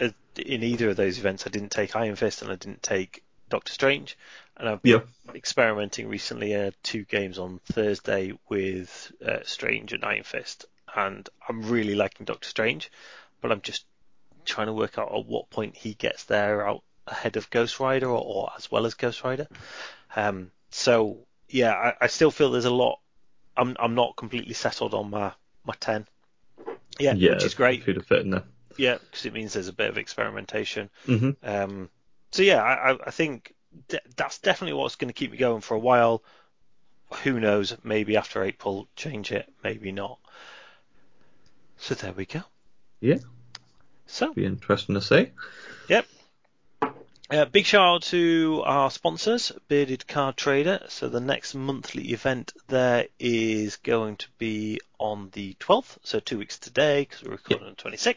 uh, 0.00 0.08
in 0.36 0.62
either 0.62 0.90
of 0.90 0.96
those 0.96 1.18
events. 1.18 1.46
I 1.46 1.50
didn't 1.50 1.70
take 1.70 1.94
Iron 1.96 2.16
Fist 2.16 2.42
and 2.42 2.50
I 2.50 2.54
didn't 2.56 2.82
take 2.82 3.22
Doctor 3.50 3.72
Strange, 3.72 4.16
and 4.58 4.68
I've 4.68 4.82
been 4.82 5.02
experimenting 5.34 6.08
recently. 6.08 6.54
Uh, 6.54 6.70
two 6.82 7.04
games 7.04 7.38
on 7.38 7.60
Thursday 7.64 8.32
with 8.48 9.12
uh, 9.24 9.38
Strange 9.44 9.92
and 9.92 10.04
Iron 10.04 10.24
Fist, 10.24 10.66
and 10.94 11.28
I'm 11.48 11.62
really 11.62 11.94
liking 11.94 12.26
Doctor 12.26 12.48
Strange, 12.48 12.90
but 13.40 13.52
I'm 13.52 13.60
just 13.60 13.84
trying 14.44 14.66
to 14.66 14.72
work 14.72 14.98
out 14.98 15.14
at 15.14 15.26
what 15.26 15.50
point 15.50 15.76
he 15.76 15.94
gets 15.94 16.24
there 16.24 16.66
out 16.66 16.82
ahead 17.06 17.36
of 17.36 17.50
Ghost 17.50 17.80
Rider 17.80 18.06
or, 18.06 18.20
or 18.20 18.50
as 18.56 18.70
well 18.70 18.86
as 18.86 18.94
Ghost 18.94 19.22
Rider. 19.22 19.46
Um, 20.16 20.50
so 20.70 21.18
yeah, 21.48 21.72
I, 21.72 21.94
I, 22.02 22.06
still 22.08 22.30
feel 22.30 22.50
there's 22.50 22.64
a 22.64 22.70
lot. 22.70 23.00
I'm 23.56 23.76
I'm 23.78 23.94
not 23.94 24.16
completely 24.16 24.54
settled 24.54 24.94
on 24.94 25.10
my 25.10 25.32
my 25.64 25.74
ten. 25.78 26.06
Yeah, 26.98 27.14
yeah 27.14 27.34
which 27.34 27.44
is 27.44 27.54
great. 27.54 27.84
Could 27.84 27.96
have 27.96 28.06
fit 28.06 28.20
in 28.20 28.30
there. 28.30 28.44
Yeah, 28.76 28.98
because 28.98 29.26
it 29.26 29.32
means 29.32 29.52
there's 29.52 29.68
a 29.68 29.72
bit 29.72 29.90
of 29.90 29.98
experimentation. 29.98 30.90
Mm-hmm. 31.06 31.30
Um, 31.42 31.90
so 32.30 32.42
yeah, 32.42 32.62
I, 32.62 32.96
I 33.06 33.10
think 33.10 33.54
d- 33.88 33.98
that's 34.16 34.38
definitely 34.38 34.74
what's 34.74 34.96
going 34.96 35.08
to 35.08 35.14
keep 35.14 35.30
me 35.32 35.38
going 35.38 35.60
for 35.60 35.74
a 35.74 35.78
while. 35.78 36.22
Who 37.24 37.40
knows? 37.40 37.76
Maybe 37.82 38.16
after 38.16 38.42
April, 38.42 38.88
change 38.96 39.32
it. 39.32 39.50
Maybe 39.64 39.92
not. 39.92 40.18
So 41.78 41.94
there 41.94 42.12
we 42.12 42.26
go. 42.26 42.42
Yeah. 43.00 43.18
So 44.06 44.32
be 44.32 44.44
interesting 44.44 44.94
to 44.94 45.02
see. 45.02 45.30
Yep. 45.88 46.06
Uh, 47.30 47.44
big 47.44 47.66
shout 47.66 47.96
out 47.96 48.02
to 48.04 48.62
our 48.64 48.90
sponsors, 48.90 49.52
Bearded 49.68 50.06
Card 50.06 50.38
Trader. 50.38 50.80
So 50.88 51.10
the 51.10 51.20
next 51.20 51.54
monthly 51.54 52.12
event 52.12 52.54
there 52.68 53.06
is 53.18 53.76
going 53.76 54.16
to 54.16 54.28
be 54.38 54.80
on 54.98 55.28
the 55.32 55.54
12th, 55.60 55.98
so 56.02 56.20
two 56.20 56.38
weeks 56.38 56.58
today, 56.58 57.02
because 57.02 57.22
we're 57.22 57.32
recording 57.32 57.66
yep. 57.66 57.76
on 57.84 57.90
the 57.90 57.96
26th. 57.96 58.16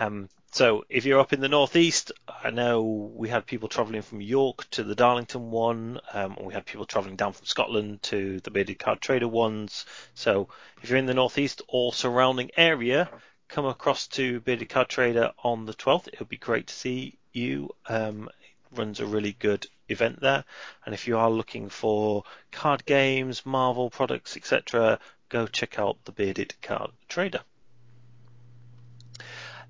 Um, 0.00 0.28
so 0.54 0.84
if 0.88 1.04
you're 1.04 1.18
up 1.18 1.32
in 1.32 1.40
the 1.40 1.48
northeast, 1.48 2.12
I 2.28 2.50
know 2.50 3.10
we 3.16 3.28
had 3.28 3.44
people 3.44 3.68
travelling 3.68 4.02
from 4.02 4.20
York 4.20 4.70
to 4.70 4.84
the 4.84 4.94
Darlington 4.94 5.50
one, 5.50 5.98
um, 6.12 6.36
and 6.36 6.46
we 6.46 6.54
had 6.54 6.64
people 6.64 6.86
travelling 6.86 7.16
down 7.16 7.32
from 7.32 7.46
Scotland 7.46 8.04
to 8.04 8.38
the 8.38 8.52
Bearded 8.52 8.78
Card 8.78 9.00
Trader 9.00 9.26
ones. 9.26 9.84
So 10.14 10.48
if 10.80 10.88
you're 10.88 10.98
in 11.00 11.06
the 11.06 11.14
northeast 11.14 11.60
or 11.66 11.92
surrounding 11.92 12.52
area, 12.56 13.10
come 13.48 13.66
across 13.66 14.06
to 14.06 14.38
Bearded 14.42 14.68
Card 14.68 14.88
Trader 14.88 15.32
on 15.42 15.66
the 15.66 15.74
12th. 15.74 16.06
It 16.06 16.20
would 16.20 16.28
be 16.28 16.36
great 16.36 16.68
to 16.68 16.74
see 16.74 17.18
you. 17.32 17.74
Um, 17.88 18.30
runs 18.70 19.00
a 19.00 19.06
really 19.06 19.32
good 19.32 19.66
event 19.88 20.20
there, 20.20 20.44
and 20.86 20.94
if 20.94 21.08
you 21.08 21.18
are 21.18 21.30
looking 21.32 21.68
for 21.68 22.22
card 22.52 22.84
games, 22.86 23.44
Marvel 23.44 23.90
products, 23.90 24.36
etc., 24.36 25.00
go 25.30 25.48
check 25.48 25.80
out 25.80 26.04
the 26.04 26.12
Bearded 26.12 26.54
Card 26.62 26.92
Trader 27.08 27.40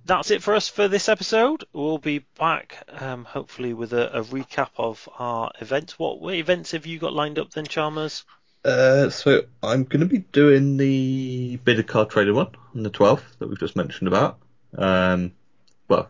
that's 0.05 0.31
it 0.31 0.43
for 0.43 0.55
us 0.55 0.69
for 0.69 0.89
this 0.89 1.09
episode. 1.09 1.65
We'll 1.73 1.99
be 1.99 2.21
back 2.39 2.77
um, 3.01 3.25
hopefully 3.25 3.73
with 3.73 3.93
a, 3.93 4.19
a, 4.19 4.23
recap 4.23 4.71
of 4.77 5.09
our 5.19 5.51
events. 5.61 5.99
What, 5.99 6.21
what, 6.21 6.35
events 6.35 6.73
have 6.73 6.87
you 6.87 6.99
got 6.99 7.13
lined 7.13 7.39
up 7.39 7.51
then, 7.51 7.67
Chalmers? 7.67 8.25
Uh, 8.65 9.11
so 9.11 9.43
I'm 9.63 9.85
going 9.85 10.01
to 10.01 10.07
be 10.07 10.19
doing 10.19 10.77
the 10.77 11.57
Bearded 11.65 11.87
Card 11.87 12.11
Trader 12.11 12.35
one 12.35 12.55
on 12.75 12.83
the 12.83 12.91
12th 12.91 13.39
that 13.39 13.49
we've 13.49 13.59
just 13.59 13.77
mentioned 13.77 14.09
about. 14.09 14.39
Um, 14.77 15.33
well, 15.89 16.09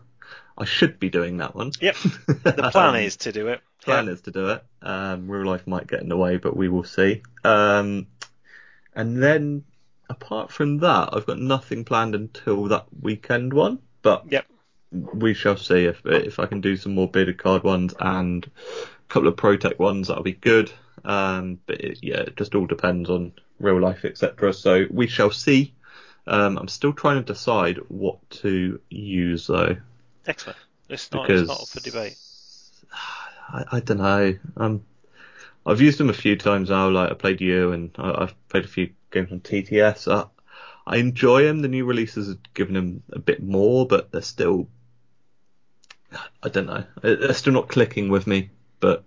I 0.57 0.65
should 0.65 0.99
be 0.99 1.09
doing 1.09 1.37
that 1.37 1.55
one. 1.55 1.71
Yep. 1.81 1.95
The 2.27 2.69
plan 2.71 2.89
um, 2.89 2.95
is 2.95 3.17
to 3.17 3.31
do 3.31 3.47
it. 3.49 3.61
Plan 3.81 4.05
yep. 4.05 4.15
is 4.15 4.21
to 4.21 4.31
do 4.31 4.49
it. 4.49 4.63
Um, 4.81 5.29
real 5.29 5.45
life 5.45 5.67
might 5.67 5.87
get 5.87 6.01
in 6.01 6.09
the 6.09 6.17
way, 6.17 6.37
but 6.37 6.55
we 6.55 6.69
will 6.69 6.85
see. 6.85 7.23
Um, 7.43 8.07
and 8.95 9.21
then 9.21 9.65
apart 10.09 10.51
from 10.51 10.79
that, 10.79 11.09
I've 11.13 11.25
got 11.25 11.39
nothing 11.39 11.85
planned 11.85 12.15
until 12.15 12.65
that 12.65 12.85
weekend 13.01 13.53
one. 13.53 13.79
But 14.01 14.31
yep. 14.31 14.45
we 14.91 15.33
shall 15.33 15.57
see 15.57 15.85
if 15.85 16.05
if 16.05 16.39
I 16.39 16.45
can 16.45 16.61
do 16.61 16.77
some 16.77 16.93
more 16.93 17.09
bearded 17.09 17.37
card 17.37 17.63
ones 17.63 17.93
and 17.99 18.45
a 18.45 19.13
couple 19.13 19.27
of 19.27 19.35
ProTech 19.35 19.79
ones. 19.79 20.07
That'll 20.07 20.23
be 20.23 20.33
good. 20.33 20.71
Um, 21.03 21.59
but 21.65 21.81
it, 21.81 21.99
yeah, 22.01 22.21
it 22.21 22.37
just 22.37 22.55
all 22.55 22.65
depends 22.65 23.09
on 23.09 23.33
real 23.59 23.79
life, 23.79 24.05
etc. 24.05 24.53
So 24.53 24.85
we 24.89 25.07
shall 25.07 25.31
see. 25.31 25.73
Um, 26.27 26.57
I'm 26.57 26.67
still 26.67 26.93
trying 26.93 27.23
to 27.23 27.33
decide 27.33 27.77
what 27.87 28.27
to 28.41 28.79
use 28.89 29.47
though. 29.47 29.77
Excellent. 30.27 30.57
It's 30.89 31.11
not, 31.11 31.27
because, 31.27 31.41
it's 31.41 31.49
not 31.49 31.61
up 31.61 31.67
for 31.67 31.79
debate. 31.79 32.17
I, 33.49 33.63
I 33.73 33.79
don't 33.79 33.97
know. 33.97 34.35
Um, 34.57 34.83
I've 35.65 35.81
used 35.81 35.97
them 35.97 36.09
a 36.09 36.13
few 36.13 36.35
times 36.35 36.69
now. 36.69 36.89
Like 36.89 37.11
I 37.11 37.15
played 37.15 37.41
you, 37.41 37.71
and 37.71 37.91
I, 37.97 38.21
have 38.21 38.49
played 38.49 38.65
a 38.65 38.69
few 38.69 38.91
games 39.11 39.31
on 39.31 39.39
TTS. 39.39 40.11
I, 40.13 40.25
I 40.85 40.97
enjoy 40.97 41.43
them. 41.43 41.61
The 41.61 41.67
new 41.67 41.85
releases 41.85 42.27
have 42.27 42.53
given 42.53 42.75
them 42.75 43.03
a 43.11 43.19
bit 43.19 43.41
more, 43.41 43.87
but 43.87 44.11
they're 44.11 44.21
still, 44.21 44.67
I 46.43 46.49
don't 46.49 46.67
know, 46.67 46.83
they're 47.01 47.33
still 47.33 47.53
not 47.53 47.69
clicking 47.69 48.09
with 48.09 48.27
me. 48.27 48.51
But 48.79 49.03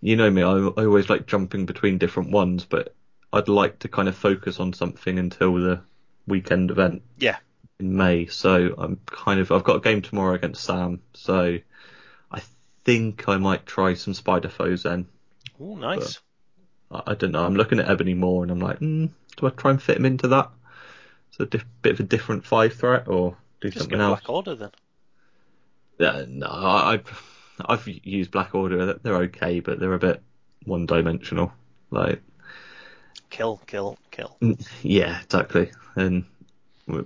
you 0.00 0.16
know 0.16 0.30
me, 0.30 0.42
I, 0.42 0.52
I 0.52 0.84
always 0.84 1.08
like 1.08 1.26
jumping 1.26 1.64
between 1.66 1.98
different 1.98 2.30
ones, 2.30 2.64
but 2.64 2.94
I'd 3.32 3.48
like 3.48 3.78
to 3.80 3.88
kind 3.88 4.08
of 4.08 4.16
focus 4.16 4.60
on 4.60 4.72
something 4.72 5.18
until 5.18 5.54
the 5.54 5.80
weekend 6.26 6.70
event. 6.70 7.02
Yeah. 7.18 7.38
In 7.78 7.96
May, 7.96 8.26
so 8.26 8.74
I'm 8.76 9.00
kind 9.06 9.40
of 9.40 9.50
I've 9.50 9.64
got 9.64 9.76
a 9.76 9.80
game 9.80 10.02
tomorrow 10.02 10.34
against 10.34 10.64
Sam, 10.64 11.00
so 11.14 11.58
I 12.30 12.42
think 12.84 13.26
I 13.28 13.38
might 13.38 13.64
try 13.64 13.94
some 13.94 14.12
Spider 14.12 14.50
Foes 14.50 14.82
then. 14.82 15.06
Oh, 15.60 15.76
nice. 15.76 16.20
I, 16.90 17.02
I, 17.08 17.14
don't 17.14 17.32
know. 17.32 17.44
I'm 17.44 17.56
looking 17.56 17.78
at 17.80 17.88
Ebony 17.88 18.14
Maw 18.14 18.42
and 18.42 18.50
I'm 18.50 18.60
like, 18.60 18.80
mm, 18.80 19.10
do 19.36 19.46
I 19.46 19.50
try 19.50 19.70
and 19.70 19.82
fit 19.82 19.96
him 19.96 20.06
into 20.06 20.28
that? 20.28 20.50
So 21.32 21.44
a 21.44 21.46
diff- 21.46 21.66
bit 21.82 21.92
of 21.92 22.00
a 22.00 22.04
different 22.04 22.44
five 22.44 22.74
threat, 22.74 23.06
or 23.08 23.36
do 23.60 23.68
Just 23.68 23.84
something 23.84 24.00
else? 24.00 24.20
Black 24.20 24.30
Order 24.30 24.54
then. 24.54 24.70
Yeah, 25.98 26.24
no, 26.26 26.46
I, 26.46 26.94
I've 26.94 27.22
I've 27.64 27.86
used 27.86 28.30
Black 28.30 28.54
Order. 28.54 28.94
They're 28.94 29.14
okay, 29.14 29.60
but 29.60 29.78
they're 29.78 29.94
a 29.94 29.98
bit 29.98 30.22
one 30.64 30.86
dimensional. 30.86 31.52
Like 31.90 32.22
kill, 33.30 33.60
kill, 33.66 33.98
kill. 34.10 34.36
Mm, 34.40 34.66
yeah, 34.82 35.20
exactly. 35.22 35.70
And 35.94 36.24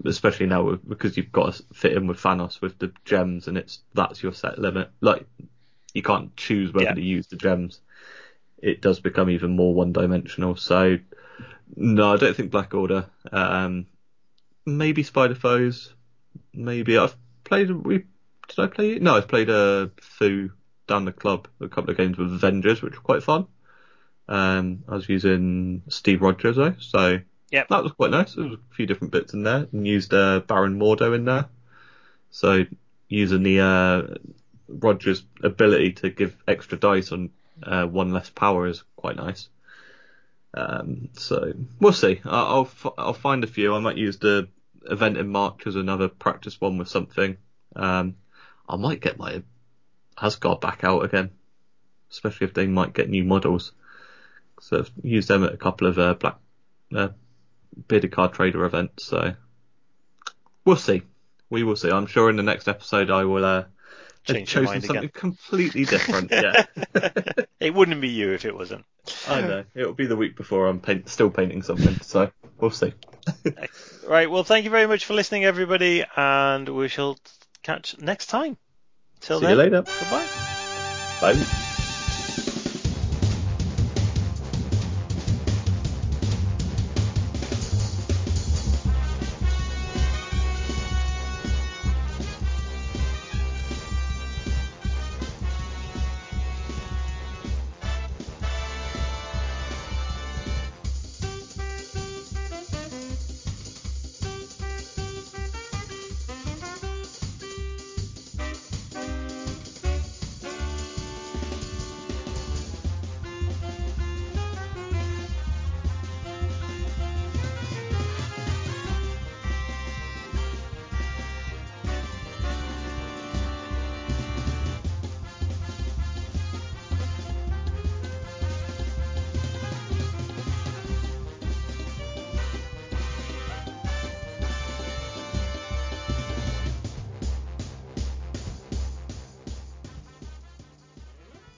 especially 0.06 0.46
now 0.46 0.78
because 0.88 1.16
you've 1.16 1.32
got 1.32 1.54
to 1.54 1.62
fit 1.74 1.92
in 1.92 2.06
with 2.06 2.18
Thanos 2.18 2.60
with 2.60 2.78
the 2.78 2.92
gems, 3.04 3.48
and 3.48 3.58
it's 3.58 3.80
that's 3.94 4.22
your 4.22 4.32
set 4.32 4.58
limit. 4.58 4.90
Like 5.00 5.26
you 5.92 6.02
can't 6.02 6.34
choose 6.36 6.72
whether 6.72 6.86
yeah. 6.86 6.94
to 6.94 7.02
use 7.02 7.26
the 7.26 7.36
gems. 7.36 7.80
It 8.64 8.80
does 8.80 8.98
become 8.98 9.28
even 9.28 9.56
more 9.56 9.74
one 9.74 9.92
dimensional. 9.92 10.56
So 10.56 10.98
no, 11.76 12.14
I 12.14 12.16
don't 12.16 12.34
think 12.34 12.50
Black 12.50 12.72
Order. 12.72 13.06
Um, 13.30 13.86
maybe 14.64 15.02
Spider 15.02 15.34
Foes. 15.34 15.92
Maybe 16.54 16.96
I've 16.96 17.14
played. 17.44 17.70
We 17.70 18.04
did 18.48 18.58
I 18.58 18.66
play? 18.68 18.98
No, 18.98 19.16
I've 19.16 19.28
played 19.28 19.50
a 19.50 19.54
uh, 19.54 19.86
Fu 20.00 20.50
down 20.86 21.04
the 21.04 21.12
club 21.12 21.48
a 21.60 21.68
couple 21.68 21.90
of 21.90 21.98
games 21.98 22.16
with 22.16 22.32
Avengers, 22.32 22.80
which 22.80 22.94
were 22.94 23.02
quite 23.02 23.22
fun. 23.22 23.46
Um, 24.28 24.84
I 24.88 24.94
was 24.94 25.08
using 25.10 25.82
Steve 25.88 26.22
Rogers 26.22 26.56
though, 26.56 26.74
so 26.78 27.18
yeah, 27.50 27.64
that 27.68 27.82
was 27.82 27.92
quite 27.92 28.10
nice. 28.10 28.34
There 28.34 28.44
was 28.44 28.54
a 28.54 28.74
few 28.74 28.86
different 28.86 29.12
bits 29.12 29.34
in 29.34 29.42
there, 29.42 29.68
and 29.70 29.86
used 29.86 30.14
uh, 30.14 30.40
Baron 30.40 30.78
Mordo 30.78 31.14
in 31.14 31.26
there. 31.26 31.50
So 32.30 32.64
using 33.08 33.42
the 33.42 33.60
uh, 33.60 34.14
Rogers 34.68 35.22
ability 35.42 35.92
to 35.92 36.08
give 36.08 36.34
extra 36.48 36.78
dice 36.78 37.12
on 37.12 37.30
uh, 37.62 37.86
one 37.86 38.12
less 38.12 38.30
power 38.30 38.66
is 38.66 38.82
quite 38.96 39.16
nice. 39.16 39.48
Um, 40.54 41.08
so 41.14 41.52
we'll 41.80 41.92
see. 41.92 42.20
I'll 42.24 42.68
I'll 42.96 43.12
find 43.12 43.42
a 43.42 43.48
few. 43.48 43.74
I 43.74 43.80
might 43.80 43.96
use 43.96 44.18
the 44.18 44.48
event 44.86 45.16
in 45.16 45.28
March 45.28 45.66
as 45.66 45.76
another 45.76 46.08
practice 46.08 46.60
one 46.60 46.78
with 46.78 46.88
something. 46.88 47.36
Um, 47.74 48.16
I 48.68 48.76
might 48.76 49.00
get 49.00 49.18
my 49.18 49.42
Asgard 50.20 50.60
back 50.60 50.84
out 50.84 51.04
again, 51.04 51.30
especially 52.10 52.46
if 52.46 52.54
they 52.54 52.66
might 52.66 52.94
get 52.94 53.10
new 53.10 53.24
models. 53.24 53.72
So 54.60 54.78
I've 54.78 54.92
used 55.02 55.28
them 55.28 55.44
at 55.44 55.52
a 55.52 55.58
couple 55.58 55.88
of 55.88 55.98
uh, 55.98 56.14
black 56.14 56.38
uh, 56.94 57.08
bearded 57.88 58.12
card 58.12 58.32
trader 58.32 58.64
events. 58.64 59.04
So 59.04 59.34
we'll 60.64 60.76
see. 60.76 61.02
We 61.50 61.64
will 61.64 61.76
see. 61.76 61.90
I'm 61.90 62.06
sure 62.06 62.30
in 62.30 62.36
the 62.36 62.42
next 62.42 62.68
episode 62.68 63.10
I 63.10 63.24
will 63.24 63.44
uh, 63.44 63.64
Change 64.24 64.52
have 64.52 64.64
chosen 64.64 64.80
something 64.80 64.96
again. 64.98 65.10
completely 65.12 65.84
different. 65.84 66.30
yeah. 66.30 66.64
it 67.60 67.74
wouldn't 67.74 68.00
be 68.00 68.08
you 68.08 68.32
if 68.32 68.44
it 68.44 68.54
wasn't. 68.54 68.84
I 69.28 69.40
know. 69.42 69.64
It'll 69.74 69.92
be 69.92 70.06
the 70.06 70.16
week 70.16 70.34
before 70.36 70.66
I'm 70.66 70.80
paint, 70.80 71.08
still 71.08 71.30
painting 71.30 71.62
something, 71.62 71.96
so 72.00 72.30
we'll 72.58 72.70
see. 72.70 72.94
right. 74.06 74.30
Well, 74.30 74.44
thank 74.44 74.64
you 74.64 74.70
very 74.70 74.86
much 74.86 75.04
for 75.04 75.12
listening, 75.12 75.44
everybody, 75.44 76.04
and 76.16 76.68
we 76.68 76.88
shall 76.88 77.18
catch 77.62 77.98
next 77.98 78.26
time. 78.26 78.56
Till 79.20 79.40
see 79.40 79.46
then. 79.46 79.56
you 79.56 79.62
later. 79.62 79.82
Goodbye. 79.82 80.26
Bye. 81.20 81.70